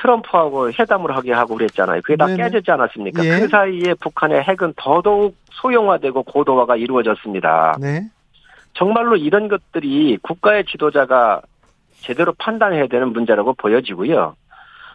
[0.00, 2.00] 트럼프하고 회담을 하게 하고 그랬잖아요.
[2.02, 2.42] 그게 다 네네.
[2.42, 3.24] 깨졌지 않았습니까?
[3.24, 3.40] 예.
[3.40, 7.76] 그 사이에 북한의 핵은 더더욱 소형화되고 고도화가 이루어졌습니다.
[7.80, 8.02] 네.
[8.74, 11.40] 정말로 이런 것들이 국가의 지도자가
[12.00, 14.36] 제대로 판단해야 되는 문제라고 보여지고요.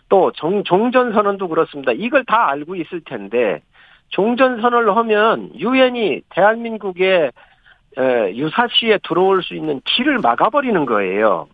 [0.10, 1.92] 또 종, 종전선언도 그렇습니다.
[1.94, 3.62] 이걸 다 알고 있을 텐데
[4.10, 7.32] 종전선언을 하면 유엔이 대한민국의
[7.98, 11.48] 에, 유사시에 들어올 수 있는 길을 막아버리는 거예요.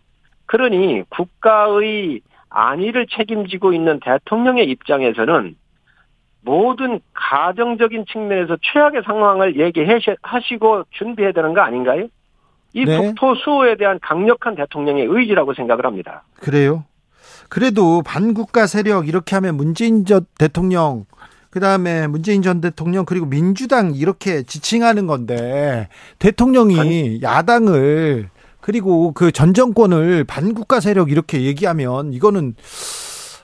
[0.46, 2.20] 그러니 국가의
[2.50, 5.56] 안위를 책임지고 있는 대통령의 입장에서는
[6.42, 12.08] 모든 가정적인 측면에서 최악의 상황을 얘기하시고 준비해야 되는 거 아닌가요?
[12.72, 12.96] 이 네.
[12.96, 16.22] 북토 수호에 대한 강력한 대통령의 의지라고 생각을 합니다.
[16.40, 16.84] 그래요.
[17.48, 21.06] 그래도 반국가 세력 이렇게 하면 문재인 전 대통령
[21.50, 25.88] 그다음에 문재인 전 대통령 그리고 민주당 이렇게 지칭하는 건데
[26.18, 28.28] 대통령이 야당을
[28.68, 32.54] 그리고 그 전 정권을 반국가 세력 이렇게 얘기하면 이거는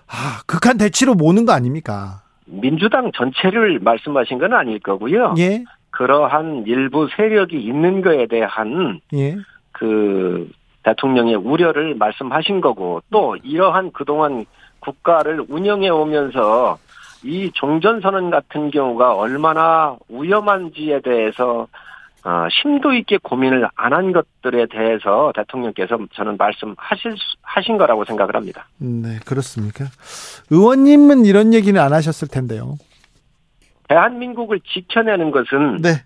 [0.06, 2.20] 아, 극한 대치로 모는 거 아닙니까?
[2.44, 5.34] 민주당 전체를 말씀하신 건 아닐 거고요.
[5.38, 5.64] 예.
[5.92, 9.36] 그러한 일부 세력이 있는 거에 대한 예.
[9.72, 10.50] 그
[10.82, 14.44] 대통령의 우려를 말씀하신 거고 또 이러한 그동안
[14.80, 16.76] 국가를 운영해 오면서
[17.22, 21.66] 이 종전선언 같은 경우가 얼마나 위험한지에 대해서
[22.24, 28.34] 어, 심도 있게 고민을 안 한 것들에 대해서 대통령께서 저는 말씀하실 수- 하신 거라고 생각을
[28.34, 28.66] 합니다.
[28.78, 29.86] 네, 그렇습니까?
[30.50, 32.76] 의원님은 이런 얘기는 안 하셨을 텐데요.
[33.88, 36.02] 대한민국을 지켜내는 것은 네.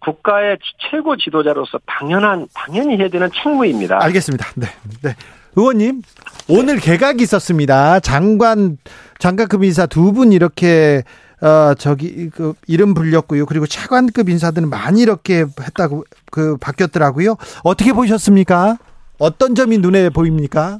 [0.00, 0.58] 국가의
[0.90, 4.02] 최고 지도자로서 당연한 당연히 해야 되는 책무입니다.
[4.02, 4.46] 알겠습니다.
[4.56, 4.66] 네.
[5.02, 5.14] 네.
[5.54, 6.02] 의원님,
[6.48, 8.00] 오늘 개각이 있었습니다.
[8.00, 8.78] 장관,
[9.18, 11.02] 장관급 인사 두 분 이렇게,
[11.42, 13.46] 어, 저기, 그, 이름 불렸고요.
[13.46, 17.36] 그리고 차관급 인사들은 많이 이렇게 했다고, 그, 바뀌었더라고요.
[17.64, 18.76] 어떻게 보셨습니까?
[19.18, 20.78] 어떤 점이 눈에 보입니까?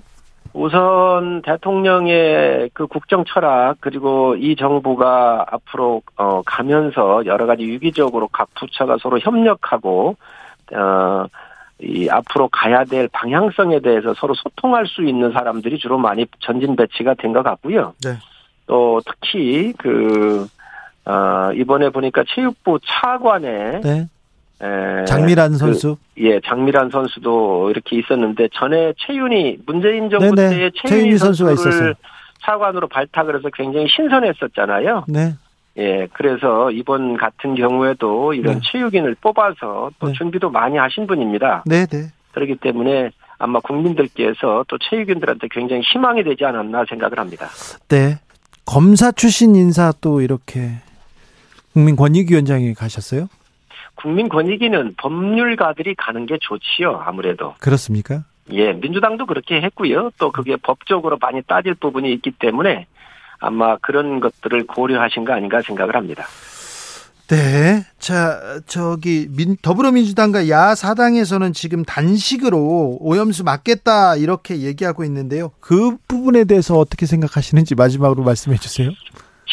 [0.55, 8.49] 우선 대통령의 그 국정 철학 그리고 이 정부가 앞으로 어 가면서 여러 가지 유기적으로 각
[8.55, 10.17] 부처가 서로 협력하고
[10.75, 11.27] 어
[11.83, 17.15] 이 앞으로 가야 될 방향성에 대해서 서로 소통할 수 있는 사람들이 주로 많이 전진 배치가
[17.15, 17.95] 된 것 같고요.
[18.05, 18.11] 네.
[18.67, 20.47] 또 특히 그
[21.05, 24.09] 어, 이번에 보니까 체육부 차관에 네.
[24.63, 25.97] 에, 장미란 그, 선수.
[26.19, 30.57] 예, 장미란 선수도 이렇게 있었는데 전에 최윤희 문재인 정부 네네.
[30.57, 31.95] 때에 최윤희 선수가 있었어요.
[32.43, 35.05] 차관으로 발탁을 해서 굉장히 신선했었잖아요.
[35.09, 35.35] 네.
[35.79, 38.61] 예, 그래서 이번 같은 경우에도 이런 네.
[38.71, 40.13] 체육인을 뽑아서 또 네.
[40.13, 41.65] 준비도 많이 하신 분입니다.
[41.67, 42.11] 네, 네.
[42.33, 47.49] 그렇기 때문에 아마 국민들께서 또 체육인들한테 굉장히 희망이 되지 않았나 생각을 합니다.
[47.89, 48.19] 네.
[48.65, 50.71] 검사 출신 인사 또 이렇게
[51.73, 53.29] 국민권익위원장에 가셨어요?
[53.97, 57.55] 국민권익위는 법률가들이 가는 게 좋지요, 아무래도.
[57.61, 58.25] 그렇습니까?
[58.51, 60.11] 예, 민주당도 그렇게 했고요.
[60.19, 62.87] 또 그게 법적으로 많이 따질 부분이 있기 때문에
[63.39, 66.25] 아마 그런 것들을 고려하신 거 아닌가 생각을 합니다.
[67.29, 67.85] 네.
[67.99, 75.51] 자, 저기 민, 더불어민주당과 야사당에서는 지금 단식으로 오염수 막겠다 이렇게 얘기하고 있는데요.
[75.61, 78.91] 그 부분에 대해서 어떻게 생각하시는지 마지막으로 말씀해 주세요.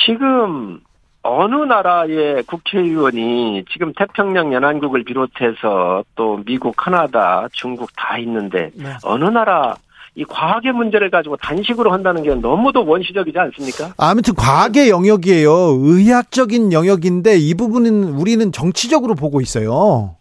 [0.05, 0.81] 지금
[1.21, 8.93] 어느 나라의 국회의원이 지금 태평양 연안국을 비롯해서 또 미국, 카나다, 중국 다 있는데 네.
[9.03, 9.75] 어느 나라
[10.15, 13.93] 이 과학의 문제를 가지고 단식으로 한다는 게 너무도 원시적이지 않습니까?
[13.97, 15.49] 아무튼 과학의 영역이에요.
[15.51, 20.15] 의학적인 영역인데 이 부분은 우리는 정치적으로 보고 있어요.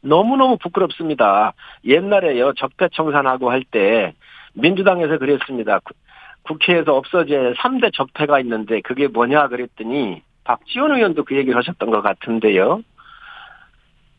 [0.00, 1.52] 너무너무 부끄럽습니다.
[1.84, 4.14] 옛날에요, 적폐청산하고 할 때,
[4.54, 5.78] 민주당에서 그랬습니다.
[5.80, 5.94] 구-
[6.42, 12.82] 국회에서 없어진 3대 적폐가 있는데, 그게 뭐냐 그랬더니, 박지원 의원도 그 얘기를 하셨던 것 같은데요.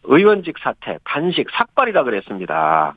[0.03, 2.95] 의원직 사퇴, 단식, 삭발이라 그랬습니다.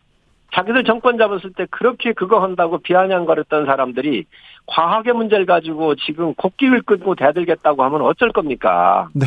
[0.54, 4.24] 자기들 정권 잡았을 때 그렇게 그거 한다고 비아냥거렸던 사람들이
[4.66, 9.08] 과학의 문제를 가지고 지금 곡기를 끄고 대들겠다고 하면 어쩔 겁니까?
[9.12, 9.26] 네.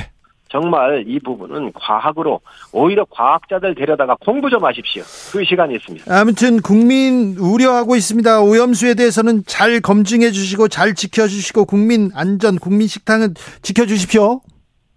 [0.52, 2.41] 정말 이 부분은 과학으로
[2.74, 5.04] 오히려 과학자들 데려다가 공부 좀 하십시오.
[5.32, 6.06] 그 시간이 있습니다.
[6.12, 8.41] 아무튼 국민 우려하고 있습니다.
[8.41, 14.41] 오염수에 대해서는 잘 검증해 주시고 잘 지켜 주시고 국민 안전, 국민 식탁은 지켜 주십시오.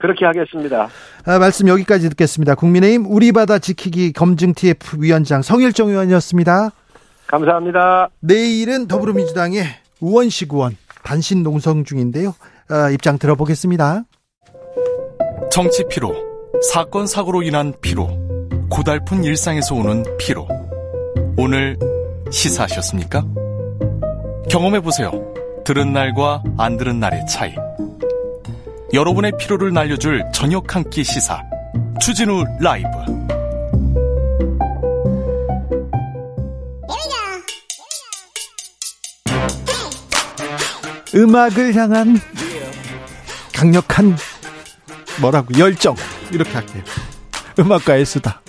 [0.03, 0.89] 그렇게 하겠습니다.
[1.25, 2.57] 아, 말씀 여기까지 듣겠습니다.
[2.57, 6.71] 국민의힘 우리 바다 지키기 검증 TF 위원장 성일정 의원이었습니다.
[7.29, 8.09] 감사합니다.
[8.19, 9.65] 내일은 더불어민주당의
[10.01, 12.35] 우원식 의원 단신 농성 중인데요.
[12.69, 14.03] 아, 입장 들어보겠습니다.
[15.53, 16.13] 정치 피로,
[16.73, 18.09] 사건 사고로 인한 피로,
[18.69, 20.49] 고달픈 일상에서 오는 피로.
[21.39, 21.79] 오늘
[22.31, 23.25] 시사하셨습니까?
[24.51, 25.13] 경험해 보세요.
[25.65, 27.55] 들은 날과 안 들은 날의 차이.
[28.93, 31.43] 여러분의 피로를 날려줄 저녁 한 끼 시사.
[32.01, 32.89] 추진우 라이브.
[41.15, 42.19] 음악을 향한
[43.55, 44.17] 강력한
[45.21, 45.95] 뭐라고 열정
[46.31, 46.83] 이렇게 할게요.
[47.59, 48.42] 음악가의 수다.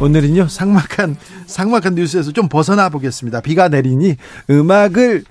[0.00, 1.16] 오늘은요 상막한
[1.46, 3.40] 상막한 뉴스에서 좀 벗어나 보겠습니다.
[3.40, 4.16] 비가 내리니
[4.48, 5.24] 음악을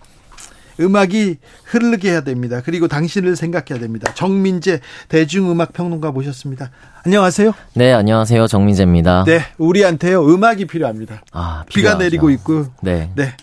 [0.80, 2.62] 음악이 흐르게 해야 됩니다.
[2.64, 4.14] 그리고 당신을 생각해야 됩니다.
[4.14, 4.80] 정민재
[5.10, 6.72] 대중음악 평론가 모셨습니다.
[7.04, 7.52] 안녕하세요.
[7.74, 8.48] 네, 안녕하세요.
[8.48, 9.26] 정민재입니다.
[9.26, 11.22] 네, 우리한테요 음악이 필요합니다.
[11.34, 12.04] 아, 비가 필요하죠.
[12.04, 13.12] 내리고 있고 네.
[13.16, 13.34] 네.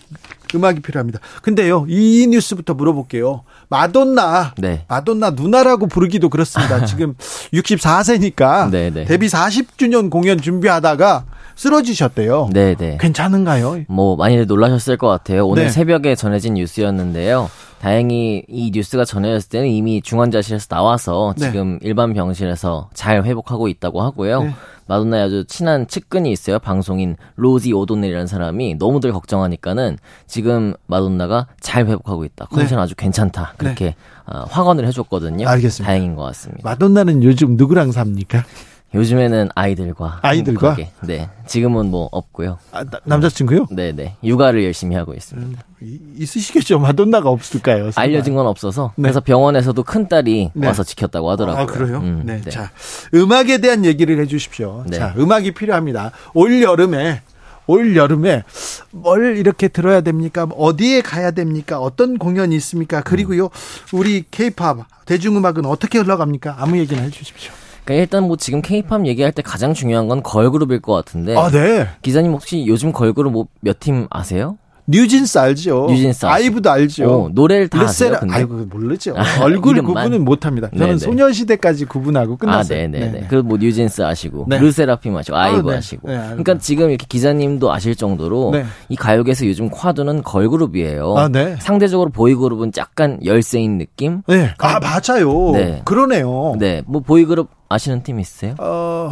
[0.55, 1.19] 음악이 필요합니다.
[1.41, 3.43] 근데요, 이 뉴스부터 물어볼게요.
[3.69, 4.53] 마돈나.
[4.57, 4.85] 네.
[4.87, 6.83] 마돈나 누나라고 부르기도 그렇습니다.
[6.85, 7.15] 지금
[7.53, 9.05] 64세니까 네, 네.
[9.05, 11.25] 데뷔 40주년 공연 준비하다가
[11.57, 12.49] 쓰러지셨대요.
[12.53, 12.97] 네, 네.
[13.01, 13.83] 괜찮은가요?
[13.89, 15.45] 뭐 많이들 놀라셨을 것 같아요.
[15.45, 15.69] 오늘 네.
[15.69, 17.49] 새벽에 전해진 뉴스였는데요.
[17.81, 21.47] 다행히 이 뉴스가 전해졌을 때는 이미 중환자실에서 나와서 네.
[21.47, 24.43] 지금 일반 병실에서 잘 회복하고 있다고 하고요.
[24.43, 24.53] 네.
[24.87, 26.59] 마돈나의 아주 친한 측근이 있어요.
[26.59, 29.97] 방송인 로지 오돈넬이라는 사람이 너무들 걱정하니까는
[30.27, 32.45] 지금 마돈나가 잘 회복하고 있다.
[32.45, 33.55] 컨디션 아주 괜찮다.
[33.57, 35.37] 그렇게 어, 확언을 해줬거든요.
[35.37, 35.45] 네.
[35.45, 35.85] 알겠습니다.
[35.85, 36.69] 다행인 것 같습니다.
[36.69, 38.45] 마돈나는 요즘 누구랑 삽니까?
[38.93, 40.69] 요즘에는 아이들과 아이들과?
[40.75, 40.91] 행복하게.
[41.05, 42.57] 네 지금은 뭐 없고요.
[42.71, 43.67] 아, 나- 남자친구요?
[43.69, 45.61] 네네 육아를 열심히 하고 있습니다.
[45.81, 46.79] 이- 있으시겠죠.
[46.79, 47.91] 마돈나가 없을까요?
[47.91, 47.93] 설마?
[48.01, 49.03] 알려진 건 없어서 네.
[49.03, 50.67] 그래서 병원에서도 큰 딸이 네.
[50.67, 51.63] 와서 지켰다고 하더라고요.
[51.63, 51.97] 아, 그래요?
[51.97, 52.41] 음, 네.
[52.49, 52.71] 자,
[53.13, 54.83] 음악에 대한 얘기를 해 주십시오.
[54.87, 54.97] 네.
[54.97, 56.11] 자, 음악이 필요합니다.
[56.33, 57.21] 올 여름에
[57.67, 58.43] 올 여름에
[58.91, 60.47] 뭘 이렇게 들어야 됩니까?
[60.55, 61.79] 어디에 가야 됩니까?
[61.81, 63.01] 어떤 공연이 있습니까?
[63.01, 63.49] 그리고요,
[63.91, 66.55] 우리 케이팝 대중음악은 어떻게 흘러갑니까?
[66.59, 67.51] 아무 얘기나 해주십시오.
[67.87, 71.35] 그러니까 일단 뭐 지금 케이팝 얘기할 때 가장 중요한 건 걸그룹일 것 같은데.
[71.37, 71.87] 아, 네.
[72.01, 74.57] 기자님 혹시 요즘 걸그룹 뭐 몇 팀 아세요?
[74.89, 75.87] 뉴진스 알죠.
[75.89, 77.11] 뉴진스 아이브도 알죠.
[77.11, 78.15] 어, 노래를 다 아세요?
[78.21, 78.35] 근데?
[78.35, 79.15] 아이고 모르죠.
[79.43, 80.69] 얼굴 구분은 못합니다.
[80.69, 80.97] 저는 네네.
[80.99, 82.87] 소녀시대까지 구분하고 아, 끝났어요.
[82.87, 83.11] 네네네.
[83.11, 83.25] 네.
[83.29, 84.57] 그리고 뭐 뉴진스 아시고, 네.
[84.57, 85.77] 르세라핌 아시고, 아이브 아, 네.
[85.77, 86.07] 아시고.
[86.07, 86.27] 네, 알고.
[86.29, 88.63] 그러니까 지금 이렇게 기자님도 아실 정도로 네.
[88.87, 91.17] 이 가요계에서 요즘 화두는 걸그룹이에요.
[91.17, 91.57] 아, 네.
[91.59, 94.21] 상대적으로 보이그룹은 약간 열세인 느낌?
[94.25, 94.53] 네.
[94.57, 95.51] 아, 맞아요.
[95.51, 95.81] 네.
[95.83, 96.55] 그러네요.
[96.59, 96.81] 네.
[96.87, 98.55] 뭐 보이그룹 아시는 팀 있으세요?
[98.59, 99.11] 어,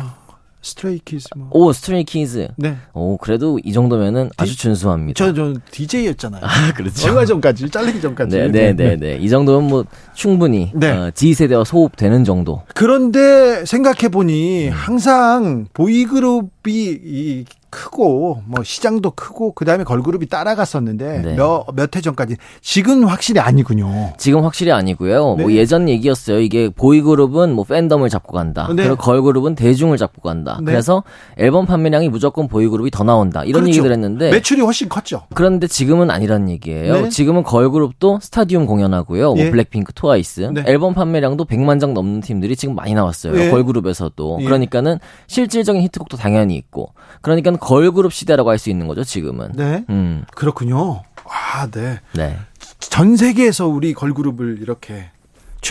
[0.61, 1.49] 스트레이키즈 뭐.
[1.51, 2.47] 오, 스트레이키즈.
[2.55, 2.75] 네.
[2.93, 5.17] 오, 그래도 이 정도면은 아주 준수합니다.
[5.17, 6.41] 저, 저, DJ였잖아요.
[6.43, 7.07] 아, 그렇죠.
[7.07, 8.35] 얼마 전까지, 잘리기 전까지.
[8.35, 9.17] 네, 네, 네, 네.
[9.17, 10.89] 이 정도면 뭐 충분히 네.
[10.89, 12.63] 어, Z세대와 소통되는 정도.
[12.73, 13.65] 그런데 음.
[13.65, 17.45] 생각해보니 항상 보이그룹이 이
[17.75, 21.35] 크고 뭐 시장도 크고 그 다음에 걸그룹이 따라갔었는데 네.
[21.35, 24.13] 몇몇 해 전까지 지금 확실히 아니군요.
[24.17, 25.35] 지금 확실히 아니고요.
[25.35, 25.55] 뭐 네.
[25.55, 26.39] 예전 얘기였어요.
[26.39, 28.67] 이게 보이그룹은 뭐 팬덤을 잡고 간다.
[28.69, 28.83] 네.
[28.83, 30.57] 그리고 걸그룹은 대중을 잡고 간다.
[30.61, 30.71] 네.
[30.71, 31.03] 그래서
[31.37, 33.43] 앨범 판매량이 무조건 보이그룹이 더 나온다.
[33.43, 33.77] 이런 그렇죠.
[33.77, 35.23] 얘기들 했는데 매출이 훨씬 컸죠.
[35.33, 37.01] 그런데 지금은 아니란 얘기예요.
[37.01, 37.09] 네.
[37.09, 39.33] 지금은 걸그룹도 스타디움 공연하고요.
[39.33, 39.51] 뭐 예.
[39.51, 40.51] 블랙핑크, 트와이스.
[40.53, 40.63] 네.
[40.65, 43.37] 앨범 판매량도 100만 장 넘는 팀들이 지금 많이 나왔어요.
[43.37, 43.49] 예.
[43.49, 44.37] 걸그룹에서도.
[44.39, 44.45] 예.
[44.45, 46.93] 그러니까는 실질적인 히트곡도 당연히 있고.
[47.21, 49.51] 그러니까 걸그룹 시대라고 할 수 있는 거죠, 지금은.
[49.53, 49.83] 네.
[49.89, 50.23] 음.
[50.35, 51.01] 그렇군요.
[51.27, 51.99] 아, 네.
[52.13, 52.37] 네.
[52.79, 55.09] 전 세계에서 우리 걸그룹을 이렇게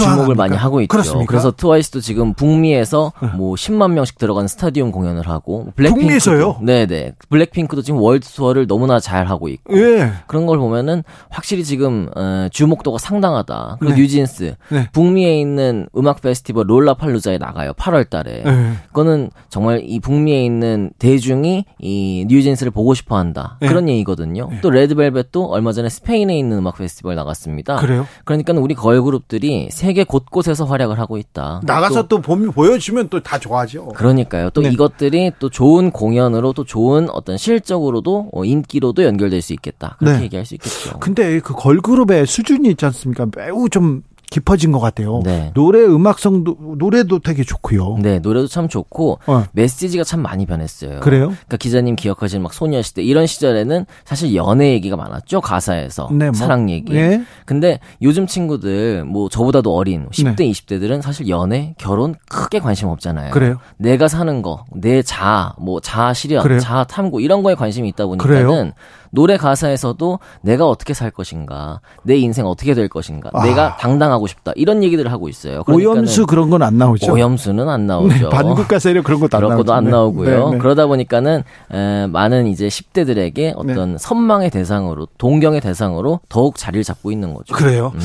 [0.03, 0.35] 주목을?
[0.35, 0.89] 많이 하고 있죠.
[0.89, 1.27] 그렇습니까?
[1.27, 6.59] 그래서 트와이스도 지금 북미에서 뭐 10만 명씩 들어가는 스타디움 공연을 하고 블랙핑크도?
[6.63, 10.13] 네네 블랙핑크도 지금 월드 투어를 너무나 잘 하고 있고 예.
[10.27, 13.77] 그런 걸 보면은 확실히 지금 어, 주목도가 상당하다.
[13.81, 14.01] 그리고 네.
[14.03, 14.89] 뉴진스 네.
[14.93, 17.73] 북미에 있는 음악 페스티벌 롤라팔루자에 나가요.
[17.75, 18.47] 8월달에.
[18.47, 18.73] 예.
[18.89, 23.69] 그거는 정말 이 북미에 있는 대중이 이 뉴진스를 보고 싶어한다 네.
[23.69, 24.49] 그런 얘기거든요.
[24.63, 27.77] 또 레드벨벳도 얼마 전에 스페인에 있는 음악 페스티벌 나갔습니다.
[27.77, 28.07] 그래요?
[28.25, 31.61] 그러니까 우리 걸그룹들이 세계 곳곳에서 활약을 하고 있다.
[31.65, 33.89] 나가서 또 봄이 보여주면 또 다 좋아하죠.
[33.89, 34.51] 그러니까요.
[34.51, 34.71] 또 네.
[34.71, 39.97] 이것들이 또 좋은 공연으로 또 좋은 어떤 실적으로도 어, 인기로도 연결될 수 있겠다.
[39.99, 40.25] 그렇게 네.
[40.25, 40.99] 얘기할 수 있겠죠.
[41.01, 43.27] 근데 그 걸그룹의 수준이 있지 않습니까?
[43.37, 45.21] 매우 좀 깊어진 것 같아요.
[45.25, 45.53] 네.
[45.55, 47.99] 노래 음악성도 노래도 되게 좋고요.
[48.01, 49.45] 네, 노래도 참 좋고 어.
[49.53, 51.01] 메시지가 참 많이 변했어요.
[51.01, 51.27] 그래요?
[51.27, 56.35] 그러니까 기자님 기억하시는 막 소녀시대 이런 시절에는 사실 연애 얘기가 많았죠 가사에서 네, 뭐.
[56.35, 56.95] 사랑 얘기.
[56.95, 57.23] 예.
[57.45, 60.51] 근데 요즘 친구들 뭐 저보다도 어린 10대 네.
[60.51, 63.31] 20대들은 사실 연애 결혼 크게 관심 없잖아요.
[63.31, 63.59] 그래요?
[63.77, 66.59] 내가 사는 거, 내 자아, 뭐 자아 실현, 그래요?
[66.59, 68.47] 자아 탐구 이런 거에 관심이 있다 그래요?
[68.47, 68.73] 보니까는
[69.15, 73.45] 노래 가사에서도 내가 어떻게 살 것인가, 내 인생 어떻게 될 것인가, 아.
[73.45, 75.63] 내가 당당하고 싶다 이런 얘기들을 하고 있어요.
[75.69, 77.13] 오염수 그런 건 안 나오죠.
[77.13, 78.15] 오염수는 안 나오죠.
[78.15, 79.57] 네, 반국가 세력 그런 것도 안 그런.
[79.57, 79.91] 것도 안 네.
[79.91, 80.45] 나오고요.
[80.49, 80.59] 네, 네.
[80.59, 81.43] 그러다 보니까는
[81.73, 87.55] 에, 많은 이제 10대들에게 어떤 선망의 대상으로, 동경의 대상으로 더욱 자리를 잡고 있는 거죠.
[87.55, 87.93] 그래요.
[87.95, 88.01] 음.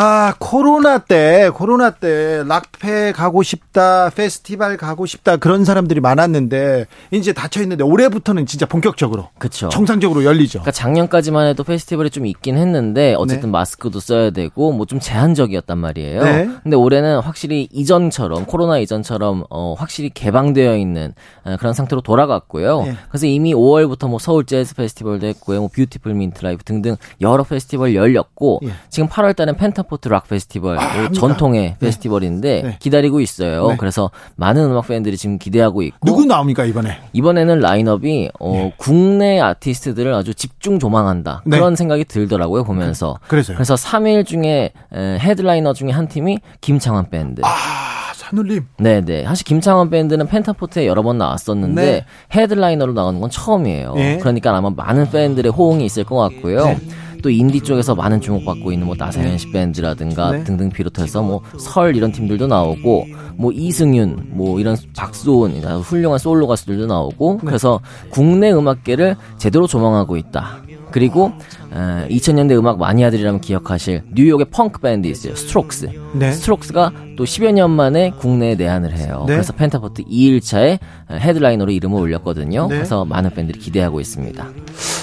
[0.00, 7.32] 아, 코로나 때, 코로나 때, 락페 가고 싶다, 페스티벌 가고 싶다, 그런 사람들이 많았는데, 이제
[7.32, 9.68] 닫혀있는데, 올해부터는 진짜 본격적으로, 그렇죠.
[9.70, 10.60] 정상적으로 열리죠.
[10.60, 16.22] 그러니까 작년까지만 해도 페스티벌이 좀 있긴 했는데 어쨌든 마스크도 써야 되고 뭐 좀 제한적이었단 말이에요.
[16.22, 16.48] 네.
[16.62, 21.12] 근데 올해는 확실히 이전처럼 코로나 이전처럼 어 확실히 개방되어 있는
[21.44, 22.82] 어, 그런 상태로 돌아갔고요.
[22.84, 22.94] 네.
[23.10, 25.60] 그래서 이미 5월부터 뭐 서울 재즈 페스티벌도 했고요.
[25.60, 28.70] 뭐 뷰티풀 민트 라이브 등등 여러 페스티벌 열렸고 예.
[28.88, 31.20] 지금 8월 달엔 펜타 포트 락 페스티벌 뭐 합니다.
[31.20, 32.76] 전통의 페스티벌인데 네.
[32.78, 33.68] 기다리고 있어요.
[33.68, 33.76] 네.
[33.78, 36.98] 그래서 많은 음악 팬들이 지금 기대하고 있고 누구 나옵니까, 이번에?
[37.12, 41.56] 이번에는 라인업이 어, 국내 아티스트들을 아주 집중 조망한다 네.
[41.56, 43.56] 그런 생각이 들더라고요 보면서 그래서요.
[43.56, 47.40] 그래서 3일 중에 에, 헤드라이너 중에 한 팀이 김창완 밴드.
[47.44, 48.66] 아, 산울림.
[48.78, 49.24] 네네.
[49.24, 52.04] 사실 김창완 밴드는 펜타포트에 여러 번 나왔었는데 네.
[52.34, 53.94] headliner로 나오는 건 처음이에요.
[53.96, 54.18] 예.
[54.18, 56.76] 그러니까 아마 많은 팬들의 호응이 있을 것 같고요.
[57.18, 57.22] 네.
[57.22, 60.44] 또 인디 쪽에서 많은 주목받고 있는 뭐 나상현 씨 밴드라든가 네.
[60.44, 66.46] 등등 비롯해서 뭐 설 이런 팀들도 나오고 뭐 이승윤 뭐 이런 박소은 이런 훌륭한 솔로
[66.46, 67.46] 가수들도 나오고 네.
[67.46, 67.80] 그래서
[68.10, 70.62] 국내 음악계를 제대로 조망하고 있다.
[70.90, 71.32] 그리고
[71.72, 75.34] 에, 2000년대 음악 마니아들이라면 기억하실 뉴욕의 펑크 밴드 있어요.
[75.36, 75.90] 스트록스.
[76.14, 76.32] 네.
[76.32, 79.24] 스트록스가 또 10여 년 만에 국내에 내한을 해요.
[79.26, 79.34] 네.
[79.34, 80.78] 그래서 펜타포트 2일차에
[81.10, 82.68] headliner로 이름을 올렸거든요.
[82.68, 82.76] 네.
[82.76, 84.46] 그래서 많은 팬들이 기대하고 있습니다.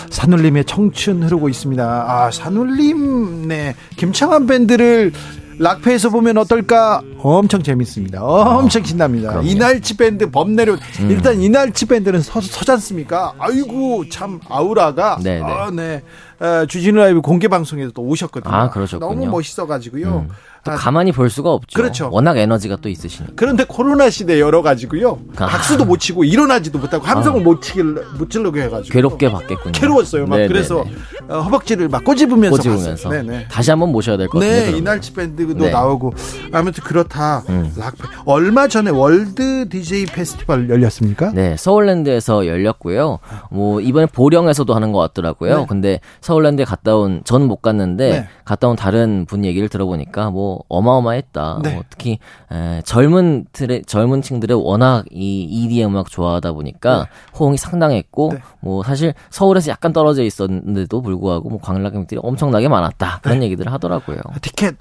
[0.09, 1.83] 산울림의 청춘 흐르고 있습니다.
[1.83, 3.75] 아, 산울림, 네.
[3.97, 5.11] 김창완 밴드를
[5.59, 7.01] 락페에서 보면 어떨까?
[7.19, 8.23] 엄청 재밌습니다.
[8.23, 9.31] 엄청 신납니다.
[9.31, 9.39] 아.
[9.39, 9.45] 음.
[9.45, 10.77] 이날치 밴드 범내려
[11.09, 13.33] 일단 이날치 밴드는 서, 서지 않습니까?
[13.39, 15.43] 아이고 참 아우라가 네네.
[15.43, 16.03] 아, 네.
[16.39, 18.53] 어, 주진우 라이브 공개 방송에도 또 오셨거든요.
[18.53, 19.09] 아, 그러셨군요.
[19.13, 20.25] 너무 멋있어 가지고요.
[20.27, 20.29] 음.
[20.65, 21.77] 또 아, 가만히 볼 수가 없죠.
[21.77, 22.09] 그렇죠.
[22.11, 23.33] 워낙 에너지가 또 있으시니까.
[23.35, 25.19] 그런데 코로나 시대 열어 가지고요.
[25.37, 25.45] 아.
[25.45, 27.43] 박수도 못 치고 일어나지도 못하고 함성을 아.
[27.43, 27.83] 못 지르게
[28.17, 29.71] 못 지르게 해가지고 괴롭게 받겠군요.
[29.73, 30.25] 괴로웠어요.
[30.25, 30.47] 막 네네네.
[30.51, 30.83] 그래서
[31.29, 33.09] 어, 허벅지를 막 꼬집으면서 꼬집으면서
[33.49, 34.71] 다시 한번 모셔야 될 것 같아요.
[34.71, 35.69] 네, 이날치 밴드도 네.
[35.69, 36.13] 나오고
[36.51, 37.43] 아무튼 그렇다.
[37.49, 37.71] 음.
[37.77, 37.93] 락
[38.25, 41.31] 얼마 전에 월드 DJ 페스티벌 열렸습니까?
[41.33, 43.19] 네, 서울랜드에서 열렸고요.
[43.51, 45.59] 뭐 이번에 보령에서도 하는 것 같더라고요.
[45.59, 45.65] 네.
[45.69, 48.27] 근데 서울랜드에 갔다 온 저는 못 갔는데 네.
[48.45, 51.59] 갔다 온 다른 분 얘기를 들어보니까 뭐 어마어마했다.
[51.63, 51.73] 네.
[51.73, 52.19] 뭐 특히
[52.51, 57.37] 에, 젊은 틀의 젊은 층들의 워낙 이 EDM 음악 좋아하다 보니까 네.
[57.39, 58.39] 호응이 상당했고 네.
[58.61, 63.45] 뭐 사실 서울에서 약간 떨어져 있었는데도 불구하고 뭐 관람객들이 엄청나게 많았다 그런 네.
[63.45, 64.17] 얘기들을 하더라고요.
[64.41, 64.75] 티켓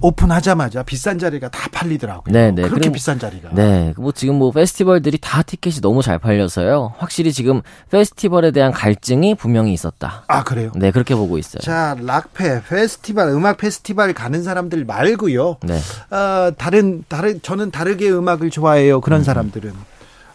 [0.00, 2.32] 오픈하자마자 비싼 자리가 다 팔리더라고요.
[2.32, 2.62] 네, 네.
[2.62, 3.50] 그렇게 그럼, 비싼 자리가.
[3.52, 3.94] 네.
[3.96, 6.94] 뭐 지금 뭐 페스티벌들이 다 티켓이 너무 잘 팔려서요.
[6.98, 10.24] 확실히 지금 페스티벌에 대한 갈증이 분명히 있었다.
[10.28, 10.72] 아, 그래요?
[10.74, 11.60] 네, 그렇게 보고 있어요.
[11.60, 15.58] 자, 락페 페스티벌 음악 페스티벌 가는 사람들 말고요.
[15.62, 15.78] 네.
[16.10, 19.00] 어, 다른 다른 저는 다르게 음악을 좋아해요.
[19.00, 19.24] 그런 음.
[19.24, 19.72] 사람들은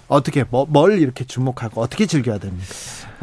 [0.07, 2.65] 어떻게 뭐, 뭘 이렇게 주목하고 어떻게 즐겨야 됩니까?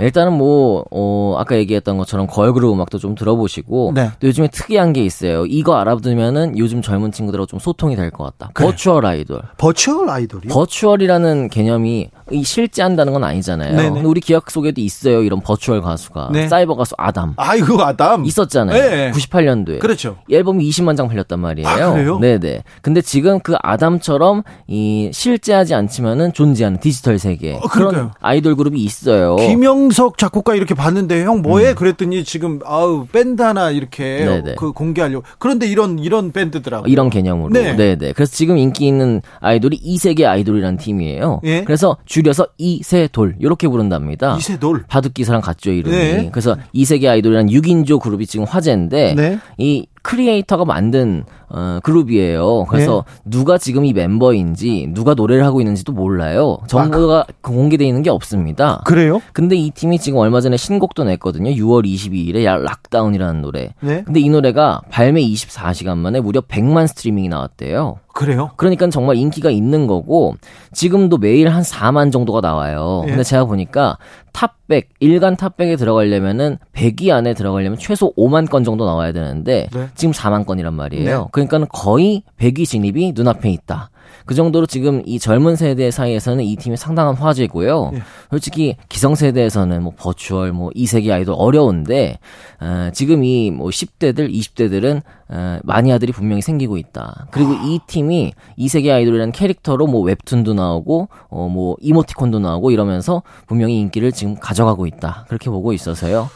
[0.00, 4.10] 일단은 뭐, 어, 아까 얘기했던 것처럼 걸그룹 음악도 좀 들어보시고, 네.
[4.20, 5.44] 또 요즘에 특이한 게 있어요.
[5.46, 8.50] 이거 알아두면은 요즘 젊은 친구들하고 좀 소통이 될 것 같다.
[8.54, 8.66] 그래.
[8.68, 9.42] virtual 아이돌.
[9.58, 10.52] virtual 아이돌이요?
[10.52, 12.10] virtual이라는 개념이
[12.44, 13.76] 실재한다는 건 아니잖아요.
[13.76, 13.90] 네네.
[13.90, 15.22] 근데 우리 기억 속에도 있어요.
[15.22, 16.30] 이런 virtual 가수가.
[16.32, 16.48] 네.
[16.48, 17.34] 사이버 가수 아담.
[17.36, 18.24] 아이고, 아담.
[18.24, 18.78] 있었잖아요.
[18.80, 19.10] 네.
[19.12, 19.78] 98년도에.
[19.80, 20.16] 그렇죠.
[20.30, 21.68] 앨범이 20만 장 팔렸단 말이에요.
[21.68, 22.18] 아, 그래요?
[22.18, 22.62] 네네.
[22.82, 27.54] 근데 지금 그 아담처럼 이 실재하지 않지만은 존재하는 디지털 세계.
[27.54, 29.36] 어, 그런 아이돌 그룹이 있어요.
[29.36, 31.70] 김영 김영석 작곡가 이렇게 봤는데 형 뭐해?
[31.70, 31.74] 음.
[31.74, 34.54] 그랬더니 지금 아우 밴드 하나 이렇게 네네.
[34.56, 35.24] 그 공개하려고.
[35.38, 36.86] 그런데 이런 이런 밴드더라고.
[36.88, 37.52] 이런 개념으로.
[37.52, 37.74] 네.
[37.76, 41.40] 네 그래서 지금 인기 있는 아이돌이 이세계 아이돌이라는 팀이에요.
[41.44, 41.64] 예?
[41.64, 44.36] 그래서 줄여서 이세돌 이렇게 부른답니다.
[44.36, 44.84] 이세돌.
[44.88, 45.96] 바둑기사랑 같죠 이름이.
[45.96, 46.28] 네.
[46.30, 49.38] 그래서 이세계 아이돌이라는 6인조 그룹이 지금 화제인데 네.
[49.56, 52.66] 이 creator가 만든 어, 그룹이에요.
[52.68, 53.20] 그래서 네.
[53.24, 56.58] 누가 지금 이 멤버인지 누가 노래를 하고 있는지도 몰라요.
[56.66, 58.82] 정보가 아, 공개되어 있는 게 없습니다.
[58.84, 59.22] 그래요?
[59.32, 61.50] 근데 이 팀이 지금 얼마 전에 신곡도 냈거든요.
[61.50, 63.74] 6월 22일에 야 Lockdown이라는 노래.
[63.80, 64.02] 네?
[64.04, 67.96] 근데 이 노래가 발매 24시간 만에 무려 100만 스트리밍이 나왔대요.
[68.18, 68.50] 그래요?
[68.56, 70.34] 그러니까 정말 인기가 있는 거고
[70.72, 73.02] 지금도 매일 한 4만 정도가 나와요.
[73.04, 73.10] 예.
[73.10, 73.96] 근데 제가 보니까
[74.38, 79.88] 탑백 일간 탑백에 들어가려면은 100위 안에 들어가려면 최소 5만 건 정도 나와야 되는데 네.
[79.96, 81.22] 지금 4만 건이란 말이에요.
[81.22, 81.28] 네.
[81.32, 83.90] 그러니까 거의 100위 진입이 눈앞에 있다.
[84.28, 87.92] 그 정도로 지금 이 젊은 세대 사이에서는 이 팀이 상당한 화제고요.
[87.94, 88.02] 예.
[88.30, 92.18] 솔직히 기성 세대에서는 뭐 버추얼 뭐 이세계 아이돌 어려운데
[92.60, 95.00] 어, 지금 이 뭐 10대들 20대들은
[95.30, 97.26] 어, 마니아들이 분명히 생기고 있다.
[97.30, 103.78] 그리고 이 팀이 이세계 아이돌이라는 캐릭터로 뭐 웹툰도 나오고 어 뭐 이모티콘도 나오고 이러면서 분명히
[103.80, 105.24] 인기를 지금 가져가고 있다.
[105.28, 106.28] 그렇게 보고 있어서요.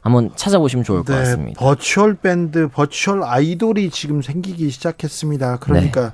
[0.00, 1.60] 한번 찾아보시면 좋을 것 네, 같습니다.
[1.60, 5.58] virtual 밴드, virtual 아이돌이 지금 생기기 시작했습니다.
[5.58, 6.12] 그러니까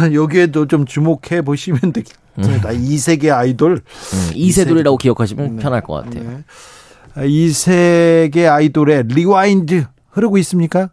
[0.00, 0.14] 네.
[0.14, 2.70] 여기에도 좀 주목해 보시면 되겠습니다.
[2.70, 2.80] 음.
[2.80, 3.72] 이세계 아이돌.
[3.74, 5.62] 음, 이세돌이라고 기억하시면 네.
[5.62, 6.42] 편할 것 같아요.
[7.16, 7.26] 네.
[7.28, 10.90] 이세계 아이돌의 Rewind 흐르고 있습니까?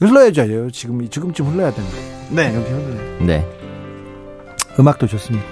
[0.00, 0.70] 흘러야죠.
[0.70, 1.96] 지금 지금쯤 흘러야 됩니다.
[2.30, 3.26] 네, 여기 흘러요.
[3.26, 3.46] 네.
[4.78, 5.44] 음악도 좋습니다.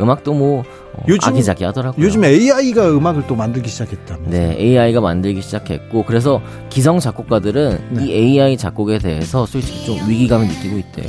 [0.00, 2.04] 음악도 뭐 어, 요즘, 아기자기하더라고요.
[2.04, 4.30] 요즘 AI가 음악을 또 만들기 시작했다면서.
[4.30, 8.06] 네, AI가 만들기 시작했고 그래서 기성 작곡가들은 네.
[8.06, 11.08] 이 AI 작곡에 대해서 솔직히 좀 위기감을 느끼고 있대요.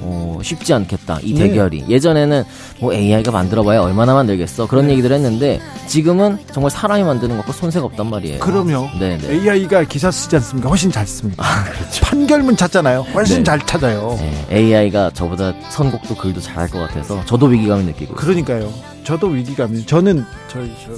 [0.00, 1.18] 어, 쉽지 않겠다.
[1.22, 1.48] 이 네.
[1.48, 1.82] 대결이.
[1.82, 1.88] 네.
[1.88, 2.44] 예전에는
[2.80, 4.66] 뭐 AI가 만들어봐야 얼마나 만들겠어.
[4.66, 4.92] 그런 네.
[4.92, 8.40] 얘기들 했는데 지금은 정말 사람이 만드는 것과 손색 없단 말이에요.
[8.40, 8.88] 그럼요.
[8.98, 9.32] 네, 네.
[9.32, 10.68] AI가 기사 쓰지 않습니까?
[10.68, 11.44] 훨씬 잘 씁니다.
[11.44, 12.04] 아, 그렇죠.
[12.06, 13.06] 판결문 찾잖아요.
[13.14, 13.44] 훨씬 네.
[13.44, 14.16] 잘 찾아요.
[14.18, 14.46] 네.
[14.56, 18.14] AI가 저보다 선곡도 글도 잘할 것 같아서 저도 위기감을 느끼고.
[18.14, 18.72] 그러니까요.
[19.04, 19.86] 저도 위기감이.
[19.86, 20.92] 저는 저희 저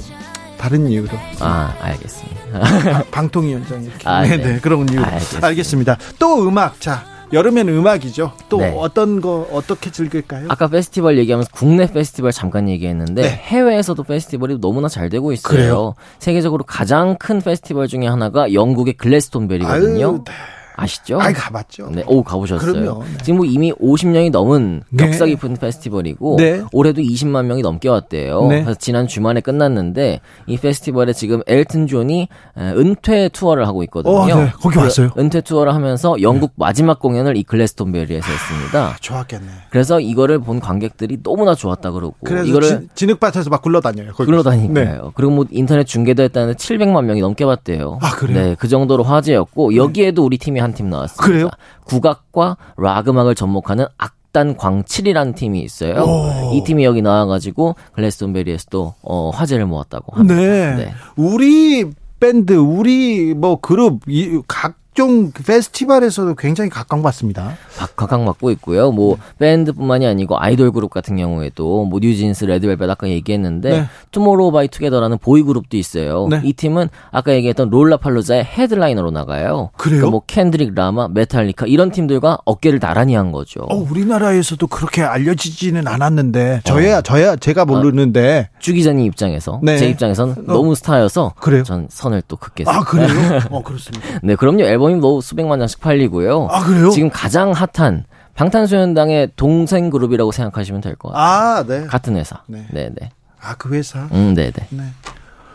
[0.58, 1.08] 다른 이유로.
[1.40, 3.04] 아, 알겠습니다.
[3.10, 4.08] 방통위원장 이렇게.
[4.08, 5.04] 아, 네, 네, 그런 이유로.
[5.04, 5.46] 알겠습니다.
[5.46, 5.98] 알겠습니다.
[6.18, 6.80] 또 음악.
[6.80, 8.32] 자, 여름엔 음악이죠.
[8.48, 8.74] 또 네.
[8.76, 10.46] 어떤 거 어떻게 즐길까요?
[10.50, 13.28] 아까 페스티벌 얘기하면서 국내 페스티벌 잠깐 얘기했는데 네.
[13.28, 15.56] 해외에서도 페스티벌이 너무나 잘 되고 있어요.
[15.56, 15.94] 그래요?
[16.18, 20.06] 세계적으로 가장 큰 페스티벌 중에 하나가 영국의 글래스톤베리거든요.
[20.06, 20.32] 아유, 네.
[20.76, 21.20] 아시죠?
[21.20, 21.90] 아, 가봤죠.
[21.90, 22.72] 네, 오 가보셨어요.
[22.72, 23.02] 그럼요.
[23.04, 23.10] 네.
[23.22, 25.06] 지금 뭐 이미 50년이 넘은 네.
[25.06, 26.62] 역사 깊은 페스티벌이고 네.
[26.72, 28.46] 올해도 20만 명이 넘게 왔대요.
[28.48, 28.62] 네.
[28.62, 32.28] 그래서 지난 주말에 끝났는데 이 페스티벌에 지금 엘튼 존이
[32.58, 34.14] 은퇴 투어를 하고 있거든요.
[34.14, 34.52] 어, 네.
[34.60, 35.10] 거기 왔어요.
[35.18, 38.86] 은퇴 투어를 하면서 영국 마지막 공연을 이 글래스톤베리에서 했습니다.
[38.88, 39.46] 아, 좋았겠네.
[39.70, 44.12] 그래서 이거를 본 관객들이 너무나 좋았다 그러고 이거를 지, 진흙밭에서 막 굴러다녀요.
[44.12, 45.12] 굴러다니니까요.
[45.14, 47.98] 그리고 뭐 인터넷 중계도 했다는데 700만 명이 넘게 봤대요.
[48.00, 48.38] 아, 그래요?
[48.38, 51.24] 네, 그 정도로 화제였고 여기에도 우리 팀이 한 팀 나왔습니다.
[51.26, 51.48] 그래요?
[51.84, 56.02] 국악과 락 음악을 접목하는 악단 광칠이라는 팀이 있어요.
[56.02, 56.54] 오.
[56.54, 60.34] 이 팀이 여기 나와가지고 글래스톤베리에서도 어, 화제를 모았다고 합니다.
[60.34, 60.76] 네.
[60.76, 60.92] 네.
[61.16, 61.90] 우리
[62.20, 64.00] 밴드, 우리 뭐 그룹
[64.46, 67.56] 각 각종 그 페스티벌에서도 굉장히 각광받습니다.
[67.96, 68.92] 각광받고 있고요.
[68.92, 73.86] 뭐 밴드뿐만이 아니고 아이돌 그룹 같은 경우에도 뭐 뉴진스, 레드벨벳 아까 얘기했는데 네.
[74.10, 76.28] 투모로우바이투게더라는 보이 그룹도 있어요.
[76.28, 76.42] 네.
[76.44, 79.70] 이 팀은 아까 얘기했던 롤라팔로자의 headliner로 나가요.
[79.78, 80.00] 그래요?
[80.00, 83.60] 그러니까 뭐 캔드릭 라마, 메탈리카 이런 팀들과 어깨를 나란히 한 거죠.
[83.70, 89.78] 어, 우리나라에서도 그렇게 알려지지는 않았는데 저야 저야 제가 모르는데 주 기자님 입장에서 네.
[89.78, 91.62] 제 입장에선 너무 스타여서 그래요?
[91.62, 92.78] 전 선을 또 긋겠습니다.
[92.78, 93.08] 아 그래요?
[93.50, 94.06] 어 그렇습니다.
[94.22, 94.64] 네, 그럼요.
[94.64, 96.48] 앨범 이뭐 수백만 장씩 팔리고요.
[96.50, 96.90] 아 그래요?
[96.90, 98.04] 지금 가장 핫한
[98.34, 101.26] 방탄소년단의 동생 그룹이라고 생각하시면 될 것 같아요.
[101.58, 101.86] 아 네.
[101.86, 102.42] 같은 회사.
[102.46, 102.66] 네.
[102.70, 103.10] 네, 네.
[103.40, 104.08] 아그 회사.
[104.12, 104.66] 음, 네, 네.
[104.70, 104.84] 네.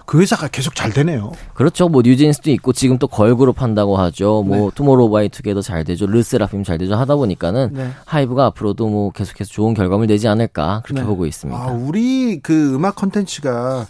[0.08, 1.34] 그 회사가 계속 잘 되네요.
[1.54, 1.90] 그렇죠.
[1.90, 4.42] 뭐 뉴진스도 있고 지금 또 걸그룹 한다고 하죠.
[4.42, 6.08] 뭐 투모로우바이투게더 잘 되죠.
[6.08, 6.96] 르세라핌 잘 되죠.
[6.96, 7.90] 하다 보니까는 네.
[8.06, 11.06] 하이브가 앞으로도 뭐 계속해서 좋은 결과물 내지 않을까 그렇게 네.
[11.08, 11.60] 보고 있습니다.
[11.60, 13.86] 아 우리 그 음악 컨텐츠가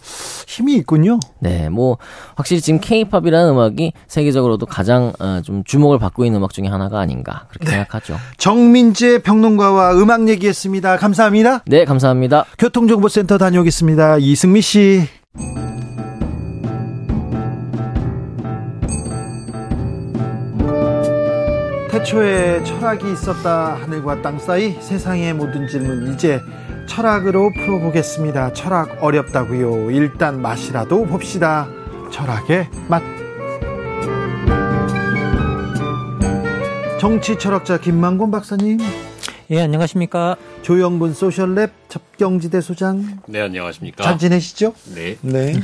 [0.48, 1.20] 힘이 있군요.
[1.38, 1.98] 네, 뭐
[2.34, 7.46] 확실히 지금 K-팝이라는 음악이 세계적으로도 가장 어, 좀 주목을 받고 있는 음악 중에 하나가 아닌가
[7.48, 7.70] 그렇게 네.
[7.70, 8.16] 생각하죠.
[8.38, 10.96] 정민재 평론가와 음악 얘기했습니다.
[10.96, 11.62] 감사합니다.
[11.66, 12.44] 네, 감사합니다.
[12.58, 14.18] 교통정보센터 다녀오겠습니다.
[14.18, 15.06] 이승미 씨.
[21.98, 26.40] 태초에 철학이 있었다 하늘과 땅 사이 세상의 모든 질문 이제
[26.86, 28.52] 철학으로 풀어보겠습니다.
[28.52, 29.90] 철학 어렵다고요.
[29.90, 31.66] 일단 맛이라도 봅시다.
[32.12, 33.02] 철학의 맛.
[37.00, 38.78] 정치 철학자 김만곤 박사님,
[39.50, 40.36] 예, 안녕하십니까.
[40.62, 44.04] 조영분 소셜랩 접경지대 소장 네, 안녕하십니까.
[44.04, 44.72] 잘 지내시죠?
[44.94, 45.16] 네.
[45.22, 45.54] 네.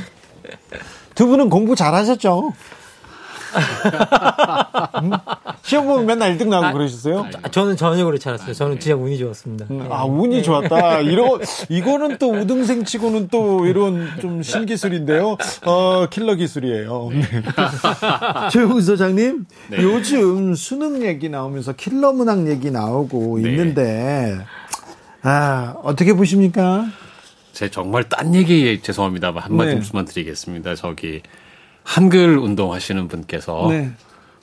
[1.15, 2.51] 두 분은 공부 잘하셨죠?
[5.01, 5.11] 음?
[5.63, 7.27] 시험 보면 맨날 1등 나고 그러셨어요?
[7.41, 8.53] 아, 저는 전혀 그렇지 않았어요.
[8.53, 9.65] 저는 진짜 운이 좋았습니다.
[9.71, 9.87] 예.
[9.89, 10.99] 아, 운이 좋았다.
[11.01, 15.37] 이러, 이거는 또 우등생 치고는 또 이런 좀 신기술인데요.
[15.65, 17.09] 어, 킬러 기술이에요.
[17.11, 17.21] 네.
[18.51, 19.77] 최영우 소장님, 네.
[19.81, 23.49] 요즘 수능 얘기 나오면서 킬러 문학 얘기 나오고 네.
[23.49, 24.37] 있는데,
[25.23, 26.85] 아, 어떻게 보십니까?
[27.53, 29.73] 제 정말 딴 얘기 죄송합니다만 한 네.
[29.73, 30.75] 말씀만 드리겠습니다.
[30.75, 31.21] 저기
[31.85, 33.91] 한글 운동 하시는 분께서 네.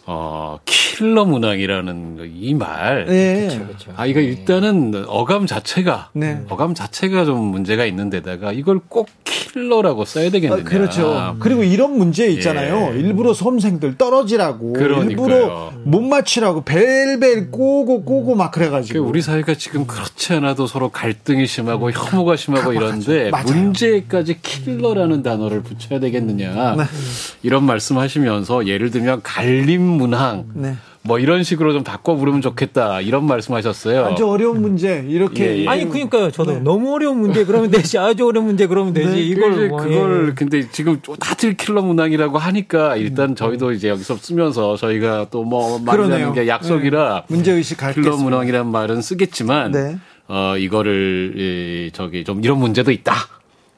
[0.07, 3.07] 어 킬러 문항이라는 이 말.
[3.07, 3.49] 네.
[3.97, 6.43] 아 이거 일단은 어감 자체가 네.
[6.49, 10.65] 어감 자체가 좀 문제가 있는데다가 이걸 꼭 킬러라고 써야 아, 되겠느냐.
[10.65, 11.37] 그렇죠.
[11.39, 12.93] 그리고 이런 문제 있잖아요.
[12.95, 12.99] 예.
[12.99, 15.11] 일부러 수험생들 떨어지라고, 그러니까요.
[15.11, 19.05] 일부러 못 맞추라고 벨벨 꼬고 꼬고 막그 그래가지고.
[19.05, 23.45] 우리 사회가 지금 그렇지 않아도 서로 갈등이 심하고 혐오가 심하고 이런데 맞아요.
[23.47, 26.85] 문제까지 킬러라는 단어를 붙여야 되겠느냐 네.
[27.43, 30.74] 이런 말씀하시면서 예를 들면 갈림 문항 네.
[31.05, 34.05] 뭐 이런 식으로 좀 바꿔 부르면 좋겠다 이런 말씀하셨어요.
[34.06, 35.69] 아주 어려운 문제 이렇게 예, 예.
[35.69, 36.31] 아니, 그러니까요.
[36.31, 36.60] 저도 네.
[36.60, 37.98] 너무 어려운 문제 그러면 되지.
[37.98, 39.10] 아주 어려운 문제 그러면 되지.
[39.10, 40.35] 네, 이걸 뭐, 그걸 예.
[40.35, 45.78] 근데 지금 다들 킬러 문항이라고 하니까 일단 저희도 이제 여기서 쓰면서 저희가 또 뭐.
[45.81, 48.16] 말하는 게 약속이라 문제 의식 킬러.
[48.16, 49.98] 문항이란 말은 쓰겠지만 네.
[50.28, 53.14] 어 이거를 이, 저기 좀 이런 문제도 있다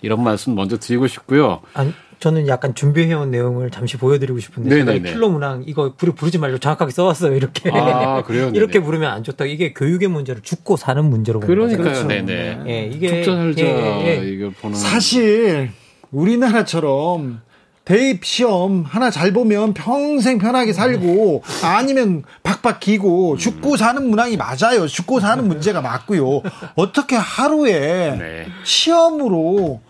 [0.02, 1.62] 이런 말씀 먼저 드리고 싶고요.
[1.72, 1.94] 아니,
[2.24, 5.12] 저는 약간 준비해온 내용을 잠시 보여드리고 싶은데 제가 이 네네네.
[5.12, 8.46] 킬러 문항 이거 부르, 부르지 말고 정확하게 써왔어요 이렇게 아, 그래요?
[8.46, 8.56] 네네.
[8.56, 12.08] 이렇게 부르면 안 좋다 이게 교육의 문제를 죽고 사는 문제로 보는 거죠 그러니까요, 그렇죠.
[12.08, 12.62] 네네.
[12.66, 14.26] 예, 이게 죽자 살자 예, 예.
[14.26, 15.68] 이걸 보는 사실
[16.12, 17.42] 우리나라처럼
[17.84, 24.86] 대입 시험 하나 잘 보면 평생 편하게 살고 아니면 박박 기고 죽고 사는 문항이 맞아요.
[24.88, 26.40] 죽고 사는 문제가 맞고요.
[26.76, 28.46] 어떻게 하루에 네.
[28.62, 29.82] 시험으로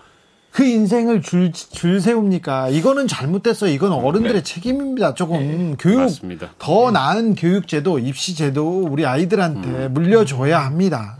[0.54, 2.68] 그 인생을 줄, 줄 세웁니까?
[2.68, 3.72] 이거는 잘못됐어요.
[3.72, 5.14] 이건 어른들의 책임입니다.
[5.14, 6.02] 조금 교육 네.
[6.02, 6.50] 맞습니다.
[6.60, 9.94] 더 나은 교육제도, 입시제도 우리 아이들한테 음.
[9.94, 11.16] 물려줘야 합니다.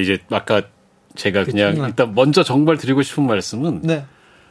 [0.00, 0.62] 이제 아까
[1.16, 4.04] 제가 그냥 일단 먼저 정말 드리고 싶은 말씀은 네.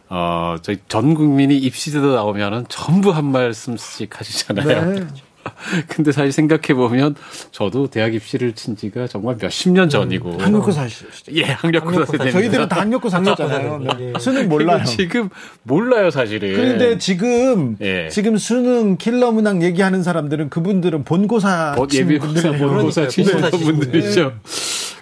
[0.10, 4.86] 어 저희 전 국민이 입시제도 나오면은 전부 한 말씀씩 하시잖아요.
[4.92, 5.08] 네.
[5.88, 7.16] 근데 사실 생각해 보면
[7.52, 12.32] 저도 대학 입시를 친 지가 정말 몇십 년 전이고 한국사 시죠 예 학력고사 세대입니다.
[12.32, 13.80] 저희들은 다 학력고사 썼잖아요.
[13.98, 14.14] 네.
[14.20, 14.84] 수능 몰라요.
[14.86, 15.30] 지금
[15.64, 16.54] 몰라요 사실은.
[16.56, 18.10] 그런데 지금 예.
[18.10, 22.52] 지금 수능 킬러 문항 얘기하는 사람들은 그분들은 본고사 예비고사.
[22.54, 23.08] 본고사.
[23.08, 23.92] 치시는 분들이죠.
[23.92, 24.34] 그래서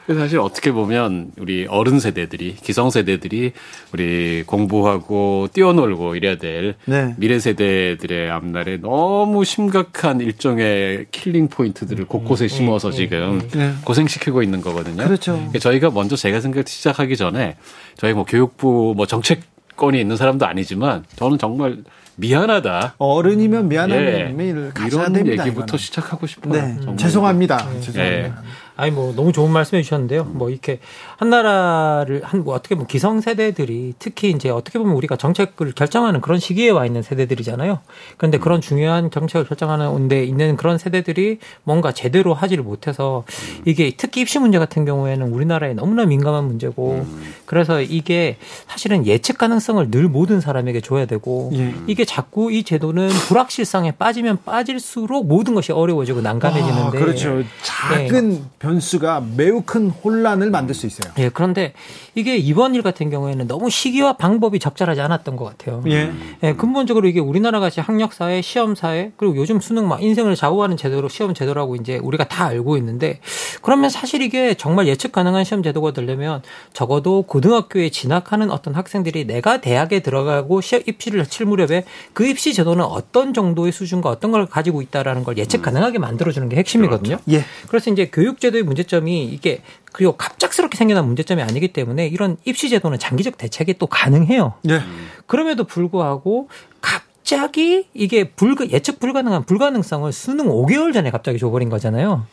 [0.07, 3.53] 사실 어떻게 보면 우리 어른 세대들이 기성 세대들이
[3.93, 7.15] 우리 공부하고 뛰어놀고 이래야 될 네.
[7.17, 13.73] 미래 세대들의 앞날에 너무 심각한 일종의 killing point들을 곳곳에 심어서 지금 네.
[13.85, 15.03] 고생시키고 있는 거거든요.
[15.05, 15.33] 그렇죠.
[15.33, 17.55] 그러니까 저희가 먼저 제가 생각 시작하기 전에
[17.95, 21.77] 저희 뭐 교육부 뭐 정책권이 있는 사람도 아니지만 저는 정말
[22.15, 22.95] 미안하다.
[22.99, 24.23] 어른이면 미안한 예.
[24.27, 25.43] 의미를 가져야 이런 됩니다.
[25.45, 25.77] 얘기부터 이거는.
[25.79, 26.53] 시작하고 싶어요.
[26.53, 26.77] 네.
[26.97, 27.67] 죄송합니다.
[27.75, 27.79] 예.
[27.79, 28.43] 죄송합니다.
[28.83, 30.25] 아니 뭐 너무 좋은 말씀해 주셨는데요.
[30.25, 30.79] 뭐 이렇게
[31.17, 36.21] 한 나라를 한 뭐 어떻게 보면 기성 세대들이 특히 이제 어떻게 보면 우리가 정책을 결정하는
[36.21, 37.79] 그런 시기에 와 있는 세대들이잖아요.
[38.17, 43.23] 그런데 그런 중요한 정책을 결정하는 데 있는 그런 세대들이 뭔가 제대로 하지를 못해서
[43.65, 47.05] 이게 특히 입시 문제 같은 경우에는 우리나라에 너무나 민감한 문제고
[47.45, 48.37] 그래서 이게
[48.67, 51.73] 사실은 예측 가능성을 늘 모든 사람에게 줘야 되고 예.
[51.87, 57.43] 이게 자꾸 이 제도는 불확실성에 빠지면 빠질수록 모든 것이 어려워지고 난감해지는데 아, 그렇죠.
[57.63, 58.41] 작은 네.
[58.73, 61.13] 변수가 매우 큰 혼란을 만들 수 있어요.
[61.19, 61.73] 예, 그런데
[62.15, 65.83] 이게 이번 일 같은 경우에는 너무 시기와 방법이 적절하지 않았던 것 같아요.
[65.87, 66.11] 예.
[66.41, 70.77] 예 근본적으로 이게 우리나라 같이 학력 사회, 시험 사회, 그리고 요즘 수능 막 인생을 좌우하는
[70.77, 73.19] 제도로 시험 제도라고 이제 우리가 다 알고 있는데
[73.61, 76.41] 그러면 사실 이게 정말 예측 가능한 시험 제도가 되려면
[76.73, 82.83] 적어도 고등학교에 진학하는 어떤 학생들이 내가 대학에 들어가고 시험 입시를 칠 무렵에 그 입시 제도는
[82.83, 87.17] 어떤 정도의 수준과 어떤 걸 가지고 있다라는 걸 예측 가능하게 만들어주는 게 핵심이거든요.
[87.17, 87.31] 그렇죠.
[87.31, 87.43] 예.
[87.67, 89.61] 그래서 이제 교육제도 의 문제점이 이게
[89.91, 94.55] 그리고 갑작스럽게 생겨난 문제점이 아니기 때문에 이런 입시 제도는 장기적 대책이 또 가능해요.
[94.69, 94.81] 예.
[95.25, 96.49] 그럼에도 불구하고
[96.81, 102.25] 갑자기 이게 불가, 예측 불가능한 불가능성을 수능 5개월 전에 갑자기 줘버린 거잖아요.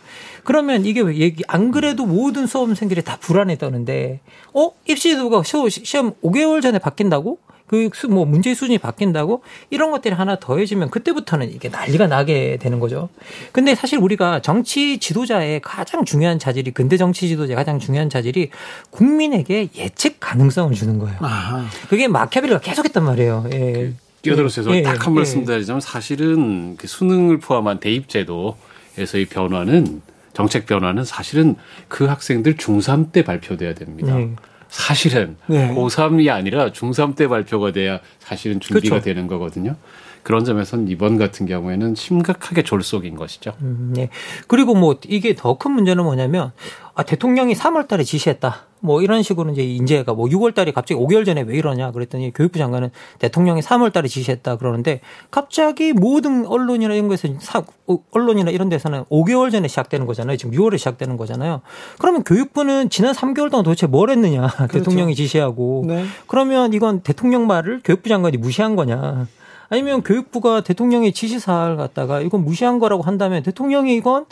[0.45, 4.21] 그러면 이게 얘기 안 그래도 모든 수험생들이 다 불안해 떠는데
[4.55, 7.39] 어 입시 제도가 시험 5개월 전에 바뀐다고?
[7.71, 13.09] 그 뭐 문제 수준이 바뀐다고 이런 것들이 하나 더해지면 그때부터는 이게 난리가 나게 되는 거죠.
[13.53, 18.51] 근데 사실 우리가 정치 지도자의 가장 중요한 자질이 근대 정치 지도자의 가장 중요한 자질이
[18.91, 21.17] 국민에게 예측 가능성을 주는 거예요.
[21.21, 21.65] 아하.
[21.89, 23.47] 그게 마키아벨리가 계속했단 말이에요.
[23.53, 23.93] 예.
[24.23, 24.83] 끼어들어서 예.
[24.83, 25.17] 딱한 예.
[25.17, 30.03] 말씀 드리자면 사실은 그 수능을 포함한 대입제도에서의 변화는
[30.33, 31.57] 정책 변화는 사실은
[31.89, 34.17] 그 학생들 중3 때 발표돼야 됩니다.
[34.17, 34.31] 네.
[34.71, 35.69] 사실은 네.
[35.75, 39.05] 고3이 아니라 중3 때 발표가 돼야 사실은 준비가 그렇죠.
[39.05, 39.77] 되는 거거든요.
[40.23, 43.53] 그런 점에서는 이번 같은 경우에는 심각하게 졸속인 것이죠.
[43.63, 44.09] 음, 네.
[44.49, 46.53] 그리고 뭐 이게 더 큰 문제는 뭐냐면
[46.95, 48.67] 아, 대통령이 3월 달에 지시했다.
[48.81, 52.59] 뭐 이런 식으로 이제 인재가 뭐 6월 달에 갑자기 5개월 전에 왜 이러냐 그랬더니 교육부
[52.59, 58.71] 장관은 대통령이 3월 달에 지시했다 그러는데 갑자기 모든 언론이나 이런 거에서 사, 어, 언론이나 이런
[58.71, 60.39] 데서는 5개월 전에 시작되는 거잖아요.
[60.39, 61.61] 지금 6월에 시작되는 거잖아요.
[61.99, 64.47] 그러면 교육부는 지난 3개월 동안 도대체 뭘 했느냐.
[64.57, 64.79] 그렇죠.
[64.79, 65.85] 대통령이 지시하고.
[65.87, 66.05] 네.
[66.27, 69.27] 그러면 이건 대통령 말을 교육부 장관이 무시한 거냐.
[69.71, 74.27] 아니면 교육부가 대통령의 지시사를 갖다가 이건 무시한 거라고 한다면 대통령이 이건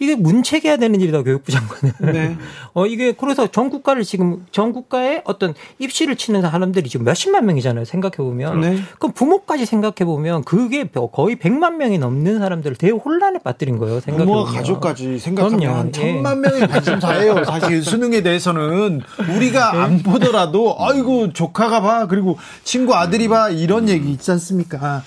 [0.00, 1.94] 이게 문책해야 되는 일이다 교육부 장관은.
[2.12, 2.36] 네.
[2.74, 7.84] 어 이게 그래서 전 국가를 지금 전 국가의 어떤 입시를 치는 사람들이 지금 몇십만 명이잖아요.
[7.84, 8.60] 생각해 보면.
[8.60, 8.78] 네.
[8.98, 14.00] 그럼 부모까지 생각해 보면 그게 거의 백만 명이 넘는 사람들을 대혼란에 빠뜨린 거예요.
[14.00, 14.44] 생각해 보면.
[14.44, 15.92] 부모와 가족까지 생각하면 예.
[15.92, 17.44] 천만 명의 관심사예요.
[17.46, 19.02] 사실 수능에 대해서는
[19.36, 19.78] 우리가 네.
[19.78, 25.02] 안 보더라도 아이고 조카가 봐 그리고 친구 아들이 봐 이런 얘기 있지 않습니까?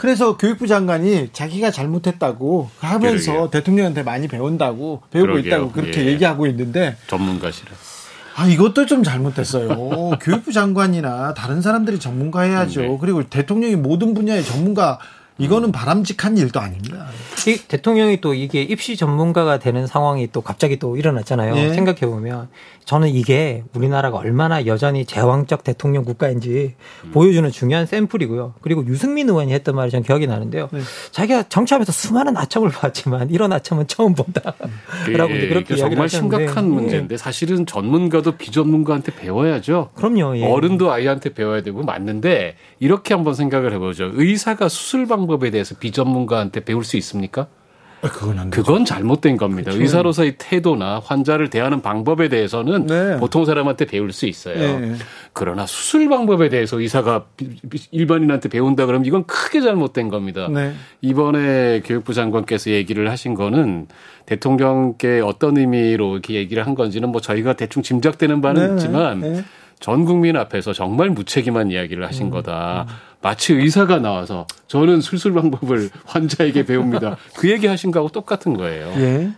[0.00, 3.50] 그래서 교육부 장관이 자기가 잘못했다고 하면서 그러게요.
[3.50, 5.46] 대통령한테 많이 배운다고 배우고 그러게요.
[5.46, 6.06] 있다고 그렇게 예.
[6.06, 7.70] 얘기하고 있는데 전문가시라.
[8.34, 10.12] 아 이것도 좀 잘못됐어요.
[10.22, 12.80] 교육부 장관이나 다른 사람들이 전문가 해야죠.
[12.80, 12.98] 네.
[12.98, 14.98] 그리고 대통령이 모든 분야의 전문가
[15.40, 17.06] 이거는 바람직한 일도 아닙니다.
[17.48, 21.54] 이 대통령이 또 이게 입시 전문가가 되는 상황이 또 갑자기 또 일어났잖아요.
[21.54, 21.72] 네.
[21.72, 22.48] 생각해 보면
[22.84, 27.10] 저는 이게 우리나라가 얼마나 여전히 제왕적 대통령 국가인지 음.
[27.12, 28.54] 보여주는 중요한 샘플이고요.
[28.60, 30.68] 그리고 유승민 의원이 했던 말이 전 기억이 나는데요.
[30.72, 30.80] 네.
[31.12, 34.54] 자기가 정치하면서 수많은 아첨을 봤지만 이런 아첨은 처음 본다.
[35.16, 36.74] 라고 예, 그렇게 정말 심각한 네.
[36.74, 39.90] 문제인데 사실은 전문가도 비전문가한테 배워야죠.
[39.94, 40.36] 그럼요.
[40.38, 40.46] 예.
[40.46, 44.10] 어른도 아이한테 배워야 되고 맞는데 이렇게 한번 생각을 해보죠.
[44.14, 47.46] 의사가 수술 방법 에 대해서 비전문가한테 배울 수 있습니까?
[48.02, 49.70] 아, 그건 안 그건 잘못된 겁니다.
[49.70, 49.82] 그렇죠.
[49.82, 53.16] 의사로서의 태도나 환자를 대하는 방법에 대해서는 네.
[53.18, 54.80] 보통 사람한테 배울 수 있어요.
[54.80, 54.94] 네.
[55.32, 57.26] 그러나 수술 방법에 대해서 의사가
[57.90, 60.48] 일반인한테 배운다 그러면 이건 크게 잘못된 겁니다.
[60.48, 60.72] 네.
[61.02, 63.86] 이번에 교육부 장관께서 얘기를 하신 거는
[64.24, 68.72] 대통령께 어떤 의미로 이렇게 얘기를 한 건지는 뭐 저희가 대충 짐작되는 바는 네.
[68.74, 69.44] 있지만 네.
[69.78, 72.30] 전 국민 앞에서 정말 무책임한 이야기를 하신 음.
[72.30, 72.86] 거다.
[72.88, 72.94] 음.
[73.22, 77.16] 마치 의사가 나와서 저는 수술 방법을 환자에게 배웁니다.
[77.36, 78.88] 그 얘기 하신 거하고 똑같은 거예요.
[78.96, 79.30] 예.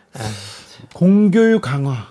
[0.93, 2.07] 공교육 강화.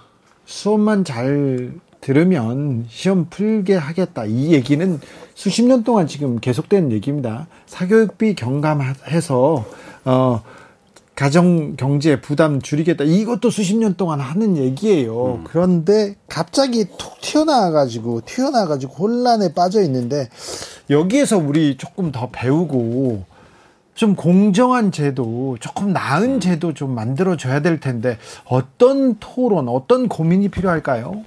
[0.45, 1.71] 수업만 잘
[2.01, 4.25] 들으면 시험 풀게 하겠다.
[4.25, 4.99] 이 얘기는
[5.35, 7.47] 수십 년 동안 지금 계속된 얘기입니다.
[7.67, 9.65] 사교육비 경감해서
[10.05, 10.43] 어
[11.21, 13.03] 가정 경제 부담 줄이겠다.
[13.03, 15.35] 이것도 수십 년 동안 하는 얘기예요.
[15.35, 15.43] 음.
[15.43, 20.29] 그런데 갑자기 툭 튀어나와가지고 튀어나와가지고 혼란에 빠져 있는데
[20.89, 23.25] 여기에서 우리 조금 더 배우고
[23.93, 31.23] 좀 공정한 제도, 조금 나은 제도 좀 만들어줘야 될 텐데 어떤 토론, 어떤 고민이 필요할까요?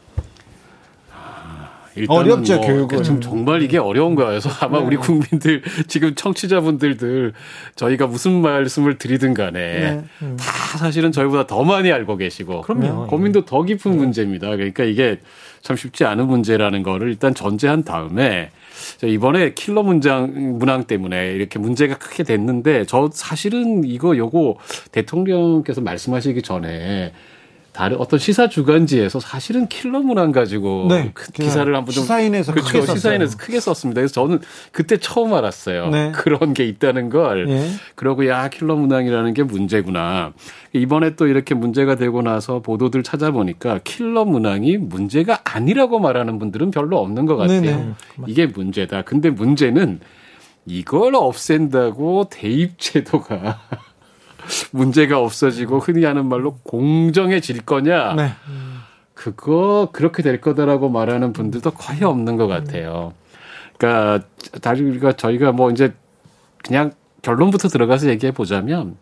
[2.09, 4.31] 어렵죠 뭐 교육은 지금 정말 이게 어려운 거예요.
[4.31, 4.87] 그래서 아마 네.
[4.87, 7.33] 우리 국민들 지금 청취자분들들
[7.77, 10.05] 저희가 무슨 말씀을 드리든 간에 네.
[10.23, 10.37] 음.
[10.39, 13.07] 다 사실은 저희보다 더 많이 알고 계시고 그럼요.
[13.07, 13.97] 고민도 더 깊은 네.
[13.97, 14.51] 문제입니다.
[14.57, 15.21] 그러니까 이게
[15.63, 18.51] 참 쉽지 않은 문제라는 거를 일단 전제한 다음에
[19.03, 24.57] 이번에 킬러 문장 문항 때문에 이렇게 문제가 크게 됐는데 저 사실은 이거 요거
[24.93, 27.13] 대통령께서 말씀하시기 전에
[27.75, 32.81] 다른 어떤 시사 주간지에서 사실은 킬러 문항 가지고 네, 그 기사를 한번 좀 시사인에서 그렇죠,
[32.81, 34.01] 크게 시사인에서 크게 썼습니다.
[34.01, 34.41] 그래서 저는
[34.71, 35.89] 그때 처음 알았어요.
[35.89, 36.13] 네.
[36.15, 37.51] 그런 게 있다는 걸.
[37.51, 37.69] 예.
[37.97, 40.35] 그러고 야 킬러 문항이라는 게 문제구나.
[40.73, 46.99] 이번에 또 이렇게 문제가 되고 나서 보도들 찾아보니까 킬러 문항이 문제가 아니라고 말하는 분들은 별로
[47.01, 47.61] 없는 것 같아요.
[47.61, 47.95] 네네.
[48.29, 49.03] 이게 문제다.
[49.03, 49.99] 근데 문제는
[50.65, 53.61] 이걸 없앤다고 대입 제도가
[54.73, 58.15] 문제가 없어지고 흔히 하는 말로 공정해질 거냐?
[58.15, 58.33] 네.
[59.15, 63.15] 그거 그렇게 될 거다라고 말하는 분들도 거의 없는 것 같아요.
[63.79, 64.27] 그러니까
[64.61, 65.95] 다리가 저희가 뭐 이제
[66.63, 66.93] 그냥
[67.23, 68.97] 결론부터 들어가서 얘기해 보자면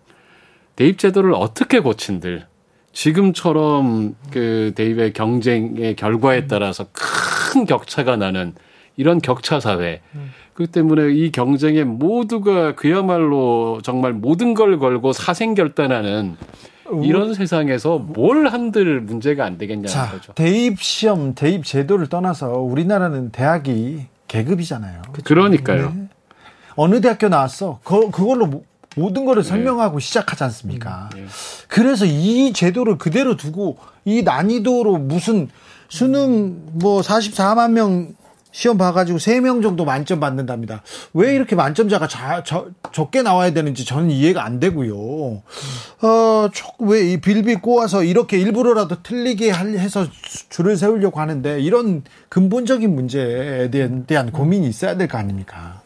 [0.77, 2.47] 대입 제도를 어떻게 고친들
[2.93, 8.55] 지금처럼 그 대입의 경쟁의 결과에 따라서 큰 격차가 나는
[8.97, 10.03] 이런 격차 사회.
[10.55, 16.37] 그 때문에 이 경쟁에 모두가 그야말로 정말 모든 걸 걸고 사생결단하는
[17.03, 20.33] 이런 세상에서 뭘 한들 문제가 안 되겠냐는 자, 거죠.
[20.35, 25.03] 대입 시험, 대입 제도를 떠나서 우리나라는 대학이 계급이잖아요.
[25.13, 25.23] 그렇죠?
[25.25, 25.93] 그러니까요.
[25.95, 26.09] 네.
[26.75, 27.81] 어느 대학교 나왔어?
[27.83, 28.65] 그, 그걸로
[28.97, 29.49] 모든 거를 네.
[29.49, 30.05] 설명하고 네.
[30.05, 31.09] 시작하지 않습니까?
[31.15, 31.27] 음, 네.
[31.69, 35.49] 그래서 이 제도를 그대로 두고 이 난이도로 무슨
[35.89, 38.15] 수능 뭐 44만 명
[38.53, 40.83] 시험 봐가지고 3명 정도 만점 받는답니다.
[41.15, 44.95] 왜 이렇게 만점자가 자, 저, 적게 나와야 되는지 저는 이해가 안 되고요.
[44.95, 46.49] 어,
[46.79, 50.07] 왜 이 빌빌 꼬아서 이렇게 일부러라도 틀리게 해서
[50.51, 55.82] 줄을 세우려고 하는데 이런 근본적인 문제에 대한, 대한 고민이 있어야 될 거 아닙니까?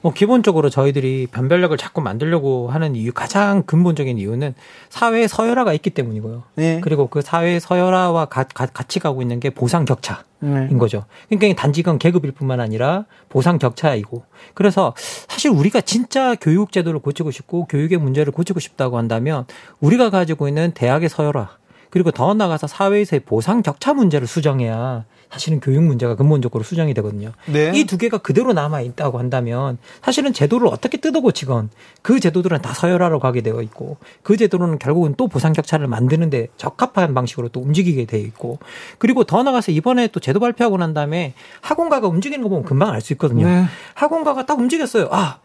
[0.00, 4.54] 뭐 기본적으로 저희들이 변별력을 자꾸 만들려고 하는 이유 가장 근본적인 이유는
[4.88, 6.44] 사회에 서열화가 있기 때문이고요.
[6.56, 6.80] 네.
[6.82, 10.68] 그리고 그 사회의 서열화와 가, 가, 같이 가고 있는 게 보상 격차인 네.
[10.78, 11.04] 거죠.
[11.28, 14.24] 그러니까 단지 건 계급일 뿐만 아니라 보상 격차이고.
[14.54, 14.94] 그래서
[15.28, 19.46] 사실 우리가 진짜 교육 제도를 고치고 싶고 교육의 문제를 고치고 싶다고 한다면
[19.80, 21.58] 우리가 가지고 있는 대학의 서열화
[21.90, 27.32] 그리고 더 나아가서 사회에서의 보상 격차 문제를 수정해야 사실은 교육 문제가 근본적으로 수정이 되거든요.
[27.46, 27.72] 네.
[27.74, 31.70] 이두 개가 그대로 남아 있다고 한다면 사실은 제도를 어떻게 뜯어고치건
[32.02, 37.14] 그 제도들은 다 서열화로 가게 되어 있고 그 제도로는 결국은 또 보상 격차를 만드는데 적합한
[37.14, 38.58] 방식으로 또 움직이게 되어 있고
[38.98, 43.00] 그리고 더 나가서 이번에 또 제도 발표하고 난 다음에 학원가가 움직이는 거 보면 금방 알
[43.00, 43.46] 수 있거든요.
[43.46, 43.64] 네.
[43.94, 45.08] 학원가가 딱 움직였어요.
[45.12, 45.38] 아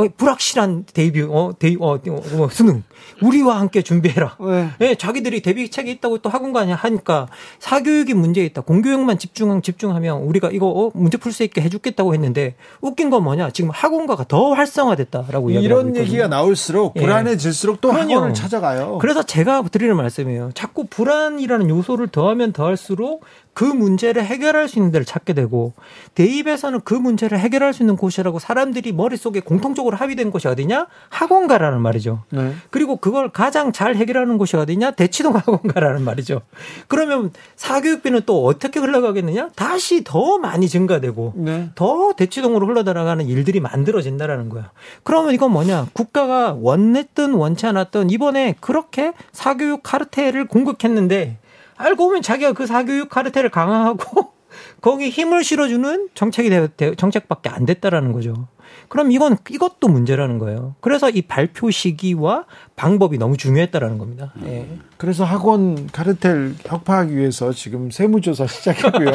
[0.00, 2.82] 어, 불확실한 데뷔, 어, 데뷔, 어, 어, 어, 수능.
[3.22, 4.36] 우리와 함께 준비해라.
[4.40, 4.68] 네.
[4.78, 4.94] 네.
[4.94, 7.28] 자기들이 대비책이 있다고 또 학원가 하니까
[7.58, 8.62] 사교육이 문제 있다.
[8.62, 13.50] 공교육만 집중, 집중하면 우리가 이거 어, 문제 풀 수 있게 해주겠다고 했는데 웃긴 건 뭐냐.
[13.50, 17.00] 지금 학원가가 더 활성화됐다라고 이런 얘기가 나올수록 예.
[17.00, 18.14] 불안해질수록 또 그럼요.
[18.14, 18.98] 학원을 찾아가요.
[19.00, 20.50] 그래서 제가 드리는 말씀이에요.
[20.54, 25.72] 자꾸 불안이라는 요소를 더하면 더할수록 그 문제를 해결할 수 있는 데를 찾게 되고
[26.14, 30.86] 대입에서는 그 문제를 해결할 수 있는 곳이라고 사람들이 머릿속에 공통적으로 합의된 곳이 어디냐?
[31.08, 32.22] 학원가라는 말이죠.
[32.30, 32.54] 네.
[32.70, 34.92] 그리고 그걸 가장 잘 해결하는 곳이 어디냐?
[34.92, 36.42] 대치동 학원가라는 말이죠.
[36.88, 39.50] 그러면 사교육비는 또 어떻게 흘러가겠느냐?
[39.56, 41.70] 다시 더 많이 증가되고 네.
[41.74, 44.70] 더 대치동으로 흘러들어가는 일들이 만들어진다라는 거야.
[45.02, 45.88] 그러면 이건 뭐냐?
[45.92, 51.38] 국가가 원했든 원치 않았든 이번에 그렇게 사교육 카르텔을 공격했는데
[51.80, 54.32] 알고 보면 자기가 그 사교육 카르텔을 강화하고
[54.80, 58.48] 거기 힘을 실어주는 정책이 되, 정책밖에 안 됐다라는 거죠.
[58.88, 60.74] 그럼 이건 이것도 문제라는 거예요.
[60.80, 62.44] 그래서 이 발표 시기와
[62.76, 64.32] 방법이 너무 중요했다라는 겁니다.
[64.36, 64.78] 네.
[64.96, 69.10] 그래서 학원 카르텔 혁파하기 위해서 지금 세무조사 시작했고요.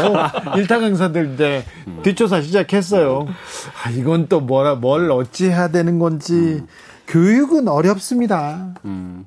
[0.57, 1.63] 일타 강사들 이제
[2.03, 3.27] 뒷조사 시작했어요.
[3.83, 6.67] 아, 이건 또 뭐라 뭘 어찌 해야 되는 건지 음.
[7.07, 8.75] 교육은 어렵습니다.
[8.85, 9.25] 음.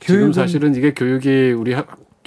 [0.00, 1.74] 지금 사실은 이게 교육이 우리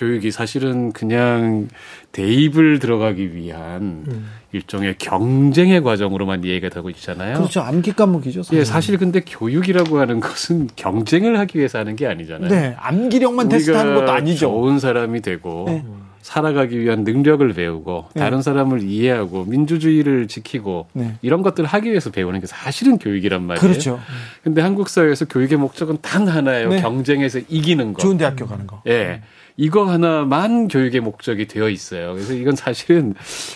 [0.02, 1.68] 교육이 사실은 그냥
[2.12, 4.32] 대입을 들어가기 위한 음.
[4.52, 7.38] 일종의 경쟁의 과정으로만 이해가 되고 있잖아요.
[7.38, 7.62] 그렇죠.
[7.62, 8.42] 암기 과목이죠.
[8.42, 8.60] 사실.
[8.60, 12.50] 예, 사실 근데 교육이라고 하는 것은 경쟁을 하기 위해서 하는 게 아니잖아요.
[12.50, 14.48] 네, 암기력만 테스트하는 것도 아니죠.
[14.48, 15.86] 좋은 사람이 되고 네.
[16.24, 18.20] 살아가기 위한 능력을 배우고 네.
[18.20, 21.16] 다른 사람을 이해하고 민주주의를 지키고 네.
[21.22, 23.62] 이런 것들을 하기 위해서 배우는 게 사실은 교육이란 말이에요.
[23.62, 24.00] 그렇죠.
[24.44, 26.70] 근데 한국 사회에서 교육의 목적은 단 하나예요.
[26.70, 26.82] 네.
[26.82, 28.02] 경쟁에서 이기는 거.
[28.02, 28.82] 좋은 대학교 가는 거.
[28.88, 29.22] 예.
[29.58, 32.14] 이거 하나만 교육의 목적이 되어 있어요.
[32.14, 33.14] 그래서 이건 사실은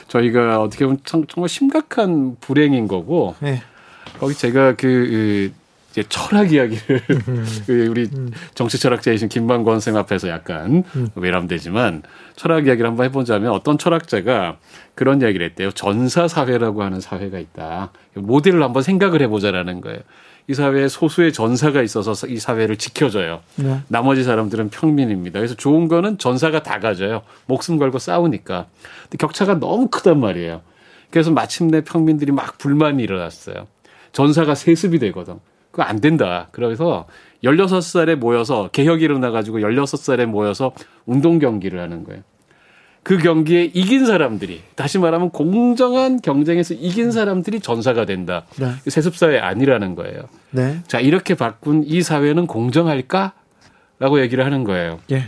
[0.08, 3.62] 저희가 어떻게 보면 정말 심각한 불행인 거고 네.
[4.20, 5.52] 거기 제가 그, 그
[5.96, 7.02] 이제 철학 이야기를
[7.66, 8.10] 그 우리
[8.54, 10.84] 정치 철학자이신 김만권 쌤 앞에서 약간
[11.16, 12.04] 외람되지만
[12.36, 14.58] 철학 이야기를 한번 해보자면 어떤 철학자가
[14.94, 15.72] 그런 이야기를 했대요.
[15.72, 17.94] 전사 사회라고 하는 사회가 있다.
[18.14, 20.00] 모델을 한번 생각을 해보자라는 거예요.
[20.48, 23.42] 이 사회에 소수의 전사가 있어서 이 사회를 지켜줘요.
[23.56, 23.80] 네.
[23.88, 25.40] 나머지 사람들은 평민입니다.
[25.40, 27.24] 그래서 좋은 거는 전사가 다 가져요.
[27.48, 28.68] 목숨 걸고 싸우니까.
[29.04, 30.62] 근데 격차가 너무 크단 말이에요.
[31.10, 33.68] 그래서 마침내 평민들이 막 불만이 일어났어요.
[34.12, 35.40] 전사가 세습이 되거든.
[35.72, 36.48] 그거 안 된다.
[36.52, 37.08] 그래서
[37.44, 40.74] 16살에 모여서 개혁이 일어나가지고 16살에 모여서
[41.06, 42.22] 운동 경기를 하는 거예요.
[43.06, 48.48] 그 경기에 이긴 사람들이 다시 말하면 공정한 경쟁에서 이긴 사람들이 전사가 된다.
[48.60, 48.72] 네.
[48.88, 50.24] 세습사회 아니라는 거예요.
[50.50, 50.80] 네.
[50.88, 55.00] 자 이렇게 바꾼 이 사회는 공정할까?라고 얘기를 하는 거예요.
[55.12, 55.26] 예.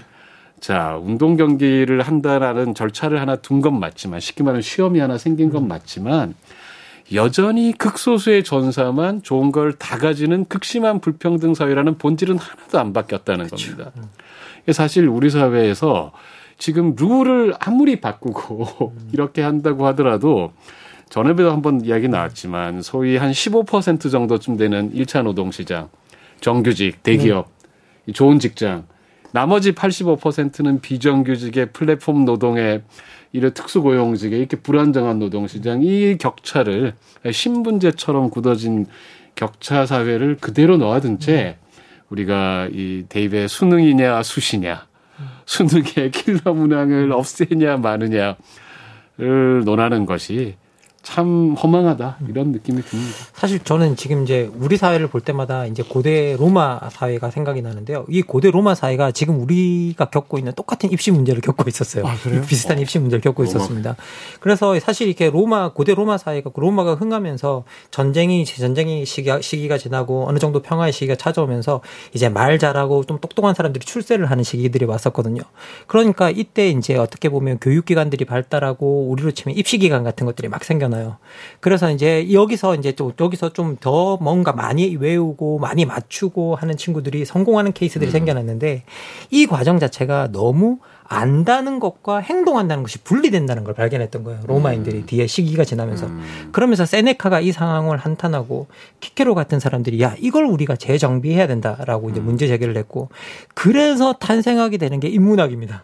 [0.59, 5.67] 자 운동 경기를 한다라는 절차를 하나 둔 건 맞지만 쉽게 말하면 시험이 하나 생긴 건
[5.67, 6.33] 맞지만
[7.13, 13.77] 여전히 극소수의 전사만 좋은 걸 다 가지는 극심한 불평등 사회라는 본질은 하나도 안 바뀌었다는 그렇죠.
[13.77, 13.91] 겁니다.
[14.71, 16.11] 사실 우리 사회에서
[16.57, 19.09] 지금 룰을 아무리 바꾸고 음.
[19.13, 20.51] 이렇게 한다고 하더라도
[21.09, 25.89] 전에도 한번 이야기 나왔지만 소위 한 15% 정도쯤 되는 1차 노동 시장,
[26.41, 27.47] 정규직, 대기업,
[28.05, 28.13] 네.
[28.13, 28.85] 좋은 직장,
[29.31, 32.81] 나머지 85%는 비정규직의 플랫폼 노동의
[33.31, 36.93] 이런 특수고용직의 이렇게 불안정한 노동 시장 이 격차를
[37.31, 38.85] 신분제처럼 굳어진
[39.35, 41.57] 격차 사회를 그대로 놓아둔 채
[42.09, 44.86] 우리가 이 대입의 수능이냐 수시냐
[45.47, 48.35] 수능의 킬러 문항을 없애냐 마느냐를
[49.65, 50.55] 논하는 것이
[51.07, 53.15] 참 허망하다 이런 느낌이 듭니다.
[53.33, 58.05] 사실 저는 지금 이제 우리 사회를 볼 때마다 이제 고대 로마 사회가 생각이 나는데요.
[58.09, 62.05] 이 고대 로마 사회가 지금 우리가 겪고 있는 똑같은 입시 문제를 겪고 있었어요.
[62.05, 62.13] 아,
[62.45, 63.49] 비슷한 입시 문제를 겪고 로마.
[63.49, 63.95] 있었습니다.
[64.41, 70.39] 그래서 사실 이렇게 로마 고대 로마 사회가 로마가 흥하면서 전쟁이 전쟁이 시기가, 시기가 지나고 어느
[70.39, 71.79] 정도 평화의 시기가 찾아오면서
[72.13, 75.41] 이제 말 잘하고 좀 똑똑한 사람들이 출세를 하는 시기들이 왔었거든요.
[75.87, 80.96] 그러니까 이때 이제 어떻게 보면 교육기관들이 발달하고 우리로 치면 입시기관 같은 것들이 막 생겨나.
[80.97, 81.17] 있잖아요.
[81.59, 87.25] 그래서 이제 여기서 이제 좀 여기서 좀 더 뭔가 많이 외우고 많이 맞추고 하는 친구들이
[87.25, 88.11] 성공하는 케이스들이 음.
[88.11, 88.83] 생겨났는데
[89.29, 94.39] 이 과정 자체가 너무 안다는 것과 행동한다는 것이 분리된다는 걸 발견했던 거예요.
[94.47, 95.05] 로마인들이 음.
[95.05, 96.07] 뒤에 시기가 지나면서.
[96.07, 96.49] 음.
[96.51, 98.67] 그러면서 세네카가 이 상황을 한탄하고
[98.99, 102.25] 키케로 같은 사람들이 야, 이걸 우리가 재정비해야 된다라고 이제 음.
[102.25, 103.09] 문제 제기를 했고
[103.53, 105.83] 그래서 탄생하게 되는 게 인문학입니다.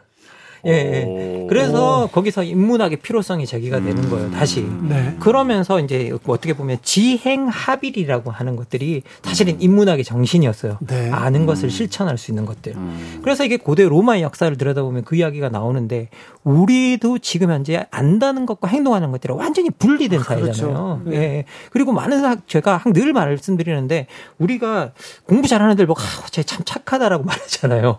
[0.66, 1.48] 예, 예.
[1.50, 4.32] 그래서 거기서 인문학의 필요성이 제기가 되는 거예요.
[4.32, 4.62] 다시.
[4.62, 4.88] 음.
[4.90, 5.16] 네.
[5.20, 9.58] 그러면서 이제 어떻게 보면 지행 합일이라고 하는 것들이 사실은 음.
[9.62, 10.78] 인문학의 정신이었어요.
[10.88, 11.10] 네.
[11.12, 11.70] 아는 것을 음.
[11.70, 12.76] 실천할 수 있는 것들.
[13.24, 16.10] 그래서 이게 고대 로마의 역사를 들여다보면 그 이야기가 나오는데
[16.44, 20.54] 우리도 지금 현재 안다는 것과 행동하는 것들이 완전히 분리된 아, 그렇죠.
[20.54, 21.02] 사회잖아요.
[21.06, 21.16] 네.
[21.18, 21.46] 예.
[21.72, 24.08] 그리고 많은 제가 늘 말씀드리는데
[24.38, 24.92] 우리가
[25.26, 27.98] 공부 잘하는 애들 보고 아, 쟤 참 착하다라고 말하잖아요.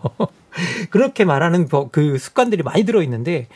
[0.89, 3.47] 그렇게 말하는 그 습관들이 많이 들어 있는데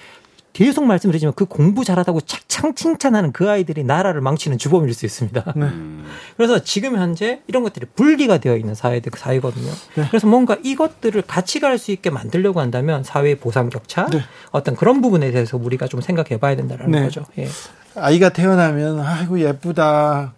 [0.51, 5.53] 계속 말씀드리지만 그 공부 잘하다고 착창 칭찬하는 그 아이들이 나라를 망치는 주범일 수 있습니다.
[5.55, 5.69] 네.
[6.35, 9.71] 그래서 지금 현재 이런 것들이 분리가 되어 있는 사회들 사회거든요.
[9.95, 10.05] 네.
[10.09, 14.21] 그래서 뭔가 이것들을 같이 갈 수 있게 만들려고 한다면 사회 보상 격차 네.
[14.51, 17.03] 어떤 그런 부분에 대해서 우리가 좀 생각해 봐야 된다는 네.
[17.03, 17.23] 거죠.
[17.37, 17.47] 예.
[17.95, 20.33] 아이가 태어나면 아이고 예쁘다.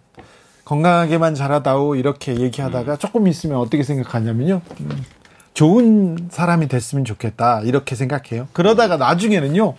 [0.64, 4.60] 건강하게만 자라다오 이렇게 얘기하다가 조금 있으면 어떻게 생각하냐면요.
[4.80, 5.04] 음.
[5.54, 8.48] 좋은 사람이 됐으면 좋겠다 이렇게 생각해요.
[8.52, 9.74] 그러다가 나중에는요.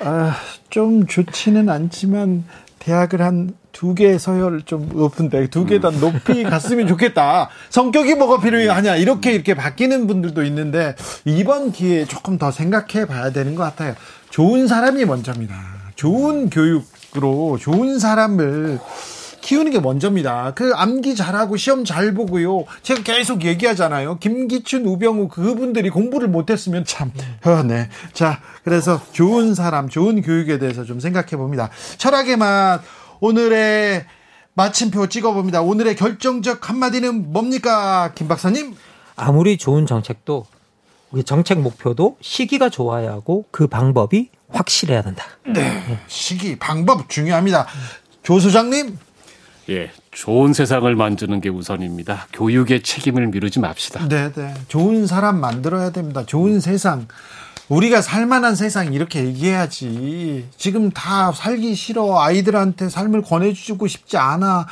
[0.00, 0.36] 아,
[0.70, 2.44] 좀 좋지는 않지만
[2.78, 7.50] 대학을 한 두 개 서열 좀 높은데 두개다 높이 갔으면 좋겠다.
[7.70, 13.56] 성격이 뭐가 필요하냐 이렇게 이렇게 바뀌는 분들도 있는데 이번 기회에 조금 더 생각해 봐야 되는
[13.56, 13.94] 것 같아요.
[14.30, 15.56] 좋은 사람이 먼저입니다.
[15.96, 18.78] 좋은 교육으로 좋은 사람을
[19.44, 20.52] 키우는 게 먼저입니다.
[20.54, 22.64] 그 암기 잘하고 시험 잘 보고요.
[22.82, 24.16] 제가 계속 얘기하잖아요.
[24.18, 27.12] 김기춘, 우병우 그분들이 공부를 못했으면 참.
[27.44, 27.90] 어, 네.
[28.14, 31.68] 자, 그래서 좋은 사람, 좋은 교육에 대해서 좀 생각해 봅니다.
[31.98, 32.80] 철학의 맛
[33.20, 34.06] 오늘의
[34.54, 35.60] 마침표 찍어봅니다.
[35.60, 38.74] 오늘의 결정적 한마디는 뭡니까, 김 박사님?
[39.14, 40.46] 아무리 좋은 정책도
[41.10, 45.26] 우리 정책 목표도 시기가 좋아야 하고 그 방법이 확실해야 된다.
[45.46, 47.66] 네, 시기, 방법 중요합니다.
[48.22, 48.96] 조 소장님.
[49.70, 52.26] 예, 좋은 세상을 만드는 게 우선입니다.
[52.32, 54.08] 교육의 책임을 미루지 맙시다.
[54.08, 54.54] 네, 네.
[54.68, 56.24] 좋은 사람 만들어야 됩니다.
[56.26, 57.06] 좋은 세상.
[57.68, 60.48] 우리가 살만한 세상 이렇게 얘기해야지.
[60.56, 62.20] 지금 다 살기 싫어.
[62.20, 64.66] 아이들한테 삶을 권해주고 싶지 않아.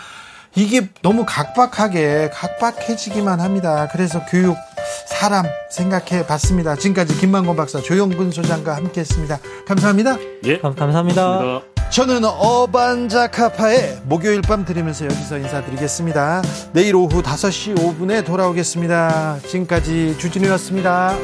[0.54, 3.88] 이게 너무 각박하게 각박해지기만 합니다.
[3.90, 4.56] 그래서 교육
[5.06, 6.76] 사람 생각해 봤습니다.
[6.76, 9.38] 지금까지 김만권 박사 조영근 소장과 함께 했습니다.
[9.66, 10.18] 감사합니다.
[10.44, 10.58] 예.
[10.58, 11.22] 감사합니다.
[11.22, 11.71] 감사합니다.
[11.92, 16.40] 저는 어반자카파의 목요일 밤 들으면서 여기서 인사드리겠습니다.
[16.72, 19.40] 내일 오후 5시 5분에 돌아오겠습니다.
[19.46, 21.14] 지금까지 주진우였습니다.